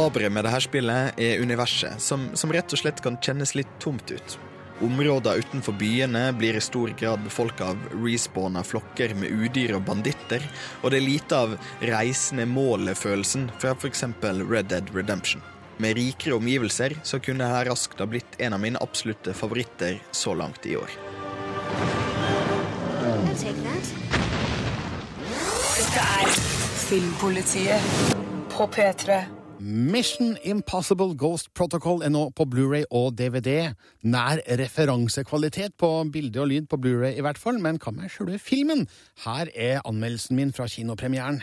Aberet 0.00 0.34
med 0.34 0.48
dette 0.48 0.66
spillet 0.66 1.22
er 1.22 1.38
universet, 1.44 2.02
som, 2.02 2.32
som 2.34 2.50
rett 2.50 2.74
og 2.74 2.82
slett 2.82 3.04
kan 3.04 3.22
kjennes 3.22 3.54
litt 3.54 3.78
tomt 3.78 4.10
ut. 4.10 4.40
Områder 4.80 5.36
utenfor 5.38 5.72
byene 5.72 6.32
blir 6.32 6.56
i 6.56 6.60
stor 6.60 6.88
grad 6.98 7.20
befolka 7.24 7.64
av 7.64 7.78
respawna 7.92 8.62
flokker 8.64 9.12
med 9.14 9.28
udyr 9.28 9.74
og 9.76 9.82
banditter, 9.84 10.44
og 10.80 10.90
det 10.90 11.00
er 11.00 11.04
lite 11.04 11.36
av 11.36 11.56
reisende-målet-følelsen 11.84 13.50
fra 13.60 13.74
f.eks. 13.76 14.04
Red 14.22 14.70
Dead 14.72 14.88
Redemption. 14.96 15.42
Med 15.76 15.96
rikere 15.96 16.34
omgivelser 16.36 16.96
så 17.04 17.20
kunne 17.20 17.44
dette 17.44 17.68
raskt 17.68 18.00
ha 18.00 18.06
blitt 18.08 18.40
en 18.40 18.56
av 18.56 18.60
mine 18.60 18.80
absolutte 18.80 19.34
favoritter 19.36 20.00
så 20.12 20.34
langt 20.34 20.64
i 20.66 20.76
år. 20.80 20.96
Dette 25.76 26.06
er 26.20 26.32
Filmpolitiet 26.86 28.16
på 28.52 28.68
P3. 28.72 29.39
Mission 29.62 30.38
Impossible 30.42 31.14
Ghost 31.14 31.50
Protocol 31.52 32.00
er 32.02 32.08
nå 32.08 32.30
på 32.32 32.46
Blu-ray 32.48 32.86
og 32.96 33.18
DVD. 33.18 33.74
Nær 34.08 34.40
referansekvalitet 34.56 35.74
på 35.76 35.90
bilde 36.08 36.40
og 36.40 36.48
lyd 36.48 36.68
på 36.70 36.78
Blu-ray 36.80 37.18
i 37.20 37.24
hvert 37.26 37.38
fall, 37.38 37.60
men 37.60 37.76
hva 37.76 37.92
med 37.92 38.08
selve 38.08 38.38
filmen? 38.40 38.86
Her 39.26 39.52
er 39.52 39.82
anmeldelsen 39.84 40.40
min 40.40 40.54
fra 40.56 40.64
kinopremieren. 40.64 41.42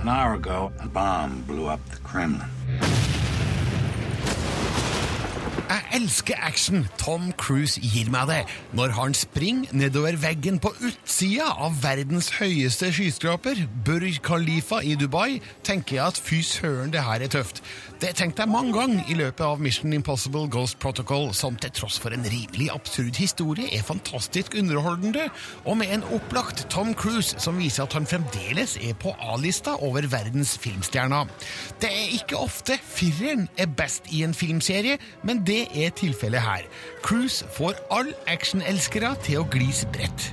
An 0.00 0.08
hour 0.08 0.34
ago, 0.34 0.72
a 0.80 0.88
bomb 0.88 1.46
blew 1.46 1.70
up 1.70 1.80
the 1.90 2.02
Kremlin. 2.02 3.15
Jeg 5.66 5.82
elsker 5.98 6.34
action. 6.46 6.84
Tom 6.98 7.32
Cruise 7.34 7.80
gir 7.82 8.06
meg 8.14 8.28
det. 8.30 8.42
Når 8.78 8.92
han 8.94 9.14
springer 9.18 9.72
nedover 9.74 10.14
veggen 10.22 10.60
på 10.62 10.70
utsida 10.78 11.48
av 11.66 11.80
verdens 11.82 12.28
høyeste 12.38 12.92
skyskraper, 12.94 13.64
Burj 13.86 14.20
Khalifa 14.22 14.78
i 14.86 14.94
Dubai, 14.94 15.40
tenker 15.66 15.98
jeg 15.98 16.04
at 16.06 16.20
fy 16.22 16.38
søren, 16.46 16.94
det 16.94 17.02
her 17.02 17.24
er 17.26 17.32
tøft. 17.34 17.64
Det 17.96 18.10
tenkte 18.18 18.44
jeg 18.44 18.52
mange 18.52 18.74
ganger 18.76 19.06
i 19.08 19.14
løpet 19.16 19.40
av 19.40 19.60
Mission 19.62 19.94
Impossible 19.96 20.50
Ghost 20.52 20.76
Protocol, 20.82 21.30
som 21.34 21.54
til 21.56 21.72
tross 21.72 21.96
for 22.02 22.12
en 22.12 22.26
rimelig 22.28 22.68
absurd 22.74 23.16
historie 23.16 23.70
er 23.72 23.86
fantastisk 23.86 24.56
underholdende, 24.60 25.30
og 25.64 25.78
med 25.80 25.94
en 25.94 26.04
opplagt 26.18 26.66
Tom 26.72 26.92
Cruise 26.94 27.40
som 27.40 27.56
viser 27.56 27.86
at 27.86 27.96
han 27.96 28.08
fremdeles 28.08 28.76
er 28.84 28.92
på 29.00 29.14
A-lista 29.16 29.78
over 29.80 30.04
verdens 30.12 30.58
filmstjerner. 30.60 31.30
Det 31.80 31.88
er 31.88 32.12
ikke 32.18 32.36
ofte 32.36 32.76
fireren 32.84 33.48
er 33.56 33.72
best 33.78 34.12
i 34.12 34.20
en 34.28 34.36
filmserie, 34.36 34.98
men 35.24 35.40
det 35.48 35.64
er 35.72 35.96
tilfellet 35.96 36.44
her. 36.44 36.68
Cruise 37.02 37.48
får 37.56 37.80
alle 37.90 38.12
actionelskere 38.28 39.14
til 39.24 39.40
å 39.40 39.48
glise 39.48 39.66
gli 39.66 39.72
spredt. 39.72 40.32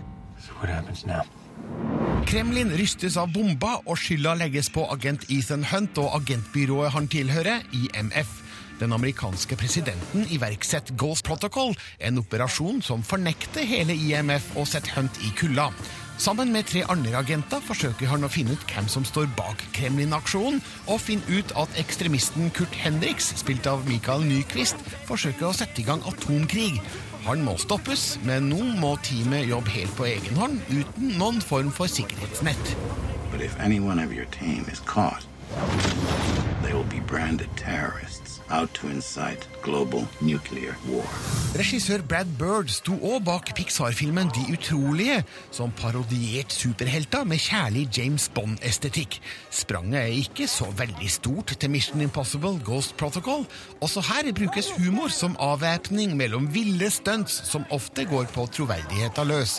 Kremlin 2.27 2.71
rystes 2.77 3.17
av 3.19 3.31
bomba, 3.33 3.77
og 3.85 3.97
skylda 3.99 4.33
legges 4.39 4.69
på 4.73 4.85
agent 4.93 5.25
Ethan 5.33 5.65
Hunt 5.69 5.97
og 6.01 6.13
agentbyrået 6.17 6.93
han 6.95 7.07
tilhører, 7.11 7.65
IMF. 7.75 8.31
Den 8.79 8.93
amerikanske 8.95 9.55
presidenten 9.59 10.25
iverksetter 10.33 10.95
Ghost 10.99 11.25
Protocol, 11.27 11.75
en 11.99 12.21
operasjon 12.21 12.81
som 12.85 13.03
fornekter 13.05 13.67
hele 13.67 13.95
IMF 13.95 14.55
og 14.57 14.67
setter 14.71 14.97
Hunt 14.97 15.19
i 15.23 15.31
kulda. 15.37 15.69
Sammen 16.17 16.51
med 16.53 16.67
tre 16.69 16.83
andre 16.93 17.15
agenter 17.17 17.63
forsøker 17.65 18.11
han 18.11 18.25
å 18.25 18.31
finne 18.31 18.53
ut 18.53 18.67
hvem 18.69 18.89
som 18.91 19.05
står 19.07 19.31
bak 19.37 19.63
Kremlin-aksjonen, 19.77 20.61
og 20.87 21.01
finne 21.01 21.25
ut 21.39 21.55
at 21.59 21.79
ekstremisten 21.81 22.53
Kurt 22.53 22.75
Henriks, 22.83 23.33
spilt 23.41 23.67
av 23.69 23.83
Michael 23.89 24.27
Nyquist, 24.29 24.79
forsøker 25.09 25.49
å 25.49 25.57
sette 25.57 25.81
i 25.81 25.87
gang 25.87 26.05
atomkrig. 26.09 26.79
Han 27.23 27.43
må 27.43 27.53
stoppes, 27.55 28.17
men 28.27 28.49
nå 28.51 28.59
må 28.81 28.97
teamet 29.07 29.47
jobbe 29.47 29.71
helt 29.71 29.95
på 29.95 30.09
egen 30.09 30.35
hånd, 30.35 30.59
uten 30.67 31.13
noen 31.19 31.39
form 31.41 31.69
for 31.71 31.87
sikkerhetsnett. 31.87 32.73
But 33.31 33.41
if 33.41 33.55
noen 33.63 34.03
av 34.03 34.11
your 34.11 34.27
team 34.35 34.67
is 34.71 34.81
caught, 34.81 35.25
they 36.63 36.73
will 36.73 36.83
be 36.91 36.99
branded 36.99 37.49
terrorists. 37.55 38.12
Regissør 41.57 42.03
Brad 42.05 42.29
Bird 42.37 42.69
sto 42.69 42.93
òg 43.01 43.23
bak 43.25 43.49
Pixar-filmen 43.57 44.29
De 44.35 44.43
utrolige, 44.53 45.23
som 45.53 45.73
parodierte 45.73 46.53
superhelter 46.53 47.25
med 47.25 47.41
kjærlig 47.41 47.87
James 47.97 48.27
Bond-estetikk. 48.35 49.17
Spranget 49.53 49.99
er 50.01 50.19
ikke 50.21 50.47
så 50.49 50.69
veldig 50.77 51.09
stort 51.09 51.55
til 51.57 51.73
Mission 51.73 52.05
Impossible 52.05 52.59
Ghost 52.65 52.97
Protocol. 52.97 53.47
Også 53.81 54.05
her 54.11 54.29
brukes 54.37 54.69
humor 54.77 55.09
som 55.13 55.37
avvæpning 55.39 56.13
mellom 56.17 56.49
ville 56.53 56.91
stunts 56.93 57.41
som 57.49 57.65
ofte 57.73 58.05
går 58.05 58.29
på 58.35 58.45
troverdigheta 58.53 59.25
løs. 59.25 59.57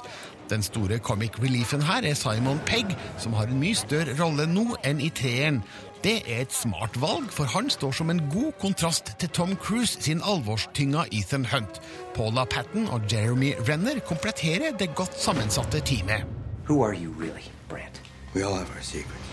Den 0.51 0.63
store 0.63 0.99
comic 0.99 1.39
reliefen 1.43 1.83
her 1.83 2.05
er 2.05 2.15
Simon 2.15 2.61
Pegg, 2.67 2.93
som 3.19 3.33
har 3.33 3.49
en 3.49 3.61
mye 3.61 3.77
større 3.79 4.17
rolle 4.19 4.47
nå 4.51 4.67
enn 4.85 5.01
i 5.01 5.11
treeren. 5.15 5.63
Det 6.05 6.19
er 6.29 6.43
et 6.45 6.53
smart 6.53 6.99
valg, 7.01 7.31
for 7.33 7.49
han 7.49 7.71
står 7.73 7.95
som 7.97 8.13
en 8.13 8.21
god 8.33 8.53
kontrast 8.61 9.15
til 9.19 9.33
Tom 9.33 9.57
Cruise 9.57 9.97
sin 10.05 10.21
alvorstynga 10.21 11.07
Ethan 11.17 11.49
Hunt. 11.49 11.81
Paula 12.15 12.45
Patton 12.45 12.91
og 12.93 13.09
Jeremy 13.13 13.55
Renner 13.69 14.05
kompletterer 14.05 14.77
det 14.77 14.93
godt 14.95 15.17
sammensatte 15.17 15.81
teamet. 15.81 16.29
Who 16.69 16.83
are 16.85 16.95
you 16.95 17.15
really, 17.21 17.49
Brant? 17.69 18.03
We 18.35 18.43
all 18.43 18.57
have 18.57 18.69
our 18.77 18.83
secrets. 18.83 19.24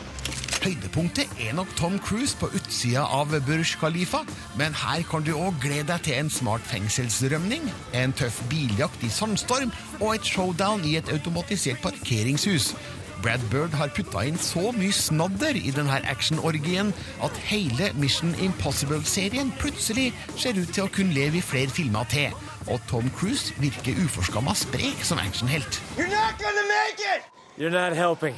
Høydepunktet 0.61 1.31
er 1.41 1.55
nok 1.57 1.71
Tom 1.73 1.95
Cruise 2.05 2.37
på 2.37 2.45
utsida 2.53 3.01
av 3.01 3.31
Burj 3.47 3.71
Khalifa, 3.81 4.19
men 4.59 4.75
her 4.77 5.01
kan 5.09 5.23
du 5.25 5.31
òg 5.33 5.57
glede 5.63 5.87
deg 5.89 6.03
til 6.05 6.19
en 6.19 6.29
smart 6.29 6.61
fengselsrømning, 6.69 7.65
en 7.97 8.13
tøff 8.13 8.43
biljakt 8.51 9.01
i 9.01 9.09
sandstorm 9.09 9.73
og 9.97 10.11
et 10.13 10.29
showdown 10.29 10.85
i 10.85 10.99
et 10.99 11.09
automatisert 11.09 11.81
parkeringshus. 11.81 12.75
Brad 13.25 13.41
Bird 13.49 13.73
har 13.77 13.89
putta 13.95 14.21
inn 14.29 14.37
så 14.37 14.69
mye 14.77 14.93
snadder 14.93 15.57
i 15.57 15.73
denne 15.73 15.97
actionorgien 16.13 16.93
at 17.25 17.41
hele 17.49 17.89
Mission 17.97 18.37
Impossible-serien 18.41 19.49
plutselig 19.61 20.11
ser 20.35 20.61
ut 20.61 20.69
til 20.69 20.85
å 20.85 20.93
kunne 20.93 21.17
leve 21.17 21.41
i 21.41 21.45
flere 21.45 21.73
filmer 21.73 22.05
til. 22.13 22.37
Og 22.69 22.77
Tom 22.89 23.09
Cruise 23.17 23.57
virker 23.61 23.97
uforskamma 24.05 24.53
sprek 24.57 25.05
som 25.09 25.21
actionhelt. 25.25 25.81
You're 25.97 26.09
not 26.09 26.37
gonna 26.37 26.69
make 26.69 27.01
it! 27.15 27.25
You're 27.57 27.73
not 27.73 27.97
helping. 27.97 28.37